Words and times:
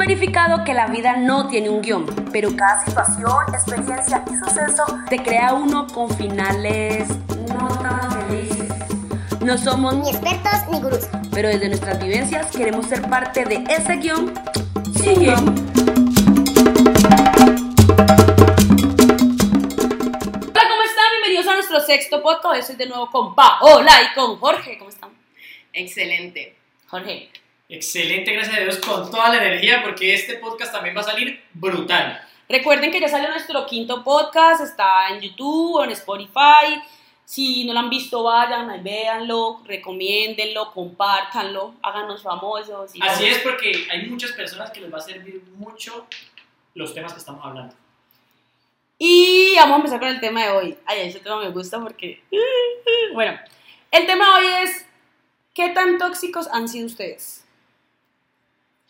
verificado 0.00 0.64
que 0.64 0.72
la 0.72 0.86
vida 0.86 1.18
no 1.18 1.48
tiene 1.48 1.68
un 1.68 1.82
guion, 1.82 2.06
pero 2.32 2.56
cada 2.56 2.82
situación, 2.86 3.36
experiencia 3.52 4.24
y 4.30 4.34
suceso 4.38 4.84
te 5.10 5.22
crea 5.22 5.52
uno 5.52 5.86
con 5.88 6.08
finales 6.16 7.06
no 7.48 7.68
tan 7.68 8.10
felices. 8.26 8.72
No 9.44 9.58
somos 9.58 9.94
Ni 9.96 10.08
expertos 10.08 10.52
ni 10.70 10.80
gurús. 10.80 11.06
pero 11.32 11.48
desde 11.48 11.68
nuestras 11.68 12.02
vivencias 12.02 12.46
queremos 12.46 12.86
ser 12.86 13.02
parte 13.10 13.44
de 13.44 13.62
ese 13.68 13.96
guion 13.96 14.32
sin 14.96 15.20
guion. 15.20 15.48
Hola, 20.48 20.62
¿cómo 20.66 20.82
están? 20.82 21.10
Bienvenidos 21.12 21.46
a 21.46 21.54
nuestro 21.56 21.80
sexto 21.80 22.22
podcast. 22.22 22.54
Hoy 22.54 22.58
estoy 22.60 22.76
de 22.76 22.86
nuevo 22.86 23.10
con 23.10 23.34
Paola 23.34 23.92
y 24.10 24.14
con 24.14 24.38
Jorge. 24.38 24.78
¿Cómo 24.78 24.88
están? 24.88 25.10
Excelente. 25.74 26.56
Jorge. 26.88 27.30
Excelente, 27.70 28.32
gracias 28.32 28.56
a 28.56 28.60
Dios, 28.62 28.78
con 28.78 29.08
toda 29.12 29.28
la 29.28 29.46
energía, 29.46 29.80
porque 29.84 30.12
este 30.12 30.34
podcast 30.34 30.72
también 30.72 30.96
va 30.96 31.02
a 31.02 31.04
salir 31.04 31.40
brutal. 31.54 32.20
Recuerden 32.48 32.90
que 32.90 32.98
ya 32.98 33.06
salió 33.06 33.28
nuestro 33.28 33.64
quinto 33.64 34.02
podcast, 34.02 34.60
está 34.60 35.08
en 35.10 35.20
YouTube 35.20 35.76
o 35.76 35.84
en 35.84 35.90
Spotify. 35.92 36.82
Si 37.24 37.64
no 37.64 37.72
lo 37.72 37.78
han 37.78 37.88
visto, 37.88 38.24
vayan, 38.24 38.82
véanlo, 38.82 39.62
recomiéndenlo, 39.64 40.72
compártanlo, 40.72 41.74
háganos 41.80 42.24
famosos. 42.24 42.92
y 42.96 43.00
Así 43.02 43.22
todo. 43.22 43.32
es, 43.36 43.38
porque 43.38 43.86
hay 43.88 44.06
muchas 44.06 44.32
personas 44.32 44.72
que 44.72 44.80
les 44.80 44.92
va 44.92 44.98
a 44.98 45.02
servir 45.02 45.40
mucho 45.54 46.08
los 46.74 46.92
temas 46.92 47.12
que 47.12 47.20
estamos 47.20 47.44
hablando. 47.46 47.72
Y 48.98 49.54
vamos 49.58 49.74
a 49.74 49.76
empezar 49.76 50.00
con 50.00 50.08
el 50.08 50.20
tema 50.20 50.42
de 50.42 50.50
hoy. 50.50 50.78
Ay, 50.86 51.02
ese 51.02 51.20
tema 51.20 51.38
me 51.38 51.50
gusta 51.50 51.78
porque... 51.80 52.20
Bueno, 53.14 53.38
el 53.92 54.06
tema 54.06 54.40
de 54.40 54.46
hoy 54.46 54.52
es, 54.64 54.86
¿qué 55.54 55.68
tan 55.68 55.98
tóxicos 55.98 56.48
han 56.48 56.68
sido 56.68 56.86
ustedes? 56.86 57.44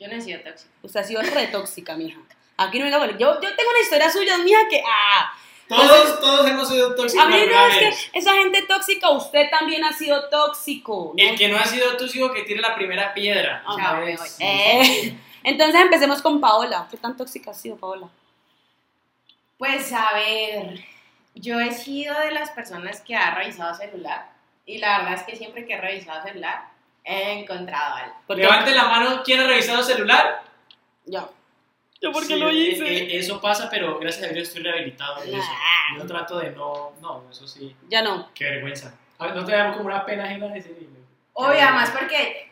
Yo 0.01 0.09
no 0.09 0.15
he 0.15 0.21
sido 0.21 0.41
tóxica. 0.41 0.71
Usted 0.83 1.01
ha 1.01 1.05
sido 1.05 1.23
re 1.23 1.47
tóxica, 1.49 1.95
mija. 1.95 2.19
Aquí 2.57 2.79
no 2.79 2.87
venga, 2.87 2.99
bueno, 2.99 3.13
yo, 3.19 3.35
yo 3.41 3.55
tengo 3.55 3.71
una 3.71 3.81
historia 3.81 4.11
suya, 4.11 4.39
mija, 4.39 4.59
que... 4.69 4.83
Ah, 4.87 5.33
Todos, 5.69 6.21
todos 6.21 6.47
hemos 6.49 6.69
sido 6.69 6.95
tóxicos 6.97 7.25
a 7.25 7.29
mí 7.29 7.37
no 7.37 7.67
es 7.67 7.77
vez. 7.77 8.11
que 8.13 8.19
esa 8.19 8.33
gente 8.35 8.63
tóxica, 8.63 9.11
usted 9.11 9.49
también 9.51 9.85
ha 9.85 9.93
sido 9.93 10.29
tóxico. 10.29 11.13
¿no? 11.17 11.23
El 11.23 11.39
que 11.39 11.49
no 11.49 11.59
ha 11.59 11.65
sido 11.65 11.97
tóxico 11.97 12.33
que 12.33 12.43
tire 12.43 12.61
la 12.61 12.75
primera 12.75 13.15
piedra. 13.15 13.63
Eh, 14.41 15.15
Entonces 15.45 15.81
empecemos 15.81 16.21
con 16.23 16.41
Paola. 16.41 16.89
¿Qué 16.91 16.97
tan 16.97 17.17
tóxica 17.17 17.51
ha 17.51 17.55
sido 17.55 17.77
Paola? 17.77 18.09
Pues 19.59 19.93
a 19.93 20.09
ver, 20.15 20.81
yo 21.35 21.61
he 21.61 21.73
sido 21.73 22.19
de 22.19 22.31
las 22.33 22.51
personas 22.51 23.01
que 23.03 23.15
ha 23.15 23.35
revisado 23.35 23.75
celular 23.75 24.33
y 24.67 24.79
la 24.79 24.99
verdad 25.01 25.15
es 25.15 25.23
que 25.23 25.37
siempre 25.37 25.67
que 25.67 25.75
he 25.75 25.81
revisado 25.81 26.23
celular 26.23 26.70
he 27.05 27.41
encontrado 27.41 27.95
algo. 27.97 28.15
Porque- 28.27 28.43
Levante 28.43 28.73
la 28.75 28.85
mano, 28.85 29.23
¿quién 29.25 29.41
ha 29.41 29.47
revisado 29.47 29.83
celular? 29.83 30.43
Ya. 31.07 31.29
¿Yo 32.01 32.13
por 32.13 32.23
qué 32.27 32.35
Sí, 32.35 32.41
lo 32.41 32.51
hice? 32.51 32.87
eh, 32.87 33.17
eso 33.19 33.41
pasa, 33.41 33.69
pero 33.71 33.99
gracias 33.99 34.31
a 34.31 34.33
Dios 34.33 34.49
estoy 34.49 34.63
rehabilitado 34.63 35.21
de 35.21 35.29
eso. 35.37 35.37
Nah. 35.39 35.99
Yo 35.99 36.07
trato 36.07 36.39
de 36.39 36.51
no, 36.53 36.93
no, 37.01 37.25
eso 37.31 37.47
sí, 37.47 37.77
Ya 37.89 38.01
no. 38.03 38.31
qué 38.35 38.45
vergüenza. 38.45 38.95
A 39.19 39.27
ver, 39.27 39.37
¿No 39.37 39.45
te 39.45 39.53
da 39.53 39.73
como 39.73 39.85
una 39.87 40.05
pena 40.07 40.25
ajena 40.25 40.49
decir? 40.49 40.89
Obvio, 41.35 41.61
además 41.61 41.91
porque 41.91 42.51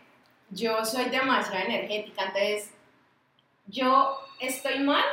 yo 0.51 0.85
soy 0.85 1.07
demasiado 1.07 1.65
energética, 1.67 2.25
entonces 2.25 2.71
yo 3.67 4.19
estoy 4.41 4.81
mal 4.81 5.05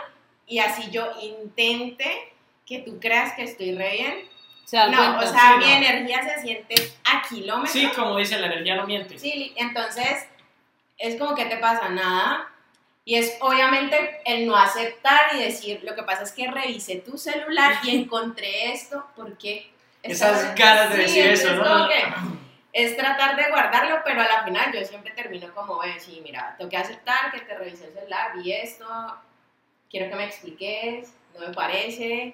y 0.47 0.59
así 0.59 0.89
yo 0.91 1.11
intente 1.21 2.33
que 2.65 2.79
tú 2.79 2.99
creas 2.99 3.33
que 3.35 3.43
estoy 3.43 3.73
re 3.75 3.91
bien. 3.91 4.29
Se 4.65 4.77
No, 4.77 4.97
cuenta. 4.97 5.19
o 5.19 5.27
sea, 5.27 5.51
sí, 5.53 5.57
mi 5.59 5.65
no. 5.65 5.77
energía 5.77 6.23
se 6.23 6.41
siente 6.41 6.75
a 7.05 7.21
kilómetros. 7.27 7.71
Sí, 7.71 7.87
como 7.95 8.17
dice, 8.17 8.37
la 8.39 8.47
energía 8.47 8.75
no 8.75 8.87
miente. 8.87 9.17
Sí, 9.19 9.53
entonces 9.55 10.27
es 10.97 11.19
como 11.19 11.35
que 11.35 11.45
te 11.45 11.57
pasa 11.57 11.89
nada. 11.89 12.49
Y 13.07 13.15
es 13.17 13.37
obviamente 13.41 14.19
el 14.25 14.47
no 14.47 14.55
aceptar 14.57 15.35
y 15.35 15.43
decir, 15.43 15.81
lo 15.83 15.93
que 15.95 16.01
pasa 16.01 16.23
es 16.23 16.31
que 16.31 16.49
revisé 16.49 16.95
tu 16.97 17.17
celular 17.19 17.75
y 17.83 17.95
encontré 18.01 18.71
esto, 18.73 19.05
porque 19.15 19.71
Esas 20.01 20.55
ganas 20.55 20.89
de 20.89 20.97
decir 20.97 21.27
eso, 21.27 21.53
¿no? 21.55 21.87
Es 22.73 22.97
tratar 22.97 23.35
de 23.37 23.47
guardarlo, 23.49 23.99
pero 24.03 24.21
a 24.21 24.25
la 24.27 24.43
final 24.43 24.73
yo 24.73 24.83
siempre 24.83 25.13
termino 25.13 25.53
como, 25.53 25.81
eh, 25.83 25.97
sí, 25.99 26.19
mira, 26.23 26.55
tengo 26.57 26.69
que 26.69 26.75
aceptar 26.77 27.31
que 27.31 27.39
te 27.41 27.55
revisé 27.55 27.85
el 27.87 27.93
celular, 27.93 28.31
vi 28.35 28.51
esto, 28.51 28.85
quiero 29.89 30.09
que 30.09 30.15
me 30.15 30.25
expliques, 30.25 31.13
no 31.35 31.47
me 31.47 31.53
parece. 31.53 32.33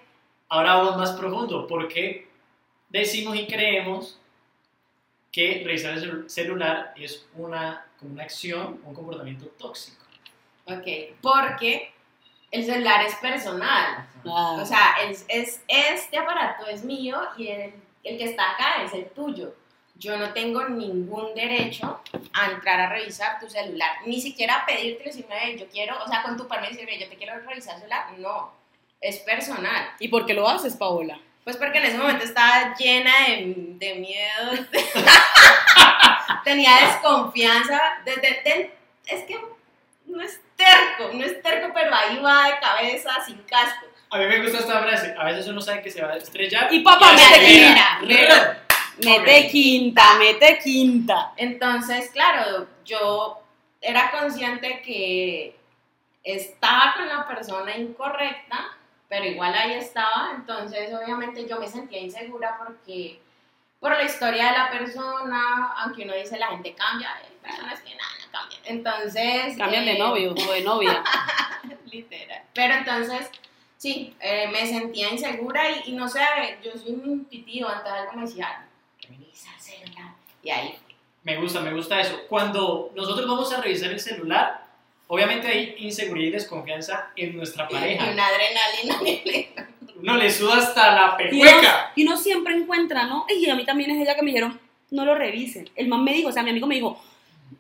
Ahora 0.50 0.76
vamos 0.76 0.98
más 0.98 1.12
profundo. 1.12 1.68
¿Por 1.68 1.88
qué 1.90 2.28
decimos 2.92 3.36
y 3.38 3.48
creemos 3.48 4.18
que 5.32 5.62
revisar 5.66 5.94
el 5.94 6.02
celu- 6.04 6.30
celular 6.30 6.94
es 6.98 7.26
una, 7.36 7.86
como 8.00 8.14
una 8.14 8.24
acción, 8.24 8.82
un 8.84 8.94
comportamiento 8.94 9.46
tóxico? 9.58 10.04
Ok, 10.66 11.16
porque 11.22 11.94
el 12.52 12.66
celular 12.66 13.06
es 13.06 13.16
personal. 13.16 14.08
Ah. 14.26 14.58
O 14.62 14.66
sea, 14.66 14.96
es, 15.10 15.26
es- 15.30 15.62
este 15.68 16.18
aparato 16.18 16.68
es 16.68 16.84
mío 16.84 17.18
y 17.38 17.48
el, 17.48 17.74
el 18.04 18.18
que 18.18 18.26
está 18.26 18.52
acá 18.52 18.84
es 18.84 18.94
el 18.94 19.06
tuyo. 19.12 19.56
Yo 19.96 20.18
no 20.18 20.34
tengo 20.34 20.68
ningún 20.68 21.34
derecho 21.36 22.02
a 22.34 22.52
entrar 22.52 22.80
a 22.80 22.90
revisar 22.90 23.40
tu 23.40 23.48
celular, 23.48 23.98
ni 24.08 24.20
siquiera 24.20 24.56
a 24.62 24.66
pedirte 24.66 25.04
decirme, 25.04 25.36
"Ven, 25.36 25.58
yo 25.60 25.68
quiero, 25.68 25.96
o 26.04 26.08
sea, 26.08 26.24
con 26.24 26.36
tu 26.38 26.48
permiso, 26.48 26.80
yo 26.82 27.08
te 27.08 27.16
quiero 27.18 27.36
revisar 27.40 27.76
el 27.76 27.82
celular. 27.82 28.18
No, 28.18 28.52
es 29.00 29.20
personal. 29.20 29.90
¿Y 30.00 30.08
por 30.08 30.26
qué 30.26 30.34
lo 30.34 30.48
haces, 30.50 30.76
Paola? 30.76 31.20
Pues 31.44 31.58
porque 31.58 31.80
en 31.80 31.86
ese 31.86 31.98
momento 31.98 32.24
estaba 32.24 32.76
llena 32.76 33.12
de, 33.28 33.54
de 33.78 33.96
miedo, 33.96 34.66
tenía 36.44 36.72
desconfianza, 36.88 37.80
de- 38.06 38.16
de- 38.16 38.42
de- 38.44 38.76
es 39.08 39.24
que 39.24 39.40
no 40.06 40.22
es 40.22 40.40
terco, 40.56 41.12
no 41.14 41.26
es 41.26 41.42
terco, 41.42 41.72
pero 41.74 41.94
ahí 41.96 42.18
va 42.20 42.48
de 42.48 42.60
cabeza, 42.60 43.10
sin 43.26 43.38
casco. 43.44 43.88
A 44.12 44.18
mí 44.18 44.26
me 44.26 44.42
gusta 44.42 44.60
esta 44.60 44.82
frase. 44.82 45.16
A 45.18 45.24
veces 45.26 45.48
uno 45.48 45.62
sabe 45.62 45.82
que 45.82 45.90
se 45.90 46.02
va 46.02 46.14
a 46.14 46.18
estrellar. 46.18 46.72
Y 46.72 46.82
papá, 46.82 47.14
mete 47.14 47.46
quinta. 47.46 48.00
Mira. 48.02 48.58
Mete 49.04 49.48
quinta, 49.48 50.14
mete 50.20 50.60
quinta. 50.60 51.32
Entonces, 51.38 52.12
claro, 52.12 52.68
yo 52.86 53.42
era 53.80 54.12
consciente 54.12 54.82
que 54.86 55.56
estaba 56.24 56.94
con 56.98 57.08
la 57.08 57.26
persona 57.28 57.76
incorrecta, 57.78 58.78
pero 59.12 59.26
igual 59.26 59.54
ahí 59.54 59.74
estaba, 59.74 60.32
entonces 60.34 60.90
obviamente 60.94 61.46
yo 61.46 61.60
me 61.60 61.68
sentía 61.68 62.00
insegura 62.00 62.58
porque 62.58 63.20
por 63.82 63.92
la 63.92 64.04
historia 64.04 64.54
de 64.54 64.58
la 64.58 64.72
persona, 64.72 65.74
aunque 65.80 66.06
uno 66.06 66.16
dice 66.16 66.40
la 66.40 66.48
gente 66.48 66.74
cambia, 66.74 67.22
personas 67.42 67.82
que 67.82 67.94
nada, 67.94 68.10
no 68.26 68.32
cambian. 68.32 68.62
Entonces... 68.64 69.58
Cambian 69.58 69.84
de 69.84 69.96
eh, 69.96 70.00
novio 70.00 70.32
o 70.32 70.54
de 70.54 70.62
novia. 70.62 71.04
Literal. 71.92 72.44
Pero 72.54 72.74
entonces, 72.74 73.30
sí, 73.76 74.16
eh, 74.22 74.48
me 74.48 74.66
sentía 74.66 75.10
insegura 75.10 75.70
y, 75.70 75.90
y 75.90 75.92
no 75.92 76.08
sé, 76.08 76.22
yo 76.64 76.72
soy 76.78 76.94
muy 76.94 77.12
intuitiva, 77.16 77.74
entonces 77.80 78.02
algo 78.02 78.14
me 78.14 78.22
decía, 78.22 78.66
revisa 79.02 79.50
el 79.54 79.60
celular. 79.60 80.14
Y 80.42 80.52
ahí 80.52 80.80
Me 81.24 81.36
gusta, 81.36 81.60
me 81.60 81.74
gusta 81.74 82.00
eso. 82.00 82.18
Cuando 82.30 82.94
nosotros 82.96 83.28
vamos 83.28 83.52
a 83.52 83.60
revisar 83.60 83.92
el 83.92 84.00
celular, 84.00 84.71
obviamente 85.14 85.48
hay 85.50 85.76
inseguridad 85.80 86.28
y 86.30 86.32
desconfianza 86.32 87.10
en 87.18 87.36
nuestra 87.36 87.68
Y 87.70 87.74
pareja. 87.74 88.12
una 88.12 88.28
adrenalina. 88.28 89.52
Uno 90.02 90.16
le 90.18 90.32
suda 90.32 90.58
hasta 90.58 90.96
la 90.96 91.18
Y 91.32 91.36
uno, 91.36 91.44
pecueca. 91.52 91.92
y 91.96 92.04
uno 92.08 92.18
siempre 92.18 92.56
encuentra, 92.56 93.06
¿no? 93.06 93.26
Y 93.30 93.50
a 93.50 93.56
mí 93.56 93.66
también 93.66 93.92
es 93.92 94.02
ella 94.02 94.16
que 94.16 94.22
me 94.22 94.32
dijeron, 94.32 94.60
no 94.90 95.04
lo 95.06 95.14
revisen. 95.14 95.70
El 95.76 95.88
man 95.90 96.04
me 96.04 96.14
dijo, 96.14 96.30
o 96.30 96.32
sea, 96.32 96.44
mi 96.44 96.50
amigo 96.52 96.66
me 96.66 96.76
dijo, 96.76 97.00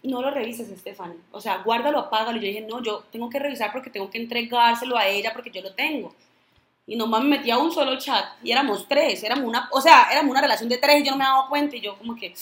no 0.03 0.21
lo 0.21 0.31
revises, 0.31 0.67
Stephanie. 0.79 1.17
O 1.31 1.41
sea, 1.41 1.57
guárdalo, 1.57 1.99
apágalo. 1.99 2.37
Y 2.37 2.41
yo 2.41 2.47
dije, 2.47 2.61
no, 2.61 2.81
yo 2.81 3.03
tengo 3.11 3.29
que 3.29 3.37
revisar 3.37 3.71
porque 3.73 3.89
tengo 3.89 4.09
que 4.09 4.17
entregárselo 4.17 4.97
a 4.97 5.07
ella 5.07 5.33
porque 5.33 5.51
yo 5.51 5.61
lo 5.61 5.73
tengo. 5.73 6.15
Y 6.87 6.95
nomás 6.95 7.21
me 7.21 7.37
metí 7.37 7.51
a 7.51 7.57
un 7.57 7.71
solo 7.71 7.97
chat 7.99 8.25
y 8.43 8.51
éramos 8.51 8.87
tres, 8.87 9.23
éramos 9.23 9.45
una, 9.45 9.69
o 9.71 9.79
sea, 9.79 10.07
éramos 10.11 10.31
una 10.31 10.41
relación 10.41 10.67
de 10.67 10.77
tres 10.77 11.01
y 11.01 11.05
yo 11.05 11.11
no 11.11 11.17
me 11.17 11.25
daba 11.25 11.47
cuenta 11.47 11.75
y 11.75 11.81
yo 11.81 11.95
como 11.97 12.15
que, 12.15 12.33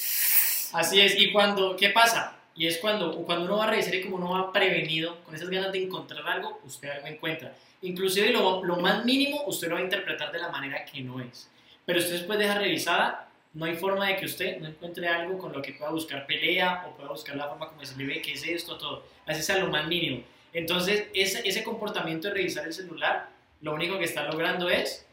Así 0.71 1.01
es. 1.01 1.19
¿Y 1.19 1.31
cuando, 1.31 1.75
qué 1.75 1.89
pasa? 1.89 2.35
Y 2.59 2.67
es 2.67 2.77
cuando, 2.79 3.15
cuando 3.23 3.45
uno 3.45 3.55
va 3.55 3.63
a 3.63 3.69
revisar 3.69 3.95
y 3.95 4.01
como 4.01 4.17
uno 4.17 4.31
va 4.31 4.51
prevenido, 4.51 5.23
con 5.23 5.33
esas 5.33 5.49
ganas 5.49 5.71
de 5.71 5.81
encontrar 5.81 6.27
algo, 6.27 6.59
usted 6.65 6.89
algo 6.89 7.07
encuentra. 7.07 7.55
Inclusive 7.81 8.33
lo, 8.33 8.65
lo 8.65 8.75
más 8.75 9.05
mínimo, 9.05 9.45
usted 9.47 9.69
lo 9.69 9.75
va 9.75 9.79
a 9.79 9.83
interpretar 9.85 10.29
de 10.29 10.39
la 10.39 10.49
manera 10.49 10.83
que 10.83 10.99
no 10.99 11.21
es. 11.21 11.49
Pero 11.85 11.99
usted 11.99 12.15
después 12.15 12.37
deja 12.37 12.55
revisada, 12.55 13.29
no 13.53 13.63
hay 13.63 13.77
forma 13.77 14.07
de 14.07 14.17
que 14.17 14.25
usted 14.25 14.59
no 14.59 14.67
encuentre 14.67 15.07
algo 15.07 15.37
con 15.37 15.53
lo 15.53 15.61
que 15.61 15.71
pueda 15.71 15.89
buscar 15.91 16.27
pelea 16.27 16.85
o 16.85 16.97
pueda 16.97 17.07
buscar 17.07 17.37
la 17.37 17.47
forma 17.47 17.69
como 17.69 17.85
se 17.85 17.95
le 17.95 18.05
ve, 18.05 18.21
qué 18.21 18.33
es 18.33 18.45
esto, 18.45 18.77
todo. 18.77 19.05
Así 19.25 19.41
sea 19.41 19.59
lo 19.59 19.67
más 19.67 19.87
mínimo. 19.87 20.23
Entonces, 20.51 21.07
ese, 21.13 21.47
ese 21.47 21.63
comportamiento 21.63 22.27
de 22.27 22.33
revisar 22.33 22.67
el 22.67 22.73
celular, 22.73 23.29
lo 23.61 23.73
único 23.73 23.97
que 23.97 24.03
está 24.03 24.25
logrando 24.25 24.69
es 24.69 25.07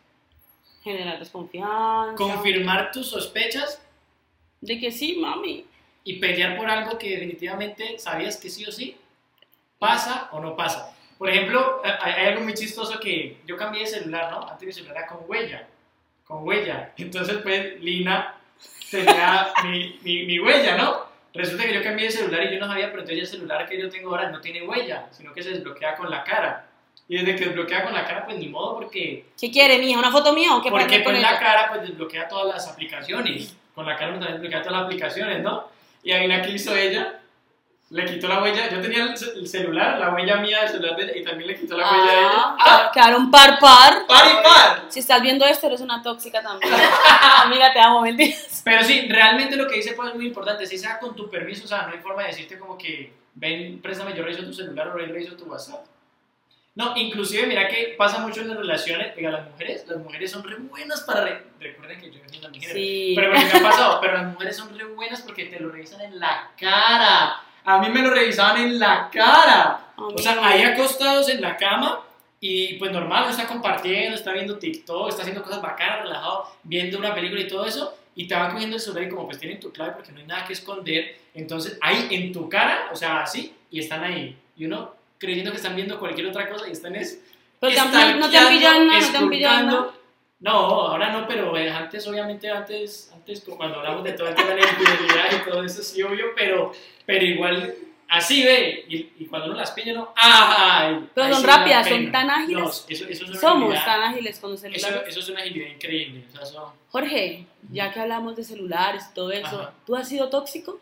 generar 0.83 1.21
desconfianza. 1.21 2.17
confirmar 2.17 2.91
tus 2.91 3.09
sospechas 3.09 3.81
De 4.61 4.81
que 4.81 4.91
sí, 4.91 5.17
mami. 5.17 5.65
Y 6.07 6.21
pelear 6.21 6.57
por 6.57 6.71
algo 6.71 6.97
que 6.97 7.11
definitivamente 7.11 7.99
sabías 7.99 8.37
que 8.37 8.49
sí 8.49 8.65
o 8.65 8.71
sí 8.71 8.97
pasa 9.77 10.29
o 10.31 10.41
no 10.41 10.55
pasa. 10.55 10.97
Por 11.19 11.29
ejemplo, 11.29 11.83
hay 11.83 12.27
algo 12.27 12.43
muy 12.43 12.55
chistoso 12.55 13.01
que 13.01 13.39
yo 13.45 13.57
cambié 13.57 13.83
de 13.83 13.89
celular, 13.89 14.31
¿no? 14.31 14.49
Antes 14.49 14.67
mi 14.67 14.73
celular 14.73 14.99
era 14.99 15.07
con 15.09 15.19
huella, 15.27 15.67
con 16.25 16.47
huella. 16.47 16.93
Entonces, 16.97 17.39
pues, 17.43 17.83
Lina 17.83 18.37
tenía 18.89 19.53
mi, 19.65 19.99
mi, 20.03 20.27
mi 20.27 20.39
huella, 20.39 20.77
¿no? 20.77 21.07
Resulta 21.35 21.65
que 21.65 21.75
yo 21.75 21.83
cambié 21.83 22.05
de 22.07 22.13
celular 22.13 22.45
y 22.45 22.55
yo 22.55 22.61
no 22.61 22.69
sabía, 22.69 22.87
pero 22.87 23.01
entonces 23.01 23.19
el 23.19 23.39
celular 23.39 23.69
que 23.69 23.79
yo 23.79 23.91
tengo 23.91 24.11
ahora 24.11 24.31
no 24.31 24.41
tiene 24.41 24.63
huella, 24.63 25.09
sino 25.11 25.35
que 25.35 25.43
se 25.43 25.51
desbloquea 25.51 25.97
con 25.97 26.09
la 26.09 26.25
cara. 26.25 26.67
Y 27.09 27.19
desde 27.19 27.37
que 27.37 27.45
desbloquea 27.47 27.85
con 27.85 27.93
la 27.93 28.07
cara, 28.07 28.25
pues 28.25 28.39
ni 28.39 28.49
modo, 28.49 28.75
porque, 28.75 29.27
¿Qué 29.39 29.51
quiere, 29.51 29.79
mija? 29.79 29.99
¿Una 29.99 30.11
foto 30.11 30.33
mía 30.33 30.55
o 30.57 30.63
qué 30.63 30.71
porque 30.71 31.05
con 31.05 31.13
con 31.13 31.21
la 31.21 31.39
cara 31.39 31.69
pues 31.69 31.83
desbloquea 31.83 32.27
todas 32.27 32.47
las 32.47 32.69
aplicaciones. 32.69 33.55
Con 33.75 33.85
la 33.85 33.97
cara 33.97 34.13
uno 34.13 34.21
también 34.21 34.41
desbloquea 34.41 34.63
todas 34.63 34.79
las 34.79 34.87
aplicaciones, 34.87 35.43
¿no? 35.43 35.76
Y 36.07 36.13
ahí 36.13 36.29
la 36.29 36.41
que 36.41 36.53
hizo 36.53 36.73
ella, 36.77 37.19
le 37.91 38.05
quitó 38.05 38.29
la 38.29 38.41
huella. 38.41 38.69
Yo 38.71 38.81
tenía 38.81 39.03
el, 39.03 39.17
ce- 39.19 39.33
el 39.35 39.49
celular, 39.49 39.99
la 39.99 40.15
huella 40.15 40.37
mía 40.37 40.61
del 40.61 40.69
celular 40.69 40.97
de 40.97 41.03
ella, 41.05 41.17
y 41.17 41.25
también 41.25 41.49
le 41.49 41.57
quitó 41.59 41.77
la 41.77 41.91
huella 41.91 42.13
de 42.13 42.19
ella. 42.21 42.57
Ah, 42.61 42.91
quedaron 42.95 43.29
par 43.31 43.59
par. 43.59 44.07
¡Par 44.07 44.25
y 44.27 44.43
par! 44.45 44.85
Si 44.89 45.01
estás 45.01 45.21
viendo 45.21 45.45
esto, 45.45 45.67
eres 45.67 45.81
una 45.81 46.01
tóxica 46.03 46.41
también. 46.41 46.73
Amiga, 47.45 47.73
te 47.73 47.81
amo, 47.81 48.01
mentiras. 48.03 48.63
Pero 48.65 48.85
sí, 48.85 49.09
realmente 49.09 49.57
lo 49.57 49.67
que 49.67 49.77
dice 49.77 49.95
pues 49.95 50.11
es 50.11 50.15
muy 50.15 50.27
importante. 50.27 50.65
Si 50.67 50.79
sea 50.79 50.99
con 51.01 51.17
tu 51.17 51.29
permiso, 51.29 51.65
o 51.65 51.69
sea, 51.69 51.83
no 51.83 51.93
hay 51.93 51.99
forma 51.99 52.23
de 52.23 52.29
decirte 52.29 52.57
como 52.59 52.79
que 52.79 53.13
ven, 53.35 53.81
préstame, 53.83 54.15
yo 54.15 54.23
reviso 54.23 54.45
tu 54.45 54.53
celular 54.53 54.89
o 54.89 54.95
ven, 54.95 55.09
reviso 55.09 55.35
tu 55.37 55.45
WhatsApp. 55.47 55.85
No, 56.77 56.95
inclusive 56.97 57.47
mira 57.47 57.67
que 57.69 57.95
pasa 57.99 58.21
mucho 58.21 58.43
en 58.43 58.49
las 58.49 58.59
relaciones, 58.59 59.17
diga, 59.17 59.31
las 59.31 59.51
mujeres, 59.51 59.85
las 59.89 59.99
mujeres 59.99 60.31
son 60.31 60.45
re 60.45 60.57
buenas 60.57 61.01
para... 61.01 61.25
re- 61.25 61.43
Recuerden 61.59 61.99
que 61.99 62.11
yo 62.13 62.19
soy 62.29 62.39
una 62.39 62.49
mujer. 62.51 62.73
Sí. 62.73 63.13
Pero 63.17 63.33
me 63.33 63.39
ha 63.41 63.63
pasado, 63.63 63.99
pero 64.01 64.13
las 64.13 64.27
mujeres 64.27 64.57
son 64.57 64.79
re 64.79 64.85
buenas 64.85 65.23
porque 65.23 65.47
te 65.47 65.59
lo 65.59 65.71
revisan 65.71 66.03
en 66.03 66.21
la 66.21 66.51
cara. 66.61 67.41
A 67.65 67.79
mí 67.81 67.89
me 67.89 68.03
lo 68.03 68.11
revisaban 68.11 68.59
en 68.63 68.79
la 68.79 69.09
cara. 69.11 69.87
O 69.97 70.17
sea, 70.19 70.39
ahí 70.47 70.63
acostados 70.63 71.29
en 71.31 71.41
la 71.41 71.57
cama 71.57 72.03
y 72.39 72.75
pues 72.75 72.93
normal, 72.93 73.23
uno 73.23 73.31
está 73.31 73.47
compartiendo, 73.49 74.15
está 74.15 74.33
viendo 74.33 74.59
TikTok, 74.59 75.09
está 75.09 75.23
haciendo 75.23 75.43
cosas 75.43 75.63
bacanas, 75.63 76.03
relajado, 76.03 76.47
viendo 76.63 76.99
una 76.99 77.15
película 77.15 77.41
y 77.41 77.49
todo 77.49 77.65
eso, 77.65 77.97
y 78.15 78.29
te 78.29 78.35
van 78.35 78.53
cogiendo 78.53 78.77
el 78.77 78.83
celular 78.83 79.05
y 79.05 79.09
como 79.09 79.25
pues 79.27 79.39
tienen 79.39 79.59
tu 79.59 79.73
clave 79.73 79.93
porque 79.93 80.13
no 80.13 80.19
hay 80.21 80.27
nada 80.27 80.45
que 80.45 80.53
esconder, 80.53 81.17
entonces 81.35 81.79
ahí 81.81 82.07
en 82.11 82.33
tu 82.35 82.49
cara, 82.51 82.91
o 82.93 82.97
sea, 82.97 83.23
así, 83.23 83.57
y 83.71 83.81
están 83.81 84.05
ahí. 84.05 84.39
Y 84.55 84.67
uno 84.67 84.95
creyendo 85.19 85.51
que 85.51 85.57
están 85.57 85.75
viendo 85.77 85.99
cualquier 85.99 86.27
otra 86.29 86.49
cosa 86.49 86.69
y 86.69 86.73
están 86.73 86.95
es... 86.97 87.23
Pero 87.61 87.85
no 87.85 87.91
te 88.31 88.37
han 88.39 88.49
pillado 88.49 88.85
no 88.85 89.11
te 89.11 89.17
han 89.17 89.31
pillado. 89.31 89.93
No, 90.39 90.53
ahora 90.53 91.11
no, 91.11 91.27
pero 91.27 91.57
eh, 91.57 91.71
antes, 91.71 92.07
obviamente, 92.07 92.51
antes, 92.51 93.11
antes 93.15 93.41
como 93.41 93.57
cuando 93.57 93.79
hablamos 93.79 94.05
de 94.05 94.13
de 94.13 94.19
la 94.19 94.61
infidelidad 94.61 95.33
y 95.33 95.49
todo 95.51 95.65
eso, 95.65 95.83
sí, 95.83 96.03
obvio, 96.03 96.27
pero, 96.37 96.73
pero 97.07 97.25
igual, 97.25 97.75
así 98.09 98.45
ve, 98.45 98.85
y, 98.87 98.97
y 99.19 99.27
cuando 99.27 99.49
uno 99.49 99.57
las 99.57 99.71
pilla, 99.71 99.95
no, 99.95 100.13
¡ay! 100.15 101.09
Pero 101.15 101.35
son 101.35 101.43
rápidas, 101.43 101.89
son 101.89 102.13
tan 102.13 102.29
ágiles. 102.29 102.63
No, 102.63 102.69
eso, 102.69 102.85
eso 103.09 103.25
es 103.33 103.41
Somos 103.41 103.75
tan 103.83 104.03
ágiles 104.03 104.39
con 104.39 104.51
los 104.51 104.63
eso, 104.63 104.79
celulares. 104.79 105.09
eso 105.09 105.21
es 105.21 105.29
una 105.31 105.41
agilidad 105.41 105.69
increíble, 105.71 106.25
o 106.29 106.33
sea, 106.33 106.43
eso- 106.43 106.75
Jorge, 106.91 107.47
ya 107.73 107.91
que 107.91 108.01
hablamos 108.01 108.37
de 108.37 108.45
celulares 108.45 109.07
y 109.11 109.15
todo 109.15 109.33
eso, 109.33 109.47
Ajá. 109.63 109.73
¿tú 109.87 109.97
has 109.97 110.07
sido 110.07 110.29
tóxico? 110.29 110.79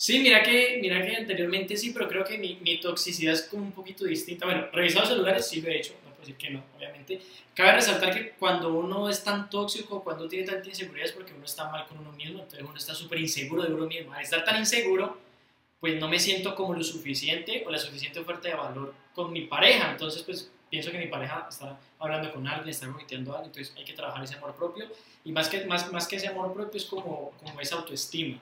Sí, 0.00 0.20
mira 0.20 0.44
que, 0.44 0.78
mira 0.80 1.04
que 1.04 1.16
anteriormente 1.16 1.76
sí, 1.76 1.90
pero 1.90 2.06
creo 2.06 2.24
que 2.24 2.38
mi, 2.38 2.54
mi 2.62 2.78
toxicidad 2.78 3.34
es 3.34 3.42
como 3.42 3.64
un 3.64 3.72
poquito 3.72 4.04
distinta. 4.04 4.46
Bueno, 4.46 4.68
revisado 4.72 5.06
celulares 5.06 5.48
sí 5.48 5.60
lo 5.60 5.68
he 5.70 5.78
hecho, 5.78 5.92
no 6.04 6.10
puedo 6.10 6.20
decir 6.20 6.36
que 6.36 6.50
no, 6.50 6.62
obviamente. 6.76 7.20
Cabe 7.52 7.72
resaltar 7.72 8.14
que 8.14 8.30
cuando 8.38 8.72
uno 8.72 9.08
es 9.08 9.24
tan 9.24 9.50
tóxico, 9.50 10.04
cuando 10.04 10.28
tiene 10.28 10.46
tanta 10.46 10.68
inseguridad 10.68 11.06
es 11.08 11.12
porque 11.12 11.32
uno 11.32 11.44
está 11.44 11.68
mal 11.68 11.84
con 11.88 11.98
uno 11.98 12.12
mismo, 12.12 12.42
entonces 12.42 12.60
uno 12.62 12.76
está 12.76 12.94
súper 12.94 13.18
inseguro 13.18 13.64
de 13.64 13.74
uno 13.74 13.86
mismo. 13.86 14.12
Al 14.12 14.22
estar 14.22 14.44
tan 14.44 14.60
inseguro, 14.60 15.18
pues 15.80 15.98
no 15.98 16.06
me 16.06 16.20
siento 16.20 16.54
como 16.54 16.74
lo 16.74 16.84
suficiente 16.84 17.64
o 17.66 17.70
la 17.72 17.78
suficiente 17.78 18.20
oferta 18.20 18.46
de 18.48 18.54
valor 18.54 18.94
con 19.12 19.32
mi 19.32 19.46
pareja. 19.46 19.90
Entonces, 19.90 20.22
pues 20.22 20.48
pienso 20.70 20.92
que 20.92 20.98
mi 20.98 21.08
pareja 21.08 21.48
está 21.48 21.76
hablando 21.98 22.32
con 22.32 22.46
alguien, 22.46 22.68
está 22.68 22.86
cometiendo 22.86 23.32
algo, 23.32 23.46
entonces 23.46 23.74
hay 23.76 23.84
que 23.84 23.94
trabajar 23.94 24.22
ese 24.22 24.36
amor 24.36 24.54
propio. 24.54 24.86
Y 25.24 25.32
más 25.32 25.48
que, 25.48 25.64
más, 25.64 25.92
más 25.92 26.06
que 26.06 26.14
ese 26.14 26.28
amor 26.28 26.54
propio 26.54 26.78
es 26.78 26.84
como, 26.84 27.32
como 27.42 27.60
esa 27.60 27.74
autoestima. 27.74 28.38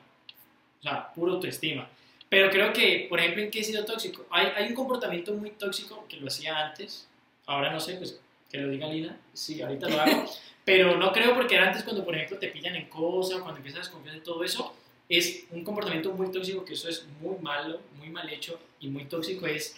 O 0.80 0.82
sea, 0.82 1.12
puro 1.12 1.32
autoestima. 1.34 1.88
Pero 2.28 2.50
creo 2.50 2.72
que, 2.72 3.06
por 3.08 3.20
ejemplo, 3.20 3.42
¿en 3.42 3.50
qué 3.50 3.60
he 3.60 3.64
sido 3.64 3.84
tóxico? 3.84 4.26
Hay, 4.30 4.48
hay 4.56 4.68
un 4.68 4.74
comportamiento 4.74 5.32
muy 5.34 5.50
tóxico 5.50 6.04
que 6.08 6.16
lo 6.16 6.26
hacía 6.26 6.66
antes, 6.66 7.08
ahora 7.46 7.72
no 7.72 7.80
sé, 7.80 7.94
pues 7.94 8.18
que 8.50 8.58
lo 8.58 8.68
diga 8.68 8.88
Lina, 8.88 9.16
sí, 9.32 9.62
ahorita 9.62 9.88
lo 9.88 10.00
hago, 10.00 10.24
pero 10.64 10.96
no 10.96 11.12
creo 11.12 11.34
porque 11.34 11.54
era 11.54 11.68
antes 11.68 11.84
cuando, 11.84 12.04
por 12.04 12.14
ejemplo, 12.14 12.38
te 12.38 12.48
pillan 12.48 12.74
en 12.76 12.88
cosas, 12.88 13.40
cuando 13.40 13.58
empiezas 13.58 13.80
a 13.80 13.82
desconfiar 13.84 14.16
de 14.16 14.22
todo 14.22 14.42
eso, 14.42 14.74
es 15.08 15.44
un 15.50 15.62
comportamiento 15.62 16.12
muy 16.12 16.30
tóxico, 16.32 16.64
que 16.64 16.74
eso 16.74 16.88
es 16.88 17.06
muy 17.20 17.36
malo, 17.40 17.80
muy 17.96 18.10
mal 18.10 18.28
hecho 18.28 18.58
y 18.80 18.88
muy 18.88 19.04
tóxico, 19.04 19.46
es 19.46 19.76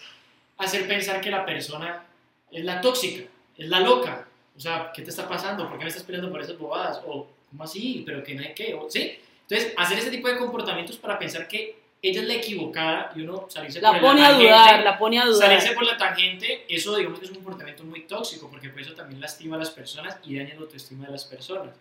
hacer 0.57 0.87
pensar 0.87 1.21
que 1.21 1.29
la 1.29 1.45
persona 1.45 2.05
es 2.51 2.65
la 2.65 2.81
tóxica, 2.81 3.23
es 3.57 3.69
la 3.69 3.79
loca. 3.79 4.27
O 4.57 4.59
sea, 4.59 4.91
¿qué 4.93 5.03
te 5.03 5.09
está 5.09 5.27
pasando? 5.27 5.69
¿Por 5.69 5.77
qué 5.77 5.85
me 5.85 5.89
estás 5.89 6.03
peleando 6.03 6.31
por 6.31 6.41
esas 6.41 6.57
bobadas? 6.57 7.01
O, 7.05 7.27
¿cómo 7.49 7.63
así? 7.63 8.03
¿Pero 8.05 8.23
que 8.23 8.35
no 8.35 8.41
hay 8.41 8.53
qué? 8.53 8.73
O, 8.73 8.89
¿Sí? 8.89 9.19
Entonces, 9.49 9.73
hacer 9.77 9.97
ese 9.97 10.11
tipo 10.11 10.27
de 10.27 10.37
comportamientos 10.37 10.97
para 10.97 11.17
pensar 11.17 11.47
que 11.47 11.79
ella 12.01 12.21
es 12.21 12.27
la 12.27 12.35
equivocada 12.35 13.11
y 13.15 13.21
uno 13.21 13.47
salirse 13.49 13.81
La 13.81 13.91
por 13.93 14.01
pone 14.01 14.21
la 14.21 14.27
a 14.27 14.29
tangente, 14.29 14.47
dudar, 14.47 14.83
la 14.83 14.97
pone 14.97 15.19
a 15.19 15.25
dudar. 15.25 15.47
salirse 15.49 15.71
por 15.73 15.85
la 15.85 15.97
tangente, 15.97 16.65
eso 16.69 16.95
digamos 16.95 17.19
que 17.19 17.25
es 17.25 17.31
un 17.31 17.37
comportamiento 17.37 17.83
muy 17.83 18.01
tóxico, 18.03 18.47
porque 18.49 18.69
por 18.69 18.79
eso 18.79 18.93
también 18.93 19.19
lastima 19.19 19.55
a 19.55 19.59
las 19.59 19.71
personas 19.71 20.17
y 20.23 20.37
daña 20.37 20.53
la 20.53 20.61
autoestima 20.61 21.07
de 21.07 21.11
las 21.11 21.25
personas. 21.25 21.75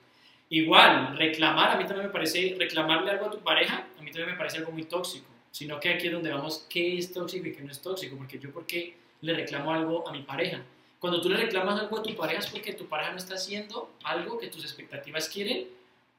Igual, 0.49 1.17
reclamar, 1.19 1.73
a 1.73 1.77
mí 1.77 1.85
también 1.85 2.07
me 2.07 2.13
parece, 2.13 2.57
reclamarle 2.59 3.11
algo 3.11 3.27
a 3.27 3.31
tu 3.31 3.39
pareja, 3.41 3.87
a 3.99 4.03
mí 4.03 4.11
también 4.11 4.31
me 4.31 4.37
parece 4.37 4.57
algo 4.57 4.73
muy 4.73 4.85
tóxico, 4.85 5.27
sino 5.53 5.79
que 5.79 5.91
aquí 5.91 6.07
es 6.07 6.13
donde 6.13 6.33
vamos, 6.33 6.67
qué 6.71 6.99
es 6.99 7.13
tóxico 7.13 7.47
y 7.47 7.53
qué 7.53 7.63
no 7.63 7.71
es 7.71 7.81
tóxico, 7.83 8.17
porque 8.17 8.39
yo 8.39 8.51
por 8.51 8.67
qué 8.67 8.97
le 9.21 9.35
reclamo 9.35 9.73
algo 9.73 10.09
a 10.09 10.13
mi 10.13 10.23
pareja. 10.23 10.63
Cuando 10.99 11.21
tú 11.21 11.29
le 11.29 11.37
reclamas 11.37 11.79
algo 11.79 11.99
a 11.99 12.03
tu 12.03 12.17
pareja 12.17 12.41
es 12.41 12.47
porque 12.49 12.73
tu 12.73 12.87
pareja 12.87 13.13
no 13.13 13.19
está 13.19 13.35
haciendo 13.35 13.93
algo 14.03 14.39
que 14.39 14.49
tus 14.49 14.65
expectativas 14.65 15.29
quieren 15.29 15.69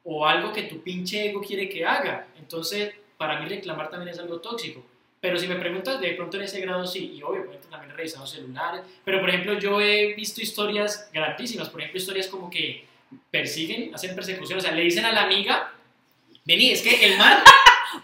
o 0.04 0.26
algo 0.26 0.52
que 0.54 0.64
tu 0.64 0.82
pinche 0.82 1.30
ego 1.30 1.42
quiere 1.42 1.70
que 1.70 1.86
haga. 1.86 2.28
Entonces, 2.38 2.94
para 3.18 3.40
mí 3.40 3.48
reclamar 3.48 3.90
también 3.90 4.14
es 4.14 4.20
algo 4.20 4.40
tóxico. 4.40 4.84
Pero 5.22 5.38
si 5.38 5.48
me 5.48 5.56
preguntas, 5.56 6.00
de 6.00 6.14
pronto 6.14 6.38
en 6.38 6.44
ese 6.44 6.62
grado 6.62 6.88
sí, 6.88 7.14
y 7.18 7.22
obviamente 7.22 7.68
también 7.70 7.92
he 7.92 7.96
revisado 7.96 8.26
celulares, 8.26 8.82
pero 9.04 9.20
por 9.20 9.30
ejemplo 9.30 9.60
yo 9.60 9.82
he 9.82 10.14
visto 10.14 10.42
historias 10.42 11.10
grandísimas, 11.14 11.70
por 11.70 11.82
ejemplo 11.82 12.00
historias 12.00 12.28
como 12.28 12.50
que 12.50 12.86
persiguen, 13.30 13.94
hacen 13.94 14.16
persecución, 14.16 14.60
o 14.60 14.62
sea, 14.62 14.72
le 14.72 14.84
dicen 14.84 15.04
a 15.04 15.12
la 15.12 15.24
amiga, 15.24 15.74
vení, 16.46 16.72
es 16.72 16.82
que 16.82 17.06
el 17.06 17.18
man, 17.18 17.40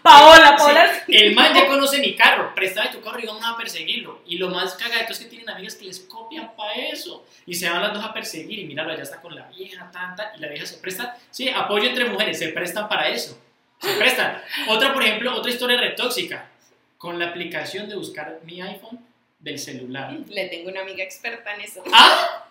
Paola, 0.02 0.56
Paola. 0.58 0.90
sí, 1.06 1.16
el 1.16 1.34
man 1.34 1.54
ya 1.54 1.66
conoce 1.66 1.98
mi 1.98 2.14
carro, 2.16 2.54
préstame 2.54 2.90
tu 2.90 3.00
carro 3.00 3.20
y 3.20 3.26
vamos 3.26 3.44
a 3.44 3.56
perseguirlo. 3.56 4.20
Y 4.26 4.38
lo 4.38 4.48
más 4.50 4.74
cagadito 4.74 5.12
es 5.12 5.18
que 5.18 5.26
tienen 5.26 5.48
amigas 5.50 5.74
que 5.76 5.84
les 5.84 6.00
copian 6.00 6.54
para 6.56 6.74
eso, 6.74 7.24
y 7.46 7.54
se 7.54 7.68
van 7.70 7.82
las 7.82 7.92
dos 7.94 8.04
a 8.04 8.12
perseguir, 8.12 8.58
y 8.58 8.64
míralo, 8.64 8.92
allá 8.92 9.02
está 9.02 9.20
con 9.20 9.34
la 9.34 9.46
vieja, 9.48 9.90
tanta, 9.92 10.32
y 10.36 10.40
la 10.40 10.48
vieja 10.48 10.66
se 10.66 10.78
presta, 10.78 11.16
sí, 11.30 11.48
apoyo 11.48 11.88
entre 11.88 12.06
mujeres, 12.06 12.38
se 12.38 12.48
prestan 12.48 12.88
para 12.88 13.08
eso, 13.08 13.38
se 13.80 13.92
prestan. 13.94 14.42
Otra, 14.68 14.92
por 14.92 15.02
ejemplo, 15.02 15.34
otra 15.34 15.50
historia 15.50 15.78
retóxica, 15.78 16.48
con 16.98 17.18
la 17.18 17.28
aplicación 17.28 17.88
de 17.88 17.94
buscar 17.96 18.40
mi 18.44 18.60
iPhone 18.62 18.98
del 19.38 19.58
celular. 19.58 20.12
Le 20.28 20.46
tengo 20.48 20.70
una 20.70 20.80
amiga 20.80 21.04
experta 21.04 21.54
en 21.54 21.60
eso. 21.60 21.84
Ah, 21.92 22.46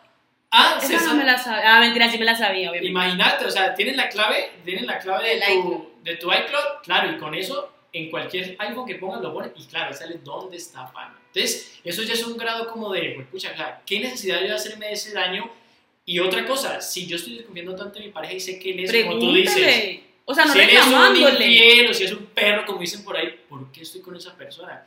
ah, 0.52 0.80
Esa 0.82 1.02
no 1.02 1.16
me 1.16 1.24
la 1.26 1.38
sabía. 1.38 1.76
Ah, 1.76 1.80
mentira, 1.80 2.10
sí 2.10 2.18
me 2.18 2.26
la 2.26 2.36
sabía, 2.36 2.70
obviamente. 2.70 2.88
imagínate, 2.90 3.46
o 3.46 3.52
sea, 3.52 3.74
tienen 3.74 3.98
la 3.98 4.08
clave, 4.08 4.52
tienen 4.64 4.86
la 4.86 5.00
clave 5.00 5.28
de 5.30 5.40
Del 5.40 5.62
tu, 5.64 5.95
de 6.06 6.16
tu 6.18 6.32
iCloud, 6.32 6.84
claro, 6.84 7.12
y 7.12 7.18
con 7.18 7.34
eso, 7.34 7.74
en 7.92 8.12
cualquier 8.12 8.56
iPhone 8.60 8.86
que 8.86 8.96
pongas 8.96 9.22
lo 9.22 9.34
pones, 9.34 9.52
y 9.56 9.66
claro, 9.66 9.92
sale 9.92 10.20
dónde 10.24 10.56
está 10.56 10.92
pana. 10.94 11.20
Entonces, 11.34 11.80
eso 11.84 12.04
ya 12.04 12.14
es 12.14 12.24
un 12.24 12.38
grado 12.38 12.68
como 12.68 12.94
de, 12.94 13.14
pues, 13.16 13.28
pucha, 13.28 13.54
claro, 13.54 13.78
¿qué 13.86 14.00
necesidad 14.00 14.40
yo 14.42 14.50
de 14.50 14.54
hacerme 14.54 14.92
ese 14.92 15.14
daño? 15.14 15.50
Y 16.06 16.20
otra 16.20 16.46
cosa, 16.46 16.80
si 16.80 17.08
yo 17.08 17.16
estoy 17.16 17.38
desconfiando 17.38 17.76
tanto 17.76 17.98
de 17.98 18.06
mi 18.06 18.12
pareja 18.12 18.36
y 18.36 18.40
sé 18.40 18.60
que 18.60 18.72
él 18.72 18.82
es, 18.82 19.04
como 19.04 19.20
tú 19.20 19.34
dices. 19.34 20.02
O 20.26 20.34
sea, 20.36 20.46
no 20.46 20.54
si 20.54 20.60
él 20.60 20.70
es 20.70 20.86
un 20.86 21.16
infiel 21.16 21.90
o 21.90 21.94
si 21.94 22.04
es 22.04 22.12
un 22.12 22.26
perro, 22.28 22.66
como 22.68 22.80
dicen 22.80 23.04
por 23.04 23.18
ahí, 23.18 23.40
¿por 23.50 23.72
qué 23.72 23.82
estoy 23.82 24.02
con 24.02 24.16
esa 24.16 24.36
persona? 24.36 24.86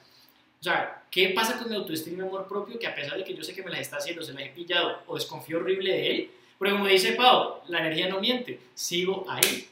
O 0.61 0.63
sea, 0.63 1.03
¿qué 1.11 1.31
pasa 1.31 1.59
con 1.59 1.69
mi 1.69 1.75
autoestima 1.75 2.19
y 2.19 2.21
mi 2.21 2.29
amor 2.29 2.47
propio 2.47 2.79
que 2.79 2.87
a 2.87 2.95
pesar 2.95 3.19
de 3.19 3.25
que 3.25 3.35
yo 3.35 3.43
sé 3.43 3.55
que 3.55 3.63
me 3.65 3.71
las 3.71 3.81
está 3.81 3.97
haciendo, 3.97 4.23
se 4.23 4.33
las 4.33 4.43
he 4.43 4.51
pillado 4.51 5.03
o 5.09 5.17
desconfío 5.17 5.59
horrible 5.59 5.93
de 5.93 6.11
él? 6.11 6.31
Porque 6.57 6.73
como 6.73 6.87
dice 6.87 7.13
Pau, 7.13 7.63
la 7.67 7.81
energía 7.81 8.09
no 8.09 8.21
miente, 8.21 8.61
sigo 8.75 9.25
ahí. 9.29 9.69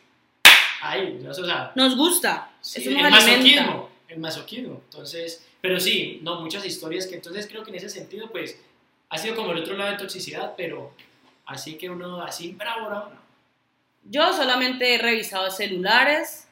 Ahí, 0.82 1.24
o 1.28 1.32
sea, 1.34 1.72
Nos 1.74 1.96
gusta. 1.96 2.50
sí, 2.60 2.80
Eso 2.80 2.90
el 2.90 2.96
alimenta. 2.98 3.26
masoquismo, 3.26 3.90
el 4.08 4.18
masoquismo. 4.18 4.80
Entonces, 4.84 5.46
pero 5.60 5.80
sí, 5.80 6.20
no, 6.22 6.40
muchas 6.40 6.64
historias 6.66 7.06
que 7.06 7.14
entonces 7.16 7.46
creo 7.46 7.64
que 7.64 7.70
en 7.70 7.76
ese 7.76 7.88
sentido, 7.88 8.30
pues, 8.30 8.60
ha 9.08 9.18
sido 9.18 9.36
como 9.36 9.52
el 9.52 9.58
otro 9.58 9.76
lado 9.76 9.92
de 9.92 9.98
toxicidad, 9.98 10.54
pero 10.56 10.92
así 11.46 11.76
que 11.76 11.88
uno, 11.90 12.20
así, 12.22 12.52
bravo, 12.52 12.86
bravo, 12.86 13.10
no. 13.10 13.26
Yo 14.08 14.32
solamente 14.32 14.94
he 14.94 14.98
revisado 14.98 15.50
celulares 15.50 16.46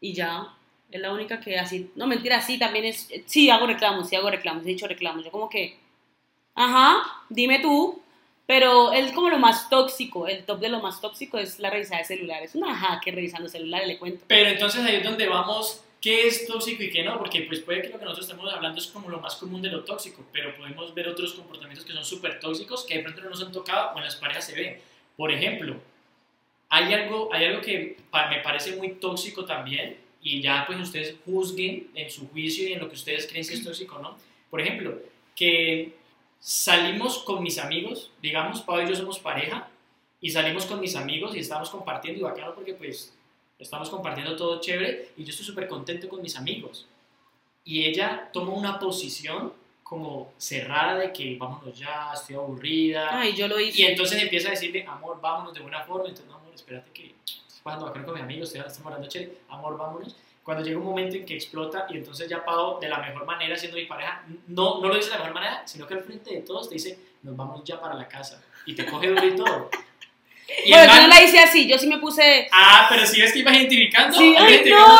y 0.00 0.14
ya. 0.14 0.54
Es 0.90 1.00
la 1.00 1.12
única 1.12 1.38
que 1.38 1.58
así. 1.58 1.90
No, 1.96 2.06
mentira, 2.06 2.40
sí, 2.40 2.58
también 2.58 2.86
es. 2.86 3.08
Sí, 3.26 3.50
hago 3.50 3.66
reclamos, 3.66 4.08
sí 4.08 4.16
hago 4.16 4.30
reclamos, 4.30 4.64
he 4.64 4.68
dicho 4.70 4.88
reclamos. 4.88 5.24
Yo 5.24 5.30
como 5.30 5.48
que. 5.50 5.78
Ajá, 6.54 7.02
dime 7.28 7.58
tú. 7.60 8.00
Pero 8.48 8.94
es 8.94 9.12
como 9.12 9.28
lo 9.28 9.38
más 9.38 9.68
tóxico, 9.68 10.26
el 10.26 10.42
top 10.46 10.60
de 10.60 10.70
lo 10.70 10.80
más 10.80 11.02
tóxico 11.02 11.36
es 11.36 11.58
la 11.58 11.68
revisada 11.68 11.98
de 11.98 12.06
celulares. 12.06 12.54
Una 12.54 12.98
que 13.04 13.12
revisando 13.12 13.46
celulares, 13.46 13.86
le 13.86 13.98
cuento. 13.98 14.24
Pero 14.26 14.48
entonces 14.48 14.82
ahí 14.86 14.96
es 14.96 15.04
donde 15.04 15.28
vamos, 15.28 15.84
¿qué 16.00 16.26
es 16.26 16.46
tóxico 16.46 16.82
y 16.82 16.88
qué 16.88 17.02
no? 17.02 17.18
Porque 17.18 17.42
pues 17.42 17.60
puede 17.60 17.82
que 17.82 17.90
lo 17.90 17.98
que 17.98 18.06
nosotros 18.06 18.26
estamos 18.26 18.50
hablando 18.50 18.80
es 18.80 18.86
como 18.86 19.10
lo 19.10 19.20
más 19.20 19.36
común 19.36 19.60
de 19.60 19.68
lo 19.68 19.84
tóxico, 19.84 20.24
pero 20.32 20.56
podemos 20.56 20.94
ver 20.94 21.08
otros 21.08 21.34
comportamientos 21.34 21.84
que 21.84 21.92
son 21.92 22.02
súper 22.02 22.40
tóxicos 22.40 22.86
que 22.86 22.96
de 22.96 23.02
pronto 23.02 23.20
no 23.20 23.28
nos 23.28 23.42
han 23.42 23.52
tocado 23.52 23.90
o 23.94 23.98
en 23.98 24.04
las 24.04 24.16
parejas 24.16 24.46
se 24.46 24.54
ven. 24.54 24.78
Por 25.14 25.30
ejemplo, 25.30 25.76
hay 26.70 26.94
algo, 26.94 27.28
hay 27.34 27.44
algo 27.44 27.60
que 27.60 27.98
me 28.30 28.40
parece 28.40 28.76
muy 28.76 28.92
tóxico 28.92 29.44
también 29.44 29.98
y 30.22 30.40
ya 30.40 30.64
pues 30.66 30.80
ustedes 30.80 31.16
juzguen 31.26 31.90
en 31.94 32.10
su 32.10 32.26
juicio 32.30 32.66
y 32.66 32.72
en 32.72 32.80
lo 32.80 32.88
que 32.88 32.94
ustedes 32.94 33.26
creen 33.26 33.46
que 33.46 33.52
es 33.52 33.62
tóxico, 33.62 33.98
¿no? 33.98 34.16
Por 34.48 34.62
ejemplo, 34.62 34.98
que 35.36 35.97
salimos 36.40 37.18
con 37.18 37.42
mis 37.42 37.58
amigos, 37.58 38.10
digamos, 38.22 38.62
Pau 38.62 38.80
y 38.80 38.88
yo 38.88 38.94
somos 38.94 39.18
pareja, 39.18 39.68
y 40.20 40.30
salimos 40.30 40.66
con 40.66 40.80
mis 40.80 40.96
amigos 40.96 41.34
y 41.36 41.38
estamos 41.40 41.70
compartiendo 41.70 42.20
y 42.20 42.22
bacano 42.24 42.54
porque 42.54 42.74
pues 42.74 43.14
estamos 43.58 43.88
compartiendo 43.88 44.34
todo 44.36 44.60
chévere 44.60 45.10
y 45.16 45.24
yo 45.24 45.30
estoy 45.30 45.46
súper 45.46 45.68
contento 45.68 46.08
con 46.08 46.20
mis 46.22 46.36
amigos. 46.36 46.86
Y 47.64 47.84
ella 47.84 48.30
toma 48.32 48.52
una 48.52 48.78
posición 48.78 49.52
como 49.82 50.32
cerrada 50.36 50.98
de 50.98 51.12
que 51.12 51.36
vámonos 51.36 51.78
ya, 51.78 52.10
estoy 52.14 52.36
aburrida. 52.36 53.08
Ay, 53.20 53.34
yo 53.34 53.48
lo 53.48 53.58
Y 53.60 53.68
hice. 53.68 53.90
entonces 53.90 54.20
empieza 54.20 54.48
a 54.48 54.50
decirle, 54.52 54.84
amor, 54.86 55.20
vámonos 55.20 55.54
de 55.54 55.60
buena 55.60 55.82
forma. 55.84 56.08
Entonces, 56.08 56.26
no, 56.26 56.36
amor, 56.36 56.52
espérate 56.54 56.90
que 56.92 57.14
estoy 57.24 57.60
pasando 57.62 57.86
bacano 57.86 58.04
con 58.06 58.14
mis 58.14 58.22
amigos, 58.22 58.48
estoy, 58.48 58.60
estamos 58.60 58.86
hablando 58.86 59.08
chévere, 59.08 59.38
amor, 59.48 59.78
vámonos. 59.78 60.16
Cuando 60.48 60.64
llega 60.64 60.78
un 60.78 60.86
momento 60.86 61.14
en 61.14 61.26
que 61.26 61.34
explota 61.34 61.86
y 61.90 61.98
entonces 61.98 62.26
ya 62.26 62.42
Pau, 62.42 62.80
de 62.80 62.88
la 62.88 63.00
mejor 63.00 63.26
manera, 63.26 63.54
siendo 63.54 63.76
mi 63.76 63.84
pareja, 63.84 64.24
no, 64.46 64.80
no 64.80 64.88
lo 64.88 64.94
dice 64.94 65.10
de 65.10 65.16
la 65.16 65.18
mejor 65.18 65.34
manera, 65.34 65.62
sino 65.66 65.86
que 65.86 65.92
al 65.92 66.00
frente 66.00 66.32
de 66.32 66.40
todos 66.40 66.70
te 66.70 66.76
dice, 66.76 66.98
nos 67.22 67.36
vamos 67.36 67.62
ya 67.64 67.78
para 67.78 67.92
la 67.92 68.08
casa. 68.08 68.42
Y 68.64 68.74
te 68.74 68.86
coge 68.86 69.08
duro 69.08 69.26
y 69.26 69.36
todo. 69.36 69.68
Y 70.64 70.70
Bueno, 70.70 70.94
yo 70.94 71.02
no 71.02 71.08
la 71.08 71.22
hice 71.22 71.38
así, 71.38 71.68
yo 71.68 71.76
sí 71.76 71.86
me 71.86 71.98
puse... 71.98 72.48
Ah, 72.50 72.86
pero 72.88 73.04
si 73.04 73.20
ves 73.20 73.34
que 73.34 73.40
ibas 73.40 73.54
identificando, 73.54 74.16
Sí, 74.16 74.34
ay, 74.38 74.62
no, 74.64 74.96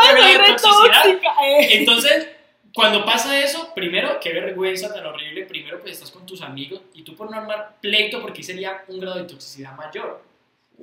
soy 0.59 1.12
eh. 1.12 1.69
Entonces, 1.78 2.28
cuando 2.75 3.07
pasa 3.07 3.40
eso, 3.43 3.73
primero, 3.75 4.21
qué 4.21 4.35
vergüenza 4.35 4.93
tan 4.93 5.07
horrible. 5.07 5.47
Primero, 5.47 5.81
pues 5.81 5.95
estás 5.95 6.11
con 6.11 6.26
tus 6.26 6.43
amigos 6.43 6.83
y 6.93 7.02
tú 7.02 7.17
por 7.17 7.31
no 7.31 7.38
armar 7.38 7.76
pleito, 7.81 8.21
porque 8.21 8.43
sería 8.43 8.85
un 8.88 9.00
grado 9.00 9.17
de 9.17 9.25
toxicidad 9.25 9.75
mayor. 9.75 10.23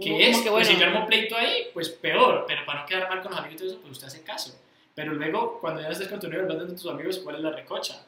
Que 0.02 0.30
es, 0.30 0.40
que 0.42 0.50
pues 0.52 0.68
si 0.68 0.74
bueno. 0.76 0.92
yo 0.92 0.94
armo 0.98 1.08
pleito 1.08 1.36
ahí, 1.38 1.68
pues 1.74 1.90
peor. 1.90 2.46
Pero 2.48 2.66
para 2.66 2.82
no 2.82 2.86
quedar 2.86 3.08
mal 3.10 3.22
con 3.22 3.32
los 3.32 3.40
amigos 3.40 3.56
y 3.56 3.58
todo 3.60 3.68
eso, 3.70 3.80
pues 3.82 3.92
usted 3.94 4.08
hace 4.08 4.24
caso. 4.24 4.60
Pero 4.94 5.14
luego, 5.14 5.60
cuando 5.62 5.82
ya 5.82 5.90
estés 5.90 6.08
con 6.08 6.20
tu 6.20 6.28
novio 6.28 6.42
hablando 6.44 6.66
de 6.66 6.72
tus 6.74 6.86
amigos, 6.88 7.20
¿cuál 7.20 7.36
es 7.38 7.42
la 7.42 7.52
recocha? 7.52 8.02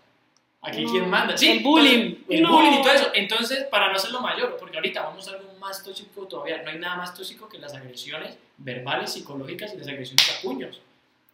Aquí 0.61 0.83
No, 0.83 0.91
quién 0.91 1.09
manda. 1.09 1.37
Sí, 1.37 1.49
el 1.51 1.59
bullying. 1.63 1.99
entonces, 1.99 2.25
el 2.29 2.41
No. 2.41 2.51
bullying 2.51 2.73
y 2.79 2.81
todo 2.81 2.93
eso. 2.93 3.11
Entonces, 3.13 3.63
para 3.65 3.89
no 3.89 3.95
hacerlo 3.95 4.21
mayor, 4.21 4.57
porque 4.59 4.77
ahorita 4.77 5.01
vamos 5.03 5.27
a 5.27 5.31
algo 5.31 5.53
más 5.59 5.83
tóxico 5.83 6.25
todavía. 6.27 6.61
No 6.63 6.71
hay 6.71 6.79
nada 6.79 6.95
más 6.97 7.13
tóxico 7.13 7.47
que 7.47 7.57
las 7.59 7.73
agresiones 7.73 8.37
verbales, 8.57 9.13
psicológicas 9.13 9.73
y 9.73 9.77
las 9.77 9.87
agresiones 9.87 10.29
a 10.37 10.41
puños. 10.41 10.81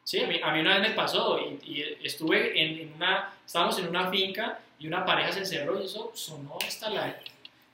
Sí, 0.03 0.21
a 0.21 0.27
mí, 0.27 0.39
a 0.43 0.51
mí 0.51 0.59
una 0.59 0.77
vez 0.79 0.89
me 0.89 0.95
pasó 0.95 1.39
y, 1.39 1.57
y 1.63 1.97
estuve 2.05 2.61
en, 2.61 2.79
en 2.79 2.93
una, 2.95 3.33
estábamos 3.45 3.79
en 3.79 3.87
una 3.87 4.09
finca 4.11 4.59
y 4.77 4.85
una 4.87 5.05
pareja 5.05 5.31
se 5.31 5.39
encerró 5.39 5.81
y 5.81 5.85
eso 5.85 6.11
sonó 6.13 6.57
hasta 6.67 6.89
la, 6.89 7.17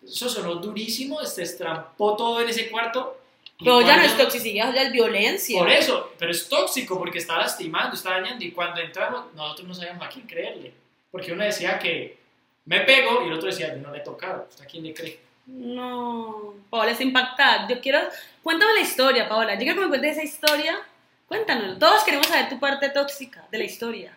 eso 0.05 0.29
sonó 0.29 0.55
durísimo, 0.55 1.23
se 1.25 1.43
estrampó 1.43 2.15
todo 2.15 2.41
en 2.41 2.49
ese 2.49 2.69
cuarto. 2.69 3.17
Pero 3.57 3.81
ya 3.81 3.97
no 3.97 4.03
es 4.03 4.17
toxicidad, 4.17 4.73
ya 4.73 4.83
es 4.83 4.91
violencia. 4.91 5.59
Por 5.59 5.69
eso, 5.69 6.13
pero 6.17 6.31
es 6.31 6.47
tóxico 6.47 6.97
porque 6.97 7.17
está 7.17 7.37
lastimando, 7.37 7.95
está 7.95 8.11
dañando 8.11 8.43
y 8.45 8.51
cuando 8.51 8.79
entramos 8.79 9.33
nosotros 9.35 9.67
no 9.67 9.73
sabíamos 9.73 10.05
a 10.05 10.09
quién 10.09 10.25
creerle, 10.25 10.73
porque 11.11 11.33
uno 11.33 11.43
decía 11.43 11.77
que 11.77 12.17
me 12.65 12.79
pego 12.81 13.21
y 13.23 13.27
el 13.27 13.33
otro 13.33 13.47
decía 13.47 13.75
yo 13.75 13.81
no 13.81 13.91
le 13.91 13.97
he 13.97 14.01
tocado, 14.01 14.47
¿usted 14.49 14.63
a 14.63 14.67
quién 14.67 14.83
le 14.83 14.93
cree? 14.93 15.19
No, 15.45 16.53
Paola 16.69 16.91
está 16.91 17.03
impactada. 17.03 17.67
Yo 17.67 17.81
quiero, 17.81 17.99
cuéntame 18.43 18.75
la 18.75 18.81
historia, 18.81 19.27
Paola. 19.27 19.55
Yo 19.55 19.61
quiero 19.61 19.75
que 19.75 19.81
me 19.81 19.87
cuentes 19.89 20.11
esa 20.17 20.23
historia. 20.23 20.79
Cuéntanos. 21.27 21.79
Todos 21.79 22.03
queremos 22.03 22.27
saber 22.27 22.49
tu 22.49 22.59
parte 22.59 22.89
tóxica 22.89 23.45
de 23.51 23.57
la 23.57 23.63
historia. 23.63 24.15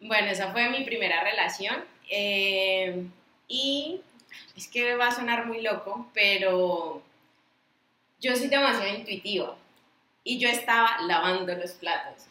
Bueno, 0.00 0.28
esa 0.28 0.52
fue 0.52 0.68
mi 0.68 0.84
primera 0.84 1.22
relación. 1.24 1.82
eh, 2.10 3.06
y 3.48 4.00
es 4.56 4.68
que 4.68 4.94
va 4.96 5.08
a 5.08 5.12
sonar 5.14 5.46
muy 5.46 5.60
loco, 5.62 6.08
pero 6.14 7.02
yo 8.20 8.36
soy 8.36 8.48
demasiado 8.48 8.88
intuitiva. 8.96 9.56
Y 10.22 10.38
yo 10.38 10.48
estaba 10.48 11.02
lavando 11.02 11.54
los 11.54 11.72
platos. 11.72 12.24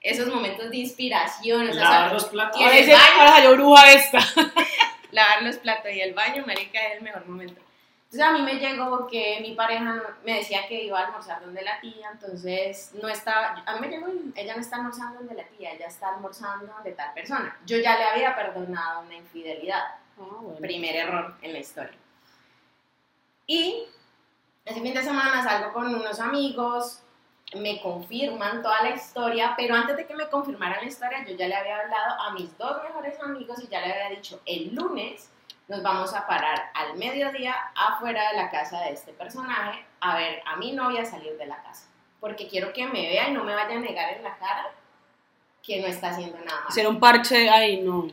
Esos 0.00 0.28
momentos 0.32 0.70
de 0.70 0.76
inspiración, 0.76 1.68
o 1.68 1.72
sea, 1.72 1.82
Lavar 1.82 2.12
los 2.12 2.26
platos. 2.26 2.60
Y 2.60 2.64
el 2.64 2.88
baño. 2.88 3.02
ahora 3.18 3.30
salió 3.32 3.52
bruja 3.54 3.92
esta. 3.92 4.18
lavar 5.10 5.42
los 5.42 5.56
platos 5.56 5.90
y 5.92 6.00
el 6.00 6.14
baño, 6.14 6.44
marica, 6.46 6.80
es 6.86 6.98
el 6.98 7.02
mejor 7.02 7.26
momento. 7.26 7.60
Entonces 8.04 8.20
a 8.26 8.32
mí 8.32 8.40
me 8.42 8.54
llegó 8.54 9.06
que 9.06 9.38
mi 9.42 9.52
pareja 9.54 9.82
no- 9.84 10.02
me 10.24 10.34
decía 10.36 10.66
que 10.66 10.82
iba 10.84 10.98
a 10.98 11.06
almorzar 11.06 11.40
donde 11.44 11.60
la 11.62 11.78
tía, 11.80 12.08
entonces 12.12 12.92
no 13.02 13.06
estaba, 13.08 13.62
a 13.66 13.74
mí 13.74 13.80
me 13.80 13.88
llegó 13.88 14.08
y 14.08 14.32
ella 14.34 14.54
no 14.54 14.62
está 14.62 14.76
almorzando 14.76 15.18
donde 15.18 15.34
la 15.34 15.44
tía, 15.48 15.72
ella 15.72 15.88
está 15.88 16.14
almorzando 16.14 16.72
donde 16.72 16.92
tal 16.92 17.12
persona. 17.12 17.54
Yo 17.66 17.76
ya 17.78 17.98
le 17.98 18.04
había 18.04 18.34
perdonado 18.34 19.00
una 19.00 19.14
infidelidad, 19.16 19.82
primer 20.60 20.96
error 20.96 21.36
en 21.42 21.52
la 21.52 21.58
historia. 21.58 21.98
Y 23.46 23.84
ese 24.64 24.80
fin 24.80 24.94
de 24.94 25.02
semana 25.02 25.42
salgo 25.42 25.72
con 25.72 25.94
unos 25.94 26.20
amigos, 26.20 27.02
me 27.56 27.80
confirman 27.80 28.62
toda 28.62 28.82
la 28.82 28.90
historia, 28.90 29.54
pero 29.56 29.74
antes 29.74 29.96
de 29.96 30.06
que 30.06 30.14
me 30.14 30.28
confirmaran 30.28 30.82
la 30.82 30.88
historia, 30.88 31.24
yo 31.26 31.34
ya 31.34 31.48
le 31.48 31.54
había 31.54 31.80
hablado 31.80 32.20
a 32.20 32.32
mis 32.32 32.56
dos 32.58 32.82
mejores 32.82 33.18
amigos 33.20 33.62
y 33.62 33.68
ya 33.68 33.80
le 33.80 33.92
había 33.92 34.16
dicho, 34.16 34.40
el 34.44 34.74
lunes 34.74 35.30
nos 35.66 35.82
vamos 35.82 36.14
a 36.14 36.26
parar 36.26 36.70
al 36.74 36.96
mediodía 36.96 37.54
afuera 37.74 38.30
de 38.30 38.36
la 38.36 38.50
casa 38.50 38.80
de 38.80 38.92
este 38.92 39.12
personaje 39.12 39.84
a 40.00 40.16
ver 40.16 40.42
a 40.46 40.56
mi 40.56 40.72
novia 40.72 41.04
salir 41.04 41.36
de 41.38 41.46
la 41.46 41.62
casa, 41.62 41.88
porque 42.20 42.48
quiero 42.48 42.72
que 42.72 42.86
me 42.86 43.08
vea 43.08 43.28
y 43.28 43.32
no 43.32 43.44
me 43.44 43.54
vaya 43.54 43.76
a 43.76 43.80
negar 43.80 44.14
en 44.14 44.24
la 44.24 44.36
cara 44.36 44.70
que 45.62 45.80
no 45.80 45.86
está 45.86 46.10
haciendo 46.10 46.38
nada 46.38 46.60
más. 46.60 46.70
Hacer 46.70 46.86
un 46.86 47.00
parche, 47.00 47.48
ay, 47.48 47.80
no. 47.80 48.08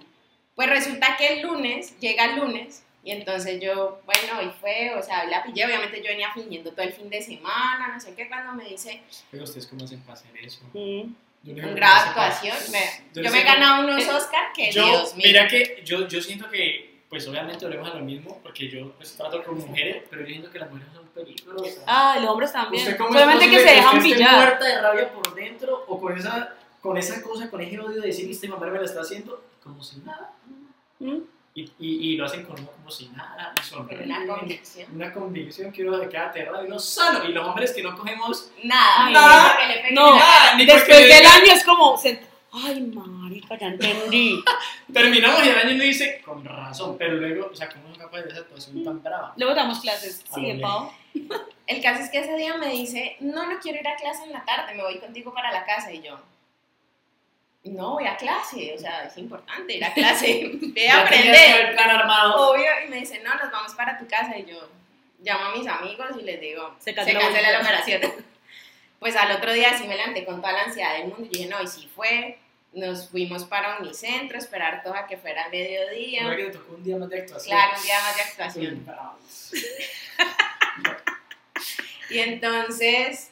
Pues 0.55 0.69
resulta 0.69 1.17
que 1.17 1.33
el 1.33 1.41
lunes, 1.47 2.00
llega 2.00 2.25
el 2.25 2.38
lunes, 2.39 2.83
y 3.03 3.12
entonces 3.12 3.59
yo, 3.62 4.01
bueno, 4.05 4.41
y 4.41 4.50
fue, 4.59 4.93
o 4.97 5.03
sea, 5.03 5.25
la 5.25 5.43
pillé, 5.43 5.65
obviamente 5.65 5.97
yo 6.01 6.07
venía 6.07 6.31
fingiendo 6.33 6.71
todo 6.71 6.81
el 6.81 6.93
fin 6.93 7.09
de 7.09 7.21
semana, 7.21 7.89
no 7.93 8.00
sé 8.00 8.15
qué, 8.15 8.27
cuando 8.27 8.53
me 8.53 8.63
dice, 8.65 9.01
Pero 9.29 9.43
ustedes 9.43 9.67
cómo 9.67 9.83
hacen 9.85 10.00
para 10.01 10.13
hacer 10.13 10.31
eso. 10.43 10.62
Mm. 10.74 11.13
Yo 11.43 11.53
no 11.53 11.62
sé 11.62 11.67
un 11.67 11.75
grado 11.75 12.07
actuación, 12.07 12.57
me- 12.71 13.03
Yo 13.13 13.21
yo, 13.21 13.29
no 13.29 13.31
me 13.31 13.41
he 13.41 13.43
ganado 13.43 13.83
unos 13.83 14.07
Oscar 14.07 14.51
que, 14.55 14.71
Yo, 14.71 14.83
Dios 14.88 15.15
mío. 15.15 15.25
mira 15.27 15.47
que 15.47 15.83
yo, 15.85 16.07
yo 16.07 16.19
siento 16.21 16.50
que, 16.50 17.01
pues 17.07 17.27
obviamente 17.27 17.63
volvemos 17.65 17.91
a 17.91 17.93
lo 17.95 18.03
mismo, 18.03 18.39
porque 18.41 18.67
yo 18.67 18.91
pues, 18.93 19.15
trato 19.15 19.43
con 19.43 19.59
mujeres, 19.59 20.03
pero 20.09 20.21
yo 20.24 20.27
siento 20.29 20.50
que 20.50 20.57
las 20.57 20.71
mujeres 20.71 20.91
son 20.95 21.07
peligrosas. 21.09 21.83
Ah, 21.85 22.17
los 22.19 22.31
hombres 22.31 22.51
también. 22.51 22.81
¿Usted 22.83 22.97
cómo 22.97 23.09
es 23.13 23.21
Solamente 23.21 23.50
que 23.51 23.59
se 23.59 23.75
dejan 23.75 24.01
pillar. 24.01 24.35
muerta 24.35 24.65
de 24.65 24.81
rabia 24.81 25.13
por 25.13 25.35
dentro 25.35 25.85
o 25.88 26.01
con 26.01 26.17
esa, 26.17 26.55
con 26.86 26.98
esa 26.98 27.20
cosa, 27.24 27.50
con 27.50 27.60
ese 27.62 27.80
odio 27.80 28.00
de 28.00 28.08
decir, 28.08 28.30
este 28.30 28.48
mamá 28.48 28.68
me 28.68 28.77
la 28.77 28.86
está 28.86 29.01
haciendo 29.01 29.44
como 29.63 29.82
si 29.84 29.98
nada? 30.01 30.32
Mm. 31.00 31.18
Y, 31.56 31.62
y, 31.63 31.70
y 31.80 32.18
lo 32.18 32.25
hacen 32.25 32.44
con 32.44 32.60
uno 32.60 32.70
como 32.70 32.92
si 32.92 33.08
nada, 33.10 33.54
y 33.56 33.56
Con 33.56 33.88
sonríen. 33.88 34.12
una 34.12 34.27
convicción. 34.38 34.92
Una 34.94 35.13
convicción 35.13 35.72
que 35.72 35.84
uno 35.84 35.98
se 36.00 36.10
queda 36.10 36.27
aterrado 36.27 36.63
y 36.63 36.68
uno 36.68 36.77
solo. 36.77 37.24
Y 37.27 37.32
los 37.32 37.48
hombres 37.48 37.72
que 37.72 37.82
no 37.82 37.96
cogemos 37.98 38.51
Nada, 38.63 39.10
nada, 39.10 39.58
pegué 39.58 39.92
no. 39.94 40.15
nada, 40.15 40.56
ni 40.58 40.65
porque 40.68 40.80
Después 40.94 41.08
del 41.08 41.25
año 41.25 41.54
es 41.54 41.63
como, 41.63 42.00
ay, 42.51 42.82
marica, 42.82 43.58
ya 43.58 43.68
entendí. 43.68 44.44
terminamos 44.94 45.44
y 45.44 45.50
el 45.50 45.58
año 45.58 45.74
uno 45.75 45.84
dice, 45.86 46.22
con 46.24 46.46
razón, 46.46 46.98
pero 47.00 47.15
luego, 47.15 47.50
o 47.51 47.56
sea, 47.56 47.68
¿cómo 47.70 47.89
es 47.92 47.98
capaz 47.98 48.22
de 48.22 48.30
esa 48.30 48.39
actuación 48.42 48.84
tan 48.84 49.01
brava? 49.01 49.34
Luego 49.38 49.56
damos 49.56 49.80
clases. 49.80 50.24
A 50.30 50.36
Sigue, 50.36 50.60
Pau. 50.60 50.92
El 51.65 51.82
caso 51.82 52.04
es 52.04 52.10
que 52.12 52.20
ese 52.20 52.36
día 52.36 52.58
me 52.58 52.68
dice, 52.70 53.15
no, 53.22 53.50
no 53.50 53.58
quiero 53.60 53.80
ir 53.80 53.88
a 53.88 53.96
clase 53.96 54.25
en 54.25 54.34
la 54.34 54.46
tarde, 54.46 54.75
me 54.75 54.84
voy 54.84 55.00
contigo 55.00 55.34
para 55.34 55.51
la 55.51 55.65
casa. 55.65 55.92
Y 55.92 56.01
yo, 56.04 56.20
no, 57.72 57.93
voy 57.93 58.05
a 58.07 58.15
clase, 58.15 58.74
o 58.75 58.79
sea, 58.79 59.05
es 59.05 59.17
importante 59.17 59.75
ir 59.75 59.84
a 59.84 59.93
clase, 59.95 60.51
ve 60.62 60.89
a 60.89 61.01
aprender. 61.01 61.36
todo 61.36 61.67
el 61.67 61.74
plan 61.74 61.89
armado. 61.89 62.51
Obvio, 62.51 62.69
y 62.86 62.89
me 62.89 62.98
dice, 62.98 63.19
no, 63.24 63.34
nos 63.36 63.51
vamos 63.51 63.74
para 63.74 63.98
tu 63.98 64.07
casa. 64.07 64.38
Y 64.38 64.45
yo 64.45 64.69
llamo 65.22 65.45
a 65.45 65.55
mis 65.55 65.67
amigos 65.67 66.07
y 66.19 66.24
les 66.24 66.39
digo, 66.39 66.75
Se 66.79 66.93
se 66.93 67.13
cancela 67.13 67.51
la 67.51 67.62
operación. 67.62 68.01
pues 69.00 69.15
al 69.15 69.31
otro 69.31 69.51
día 69.53 69.77
sí 69.77 69.88
me 69.88 69.95
levanté 69.98 70.25
con 70.25 70.41
toda 70.41 70.53
la 70.53 70.63
ansiedad 70.63 70.93
del 70.98 71.07
mundo 71.07 71.25
y 71.25 71.29
dije, 71.29 71.50
no, 71.50 71.62
y 71.62 71.67
sí 71.67 71.89
fue. 71.93 72.39
Nos 72.74 73.10
fuimos 73.10 73.45
para 73.45 73.77
Unicentro, 73.79 74.38
esperar 74.38 74.84
todo 74.84 74.95
a 74.95 75.07
que 75.07 75.17
fuera 75.17 75.48
mediodía. 75.50 76.24
¿No 76.24 76.34
era 76.34 76.38
que 76.38 76.43
te 76.51 76.57
tocó 76.57 76.75
un 76.75 76.84
día 76.84 76.98
más 76.98 77.10
de 77.10 77.22
actuación? 77.22 77.57
Claro, 77.57 77.77
un 77.77 77.84
día 77.84 78.00
más 78.01 78.15
de 78.15 78.22
actuación. 78.22 78.86
Y 82.10 82.19
entonces 82.19 83.31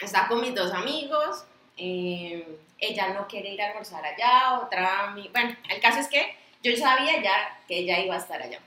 estaba 0.00 0.28
con 0.28 0.40
mis 0.40 0.54
dos 0.54 0.72
amigos. 0.72 1.44
eh, 1.76 2.46
ella 2.78 3.08
no 3.08 3.26
quiere 3.26 3.50
ir 3.50 3.62
a 3.62 3.68
almorzar 3.68 4.04
allá, 4.04 4.60
otra. 4.60 5.14
Bueno, 5.32 5.56
el 5.68 5.80
caso 5.80 6.00
es 6.00 6.08
que 6.08 6.36
yo 6.62 6.76
sabía 6.76 7.22
ya 7.22 7.60
que 7.66 7.78
ella 7.78 8.00
iba 8.00 8.14
a 8.14 8.18
estar 8.18 8.40
allá. 8.40 8.60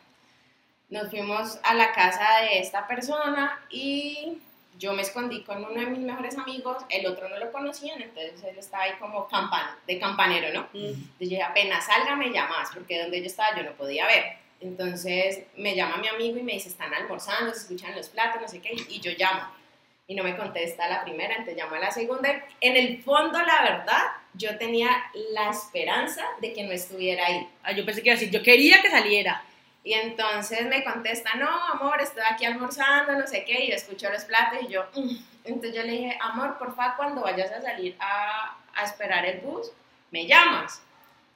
Nos 0.90 1.10
fuimos 1.10 1.60
a 1.64 1.74
la 1.74 1.94
casa 1.94 2.42
de 2.42 2.60
esta 2.60 2.86
persona 2.88 3.66
y 3.70 4.40
yo 4.78 4.94
me 4.94 5.02
escondí 5.02 5.44
con 5.44 5.64
uno 5.64 5.80
de 5.80 5.86
mis 5.86 6.00
mejores 6.00 6.38
amigos. 6.38 6.84
El 6.90 7.06
otro 7.08 7.30
no 7.30 7.38
lo 7.38 7.52
conocían, 7.52 8.02
entonces 8.02 8.44
él 8.44 8.58
estaba 8.58 8.84
ahí 8.84 8.94
como 9.00 9.28
campan, 9.28 9.76
de 9.88 10.00
campanero, 10.00 10.54
¿no? 10.54 10.62
Mm. 10.74 10.88
Entonces 10.88 11.30
yo 11.30 11.46
apenas 11.46 11.86
salga 11.86 12.16
me 12.16 12.32
llamas, 12.32 12.70
porque 12.74 13.02
donde 13.02 13.20
yo 13.20 13.28
estaba 13.28 13.56
yo 13.56 13.64
no 13.64 13.72
podía 13.72 14.06
ver. 14.08 14.38
Entonces 14.60 15.44
me 15.56 15.76
llama 15.76 15.98
mi 15.98 16.08
amigo 16.08 16.38
y 16.38 16.44
me 16.44 16.54
dice, 16.54 16.70
están 16.70 16.94
almorzando, 16.94 17.54
se 17.54 17.62
escuchan 17.62 17.96
los 17.96 18.10
platos, 18.10 18.42
no 18.42 18.48
sé 18.48 18.62
qué, 18.62 18.74
y 18.90 19.00
yo 19.00 19.12
llamo. 19.18 19.61
Y 20.12 20.16
no 20.16 20.26
me 20.26 20.36
contesta 20.36 20.90
la 20.90 21.04
primera, 21.06 21.36
entonces 21.36 21.56
llamo 21.56 21.76
a 21.76 21.80
la 21.80 21.90
segunda. 21.90 22.30
En 22.60 22.76
el 22.76 23.02
fondo, 23.02 23.42
la 23.42 23.62
verdad, 23.62 24.04
yo 24.34 24.58
tenía 24.58 24.90
la 25.32 25.52
esperanza 25.52 26.22
de 26.42 26.52
que 26.52 26.64
no 26.64 26.74
estuviera 26.74 27.26
ahí. 27.28 27.48
Ah, 27.64 27.72
yo 27.72 27.86
pensé 27.86 28.02
que 28.02 28.10
iba 28.10 28.18
a 28.18 28.20
decir, 28.20 28.30
yo 28.30 28.44
quería 28.44 28.82
que 28.82 28.90
saliera. 28.90 29.42
Y 29.86 29.94
entonces 29.94 30.66
me 30.68 30.84
contesta, 30.84 31.36
no, 31.36 31.48
amor, 31.48 32.02
estoy 32.02 32.24
aquí 32.30 32.44
almorzando, 32.44 33.14
no 33.14 33.26
sé 33.26 33.46
qué, 33.46 33.64
y 33.64 33.70
yo 33.70 33.76
escucho 33.76 34.10
los 34.10 34.26
platos 34.26 34.60
y 34.64 34.68
yo, 34.68 34.84
"Mm". 34.94 35.16
entonces 35.46 35.76
yo 35.76 35.84
le 35.84 35.94
dije, 35.94 36.18
amor, 36.20 36.58
porfa, 36.58 36.98
cuando 36.98 37.22
vayas 37.22 37.50
a 37.50 37.62
salir 37.62 37.96
a, 37.98 38.58
a 38.76 38.84
esperar 38.84 39.26
el 39.26 39.40
bus, 39.40 39.72
me 40.12 40.26
llamas. 40.28 40.84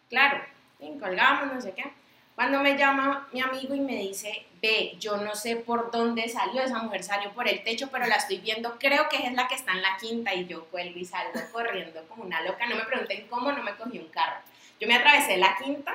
Claro, 0.09 0.43
y 0.81 0.99
colgamos, 0.99 1.53
no 1.53 1.61
sé 1.61 1.71
qué. 1.71 1.85
Cuando 2.35 2.59
me 2.59 2.77
llama 2.77 3.27
mi 3.31 3.39
amigo 3.39 3.73
y 3.75 3.79
me 3.79 3.95
dice, 3.95 4.45
ve, 4.61 4.97
yo 4.99 5.15
no 5.17 5.35
sé 5.35 5.55
por 5.55 5.89
dónde 5.89 6.27
salió, 6.27 6.61
esa 6.61 6.79
mujer 6.79 7.01
salió 7.01 7.31
por 7.31 7.47
el 7.47 7.63
techo, 7.63 7.87
pero 7.89 8.07
la 8.07 8.15
estoy 8.15 8.39
viendo, 8.39 8.77
creo 8.77 9.07
que 9.07 9.25
es 9.25 9.33
la 9.33 9.47
que 9.47 9.55
está 9.55 9.71
en 9.71 9.81
la 9.81 9.95
quinta 9.97 10.33
y 10.33 10.45
yo 10.45 10.65
cuelgo 10.65 10.99
y 10.99 11.05
salgo 11.05 11.39
corriendo 11.53 12.03
como 12.09 12.23
una 12.23 12.41
loca, 12.41 12.65
no 12.65 12.75
me 12.75 12.83
pregunten 12.83 13.27
cómo, 13.29 13.53
no 13.53 13.63
me 13.63 13.75
cogí 13.75 13.99
un 13.99 14.09
carro. 14.09 14.41
Yo 14.81 14.87
me 14.87 14.95
atravesé 14.95 15.37
la 15.37 15.55
quinta 15.55 15.93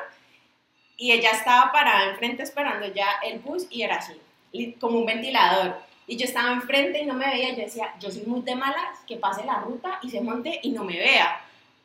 y 0.96 1.12
ella 1.12 1.30
estaba 1.32 1.70
parada 1.72 2.10
enfrente 2.10 2.42
esperando 2.42 2.86
ya 2.86 3.06
el 3.22 3.40
bus 3.40 3.66
y 3.68 3.82
era 3.82 3.96
así, 3.96 4.18
como 4.80 4.98
un 4.98 5.06
ventilador. 5.06 5.76
Y 6.06 6.16
yo 6.16 6.24
estaba 6.24 6.50
enfrente 6.52 7.02
y 7.02 7.06
no 7.06 7.14
me 7.14 7.26
veía, 7.26 7.50
yo 7.50 7.64
decía, 7.64 7.94
yo 8.00 8.10
soy 8.10 8.22
muy 8.22 8.40
de 8.40 8.56
malas, 8.56 8.98
que 9.06 9.16
pase 9.16 9.44
la 9.44 9.60
ruta 9.60 9.98
y 10.02 10.10
se 10.10 10.22
monte 10.22 10.58
y 10.62 10.70
no 10.70 10.84
me 10.84 10.98
vea. 10.98 11.40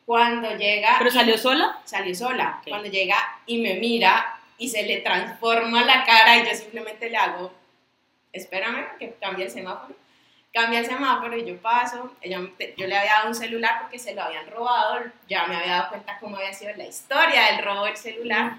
Cuando 0.06 0.56
llega... 0.56 0.96
¿Pero 0.98 1.10
salió 1.10 1.36
sola? 1.36 1.78
salió 1.84 2.14
sola. 2.14 2.58
Ok. 2.60 2.68
Cuando 2.68 2.88
llega 2.88 3.16
y 3.44 3.58
me 3.58 3.74
mira 3.74 4.35
y 4.58 4.68
se 4.68 4.82
le 4.82 4.98
transforma 4.98 5.84
la 5.84 6.04
cara 6.04 6.38
y 6.38 6.46
yo 6.46 6.54
simplemente 6.54 7.10
le 7.10 7.16
hago, 7.16 7.52
espérame 8.32 8.96
que 8.98 9.14
cambie 9.20 9.46
el 9.46 9.50
semáforo. 9.50 9.94
Cambia 10.52 10.78
el 10.78 10.86
semáforo 10.86 11.36
y 11.36 11.44
yo 11.44 11.60
paso. 11.60 12.16
Ella, 12.22 12.40
yo 12.78 12.86
le 12.86 12.96
había 12.96 13.12
dado 13.16 13.28
un 13.28 13.34
celular 13.34 13.82
porque 13.82 13.98
se 13.98 14.14
lo 14.14 14.22
habían 14.22 14.46
robado. 14.50 15.04
Ya 15.28 15.46
me 15.46 15.56
había 15.56 15.72
dado 15.72 15.88
cuenta 15.90 16.18
cómo 16.18 16.38
había 16.38 16.54
sido 16.54 16.74
la 16.76 16.86
historia 16.86 17.52
del 17.52 17.62
robo 17.62 17.84
del 17.84 17.96
celular. 17.96 18.56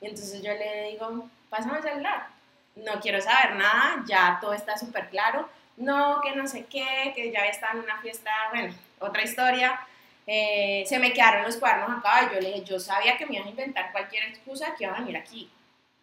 Y 0.00 0.06
entonces 0.06 0.42
yo 0.42 0.52
le 0.54 0.90
digo, 0.90 1.28
pásame 1.50 1.78
el 1.78 1.82
celular. 1.82 2.28
No 2.76 2.98
quiero 3.00 3.20
saber 3.20 3.56
nada, 3.56 4.02
ya 4.06 4.38
todo 4.40 4.54
está 4.54 4.78
súper 4.78 5.10
claro. 5.10 5.48
No, 5.76 6.20
que 6.22 6.34
no 6.34 6.48
sé 6.48 6.64
qué, 6.64 7.12
que 7.14 7.30
ya 7.30 7.40
está 7.40 7.72
en 7.72 7.80
una 7.80 8.00
fiesta, 8.00 8.30
bueno, 8.50 8.74
otra 8.98 9.22
historia. 9.22 9.78
Eh, 10.30 10.84
se 10.86 10.98
me 10.98 11.12
quedaron 11.14 11.42
los 11.44 11.56
cuadernos 11.56 11.98
acá 11.98 12.28
y 12.30 12.34
yo 12.34 12.40
le 12.42 12.48
dije, 12.52 12.64
yo 12.64 12.78
sabía 12.78 13.16
que 13.16 13.24
me 13.24 13.36
ibas 13.36 13.46
a 13.46 13.50
inventar 13.50 13.92
cualquier 13.92 14.24
excusa 14.24 14.74
que 14.76 14.84
iba 14.84 14.94
a 14.94 15.00
venir 15.00 15.16
aquí. 15.16 15.48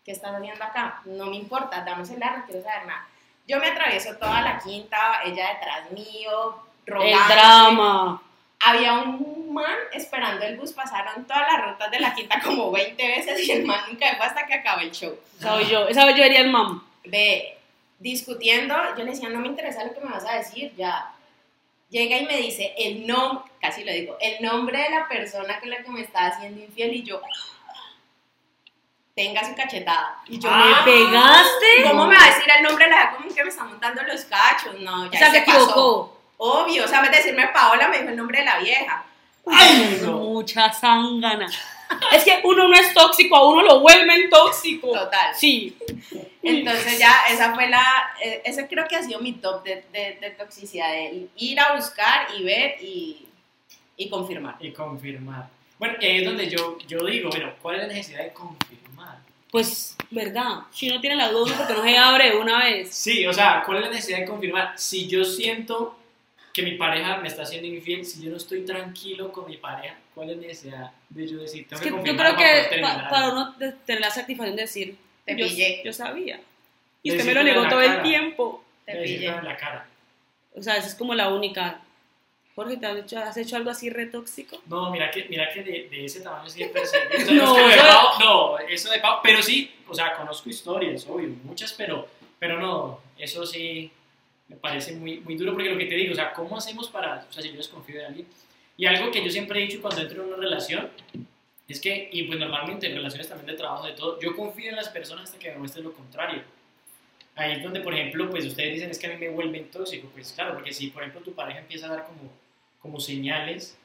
¿Qué 0.03 0.11
estás 0.11 0.33
haciendo 0.33 0.63
acá? 0.63 0.99
No 1.05 1.27
me 1.27 1.35
importa, 1.35 1.81
dame 1.85 2.01
el 2.01 2.07
celular, 2.07 2.39
no 2.39 2.45
quiero 2.45 2.63
saber 2.63 2.87
nada. 2.87 3.07
Yo 3.47 3.59
me 3.59 3.67
atravieso 3.67 4.15
toda 4.17 4.41
la 4.41 4.57
quinta, 4.57 5.21
ella 5.23 5.49
detrás 5.53 5.91
mío, 5.91 6.59
El 6.87 6.93
rogando. 6.93 7.33
drama. 7.35 8.21
Había 8.65 8.93
un 8.93 9.53
man 9.53 9.75
esperando 9.93 10.43
el 10.43 10.57
bus, 10.57 10.71
pasaron 10.73 11.25
todas 11.25 11.43
las 11.51 11.67
rutas 11.71 11.91
de 11.91 11.99
la 11.99 12.15
quinta 12.15 12.39
como 12.43 12.71
20 12.71 13.07
veces 13.07 13.47
y 13.47 13.51
el 13.51 13.65
man 13.65 13.79
nunca 13.87 14.07
fue 14.17 14.25
hasta 14.25 14.45
que 14.47 14.55
acabó 14.55 14.81
el 14.81 14.91
show. 14.91 15.15
Soy 15.39 15.65
yo. 15.67 15.87
Esa 15.87 16.03
vez 16.05 16.15
yo 16.15 16.23
haría 16.23 16.39
el 16.41 16.49
mam. 16.49 16.83
Ve, 17.03 17.57
discutiendo, 17.99 18.75
yo 18.97 19.03
le 19.03 19.11
decía, 19.11 19.29
no 19.29 19.39
me 19.39 19.47
interesa 19.49 19.83
lo 19.83 19.93
que 19.93 20.01
me 20.01 20.09
vas 20.11 20.25
a 20.25 20.35
decir, 20.37 20.73
ya. 20.75 21.11
Llega 21.89 22.17
y 22.17 22.25
me 22.25 22.37
dice 22.37 22.73
el 22.77 23.05
nombre, 23.07 23.51
casi 23.61 23.83
lo 23.83 23.91
digo, 23.93 24.17
el 24.19 24.43
nombre 24.45 24.79
de 24.79 24.89
la 24.89 25.07
persona 25.07 25.59
con 25.59 25.69
la 25.69 25.77
que 25.83 25.89
me 25.91 26.01
está 26.01 26.27
haciendo 26.27 26.59
infiel 26.61 26.93
y 26.95 27.03
yo, 27.03 27.21
tenga 29.15 29.43
su 29.47 29.55
cachetada. 29.55 30.17
Y 30.27 30.39
yo, 30.39 30.49
¿Me 30.49 30.55
"Ah, 30.57 30.81
pegaste? 30.83 31.83
¿Cómo 31.87 32.05
me 32.07 32.15
va 32.17 32.23
a 32.23 32.27
decir 32.27 32.51
el 32.57 32.63
nombre 32.63 32.85
de 32.85 32.91
la 32.91 33.11
como 33.15 33.33
que 33.33 33.43
me 33.43 33.49
está 33.49 33.63
montando 33.63 34.01
los 34.03 34.25
cachos? 34.25 34.79
No, 34.81 35.03
O 35.03 35.11
ya 35.11 35.19
sea, 35.19 35.31
se 35.31 35.37
equivocó. 35.39 36.19
Obvio, 36.37 36.83
o 36.83 36.87
sea, 36.87 36.97
en 36.97 37.03
vez 37.03 37.11
de 37.11 37.17
decirme 37.17 37.47
Paola, 37.47 37.87
me 37.87 37.97
dijo 37.99 38.09
el 38.09 38.15
nombre 38.17 38.39
de 38.39 38.45
la 38.45 38.59
vieja. 38.59 39.05
Ay, 39.47 39.99
no. 40.01 40.11
mucha 40.17 40.73
zángana. 40.73 41.47
Es 42.11 42.23
que 42.23 42.41
uno 42.43 42.67
no 42.67 42.75
es 42.75 42.93
tóxico, 42.93 43.35
a 43.35 43.49
uno 43.49 43.61
lo 43.61 43.79
vuelven 43.79 44.29
tóxico. 44.29 44.91
Total. 44.91 45.35
Sí. 45.35 45.77
Entonces 46.41 46.99
ya, 46.99 47.23
esa 47.29 47.53
fue 47.55 47.67
la, 47.67 47.83
eh, 48.23 48.41
ese 48.45 48.67
creo 48.67 48.87
que 48.87 48.95
ha 48.95 49.03
sido 49.03 49.19
mi 49.19 49.33
top 49.33 49.63
de, 49.63 49.83
de, 49.91 50.17
de 50.21 50.29
toxicidad, 50.31 50.91
de 50.91 51.27
ir 51.37 51.59
a 51.59 51.75
buscar 51.75 52.27
y 52.37 52.43
ver 52.43 52.75
y, 52.81 53.25
y 53.97 54.09
confirmar. 54.09 54.55
Y 54.59 54.71
confirmar. 54.71 55.49
Bueno, 55.79 55.95
y 55.99 56.05
ahí 56.05 56.17
es 56.19 56.25
donde 56.25 56.47
yo, 56.47 56.77
yo 56.87 57.05
digo, 57.05 57.29
bueno, 57.29 57.53
¿cuál 57.61 57.75
es 57.75 57.81
la 57.81 57.87
necesidad 57.93 58.23
de 58.23 58.33
confirmar? 58.33 59.17
Pues, 59.51 59.95
¿verdad? 60.11 60.59
Si 60.71 60.89
uno 60.89 61.01
tiene 61.01 61.15
la 61.15 61.29
duda, 61.29 61.55
porque 61.57 61.73
no 61.73 61.83
se 61.83 61.97
abre 61.97 62.35
una 62.35 62.59
vez. 62.59 62.93
Sí, 62.93 63.25
o 63.25 63.33
sea, 63.33 63.63
¿cuál 63.65 63.79
es 63.79 63.83
la 63.85 63.89
necesidad 63.91 64.19
de 64.19 64.25
confirmar? 64.25 64.73
Si 64.77 65.07
yo 65.07 65.23
siento 65.23 65.97
que 66.53 66.61
mi 66.61 66.75
pareja 66.75 67.17
me 67.17 67.27
está 67.27 67.43
haciendo 67.43 67.67
infiel, 67.67 68.05
si 68.05 68.23
yo 68.23 68.31
no 68.31 68.37
estoy 68.37 68.65
tranquilo 68.65 69.31
con 69.31 69.47
mi 69.47 69.57
pareja, 69.57 69.95
¿cuál 70.15 70.29
es 70.31 70.37
la 70.37 70.47
necesidad 70.47 70.91
de 71.09 71.27
yo 71.27 71.37
decir? 71.39 71.67
Tengo 71.67 71.81
Es 71.81 71.87
que 72.03 72.09
yo 72.09 72.17
creo 72.17 72.35
que 72.35 72.81
pa- 72.81 73.07
para 73.09 73.29
uno 73.29 73.51
de- 73.53 73.73
tener 73.85 74.01
la 74.01 74.09
satisfacción 74.09 74.55
de 74.55 74.61
decir, 74.63 74.97
Te 75.25 75.37
yo, 75.37 75.45
pillé. 75.45 75.81
yo 75.85 75.93
sabía. 75.93 76.39
Y 77.03 77.11
usted 77.11 77.25
me 77.25 77.33
lo 77.35 77.43
negó 77.43 77.67
todo 77.67 77.81
el 77.81 77.87
cara. 77.91 78.03
tiempo. 78.03 78.63
Te 78.85 78.95
pillé. 79.03 79.27
en 79.27 79.45
la 79.45 79.55
cara. 79.57 79.87
O 80.55 80.63
sea, 80.63 80.77
esa 80.77 80.87
es 80.87 80.95
como 80.95 81.13
la 81.13 81.29
única. 81.33 81.81
Jorge, 82.55 82.77
¿te 82.77 82.85
has 82.85 82.97
hecho, 82.97 83.19
has 83.19 83.35
hecho 83.35 83.57
algo 83.57 83.69
así 83.69 83.89
re 83.89 84.05
tóxico? 84.05 84.61
No, 84.67 84.89
mira 84.89 85.11
que, 85.11 85.25
mira 85.29 85.49
que 85.53 85.61
de, 85.61 85.89
de 85.89 86.05
ese 86.05 86.21
tamaño 86.21 86.45
percibido. 86.73 86.81
O 86.81 86.85
sea, 86.85 87.33
No, 87.33 87.67
es 87.69 87.75
que 87.75 87.81
Pau- 87.81 88.19
no, 88.19 88.59
eso 88.59 88.89
de 88.89 88.99
Pau, 88.99 89.19
pero 89.21 89.41
sí, 89.43 89.71
o 89.87 89.93
sea, 89.93 90.13
conozco 90.15 90.49
historias, 90.49 91.05
obvio, 91.07 91.27
muchas, 91.43 91.73
pero, 91.73 92.07
pero 92.39 92.57
no, 92.59 93.01
eso 93.17 93.45
sí 93.45 93.91
me 94.47 94.55
parece 94.55 94.93
muy, 94.93 95.19
muy 95.19 95.35
duro 95.35 95.51
porque 95.53 95.69
lo 95.69 95.77
que 95.77 95.85
te 95.85 95.95
digo, 95.95 96.13
o 96.13 96.15
sea, 96.15 96.31
¿cómo 96.31 96.57
hacemos 96.57 96.87
para, 96.89 97.25
o 97.29 97.33
sea, 97.33 97.41
si 97.43 97.49
yo 97.51 97.57
desconfío 97.57 97.97
de 97.97 98.05
alguien? 98.05 98.27
Y 98.77 98.85
algo 98.85 99.11
que 99.11 99.23
yo 99.23 99.31
siempre 99.31 99.59
he 99.63 99.67
dicho 99.67 99.81
cuando 99.81 100.01
entro 100.01 100.21
en 100.21 100.27
una 100.29 100.37
relación 100.37 100.89
es 101.67 101.79
que, 101.79 102.09
y 102.11 102.23
pues 102.23 102.39
normalmente 102.39 102.87
en 102.87 102.95
relaciones 102.95 103.27
también 103.27 103.47
de 103.47 103.53
trabajo, 103.53 103.87
de 103.87 103.93
todo, 103.93 104.19
yo 104.19 104.35
confío 104.35 104.69
en 104.69 104.75
las 104.75 104.89
personas 104.89 105.25
hasta 105.25 105.39
que 105.39 105.51
me 105.51 105.57
muestren 105.57 105.83
lo 105.83 105.93
contrario. 105.93 106.43
Ahí 107.35 107.53
es 107.53 107.63
donde, 107.63 107.81
por 107.81 107.93
ejemplo, 107.93 108.29
pues 108.29 108.45
ustedes 108.45 108.75
dicen 108.75 108.91
es 108.91 108.99
que 108.99 109.07
a 109.07 109.09
mí 109.09 109.17
me 109.17 109.29
vuelven 109.29 109.69
tóxico, 109.69 110.07
pues 110.13 110.31
claro, 110.33 110.53
porque 110.53 110.71
si, 110.71 110.87
por 110.87 111.03
ejemplo, 111.03 111.21
tu 111.21 111.33
pareja 111.33 111.59
empieza 111.59 111.87
a 111.87 111.89
dar 111.89 112.05
como, 112.05 112.31
como 112.81 112.99
señales, 112.99 113.77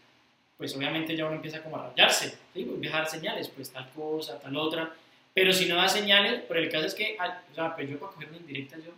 pues 0.56 0.76
obviamente 0.76 1.16
ya 1.16 1.24
uno 1.24 1.36
empieza 1.36 1.62
como 1.62 1.76
a 1.76 1.88
rayarse, 1.88 2.30
¿sí? 2.30 2.64
Pues 2.64 2.74
empieza 2.74 2.96
a 2.96 3.00
dar 3.00 3.10
señales, 3.10 3.48
pues 3.48 3.72
tal 3.72 3.88
cosa, 3.90 4.38
tal 4.38 4.56
otra, 4.56 4.94
pero 5.34 5.52
si 5.52 5.66
no 5.66 5.76
da 5.76 5.88
señales, 5.88 6.42
por 6.42 6.58
el 6.58 6.68
caso 6.68 6.86
es 6.86 6.94
que, 6.94 7.16
ah, 7.18 7.42
o 7.50 7.54
sea, 7.54 7.74
pues 7.74 7.88
yo 7.88 7.98
para 7.98 8.12
coger 8.12 8.28
una 8.28 8.38
indirecta 8.38 8.76
yo... 8.78 8.92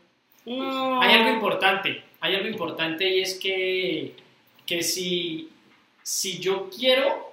No. 0.45 1.01
Hay 1.01 1.15
algo 1.15 1.31
importante, 1.31 2.03
hay 2.19 2.35
algo 2.35 2.49
importante 2.49 3.09
y 3.09 3.21
es 3.21 3.39
que, 3.39 4.17
que 4.67 4.83
si, 4.83 5.51
si 6.03 6.39
yo 6.39 6.69
quiero 6.71 7.33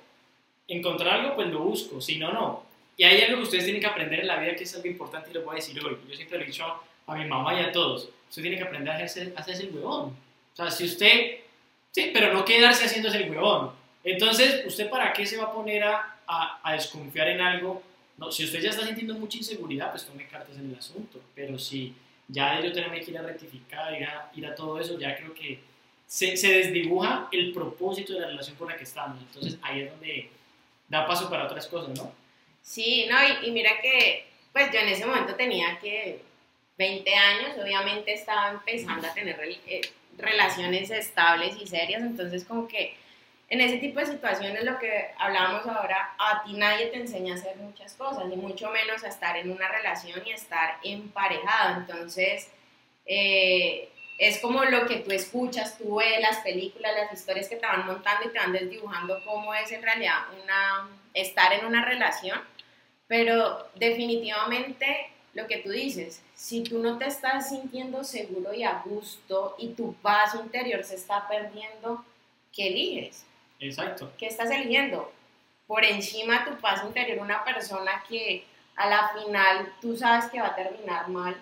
encontrar 0.67 1.19
algo, 1.19 1.35
pues 1.35 1.47
lo 1.47 1.59
busco, 1.59 1.99
si 2.01 2.17
no, 2.17 2.31
no. 2.31 2.63
Y 2.97 3.03
hay 3.03 3.21
algo 3.21 3.37
que 3.37 3.43
ustedes 3.43 3.63
tienen 3.63 3.81
que 3.81 3.87
aprender 3.87 4.19
en 4.19 4.27
la 4.27 4.39
vida 4.39 4.55
que 4.55 4.63
es 4.63 4.75
algo 4.75 4.87
importante 4.87 5.29
y 5.31 5.33
lo 5.33 5.43
voy 5.43 5.53
a 5.53 5.55
decir 5.55 5.81
hoy. 5.83 5.97
Yo 6.07 6.15
siempre 6.15 6.37
lo 6.37 6.43
he 6.43 6.47
dicho 6.47 6.65
a 7.07 7.15
mi 7.15 7.25
mamá 7.25 7.59
y 7.59 7.63
a 7.63 7.71
todos. 7.71 8.09
Usted 8.29 8.41
tiene 8.41 8.57
que 8.57 8.63
aprender 8.63 8.93
a 8.93 8.97
hacerse, 8.97 9.63
el 9.63 9.73
huevón. 9.73 10.09
O 10.53 10.55
sea, 10.55 10.69
si 10.69 10.85
usted... 10.85 11.39
Sí, 11.91 12.11
pero 12.13 12.33
no 12.33 12.45
quedarse 12.45 12.85
haciéndose 12.85 13.23
el 13.23 13.31
huevón. 13.31 13.71
Entonces, 14.03 14.63
¿usted 14.65 14.89
para 14.89 15.11
qué 15.13 15.25
se 15.25 15.37
va 15.37 15.45
a 15.45 15.53
poner 15.53 15.83
a, 15.83 16.17
a, 16.27 16.73
desconfiar 16.73 17.29
en 17.29 17.41
algo? 17.41 17.81
No, 18.17 18.31
si 18.31 18.43
usted 18.43 18.59
ya 18.59 18.69
está 18.69 18.85
sintiendo 18.85 19.15
mucha 19.15 19.37
inseguridad, 19.37 19.91
pues 19.91 20.05
tome 20.05 20.27
cartas 20.27 20.57
en 20.57 20.69
el 20.69 20.77
asunto. 20.77 21.19
Pero 21.33 21.57
si 21.57 21.95
ya 22.27 22.57
de 22.57 22.67
yo 22.67 22.73
tenerme 22.73 23.01
que 23.01 23.11
ir 23.11 23.17
a 23.17 23.23
rectificar, 23.23 23.93
ir 23.93 24.05
a, 24.05 24.31
ir 24.35 24.45
a 24.45 24.53
todo 24.53 24.79
eso, 24.79 24.99
ya 24.99 25.17
creo 25.17 25.33
que 25.33 25.59
se, 26.09 26.47
desdibuja 26.47 27.27
el 27.31 27.53
propósito 27.53 28.13
de 28.13 28.21
la 28.21 28.27
relación 28.27 28.55
con 28.57 28.67
la 28.67 28.75
que 28.75 28.83
estamos. 28.83 29.21
Entonces, 29.21 29.59
ahí 29.61 29.81
es 29.81 29.91
donde 29.91 30.29
da 30.87 31.05
paso 31.05 31.29
para 31.29 31.45
otras 31.45 31.67
cosas, 31.67 31.95
¿no? 31.95 32.11
Sí, 32.63 33.07
no, 33.07 33.15
y, 33.45 33.51
mira 33.51 33.79
que, 33.79 34.25
pues 34.51 34.71
yo 34.73 34.79
en 34.79 34.89
ese 34.89 35.05
momento 35.05 35.35
tenía 35.35 35.77
que 35.79 36.23
20 36.79 37.13
años, 37.13 37.57
obviamente 37.61 38.11
estaba 38.13 38.49
empezando 38.49 39.07
a 39.07 39.13
tener 39.13 39.39
eh, 39.67 39.81
relaciones 40.17 40.89
estables 40.89 41.55
y 41.61 41.67
serias, 41.67 42.01
entonces 42.01 42.43
como 42.43 42.67
que 42.67 42.95
en 43.49 43.61
ese 43.61 43.77
tipo 43.77 43.99
de 43.99 44.07
situaciones 44.07 44.63
lo 44.63 44.79
que 44.79 45.11
hablábamos 45.19 45.67
ahora, 45.67 46.15
a 46.17 46.43
ti 46.43 46.53
nadie 46.53 46.87
te 46.87 46.97
enseña 46.97 47.33
a 47.35 47.37
hacer 47.37 47.55
muchas 47.57 47.93
cosas, 47.93 48.25
y 48.31 48.35
mucho 48.35 48.71
menos 48.71 49.03
a 49.03 49.09
estar 49.09 49.37
en 49.37 49.51
una 49.51 49.67
relación 49.67 50.21
y 50.25 50.31
a 50.31 50.35
estar 50.35 50.77
emparejado, 50.83 51.81
entonces 51.81 52.49
eh, 53.05 53.89
es 54.19 54.39
como 54.39 54.65
lo 54.65 54.85
que 54.85 54.97
tú 54.97 55.11
escuchas, 55.11 55.77
tú 55.77 55.95
ves 55.95 56.19
las 56.21 56.39
películas, 56.39 56.91
las 56.93 57.13
historias 57.13 57.47
que 57.47 57.55
te 57.55 57.65
van 57.65 57.87
montando 57.87 58.27
y 58.27 58.33
te 58.33 58.37
van 58.37 58.51
desdibujando 58.51 59.23
cómo 59.23 59.53
es 59.55 59.71
en 59.71 59.81
realidad 59.81 60.25
una, 60.43 60.89
estar 61.13 61.53
en 61.53 61.65
una 61.65 61.85
relación, 61.85 62.37
pero 63.07 63.69
definitivamente 63.75 65.09
lo 65.33 65.47
que 65.47 65.59
tú 65.59 65.69
dices, 65.69 66.21
si 66.35 66.63
tú 66.63 66.79
no 66.79 66.97
te 66.97 67.05
estás 67.05 67.49
sintiendo 67.49 68.03
seguro 68.03 68.53
y 68.53 68.63
a 68.63 68.81
gusto 68.83 69.55
y 69.57 69.69
tu 69.69 69.93
paz 69.95 70.35
interior 70.35 70.83
se 70.83 70.95
está 70.95 71.25
perdiendo, 71.29 72.03
¿qué 72.51 72.67
eliges? 72.67 73.25
Exacto. 73.61 74.11
¿Qué 74.17 74.27
estás 74.27 74.51
eligiendo? 74.51 75.13
Por 75.65 75.85
encima 75.85 76.39
de 76.39 76.51
tu 76.51 76.57
paz 76.59 76.83
interior, 76.83 77.19
una 77.19 77.45
persona 77.45 78.03
que 78.09 78.43
a 78.75 78.89
la 78.89 79.09
final 79.09 79.73
tú 79.79 79.95
sabes 79.95 80.25
que 80.29 80.41
va 80.41 80.47
a 80.47 80.55
terminar 80.55 81.07
mal, 81.07 81.41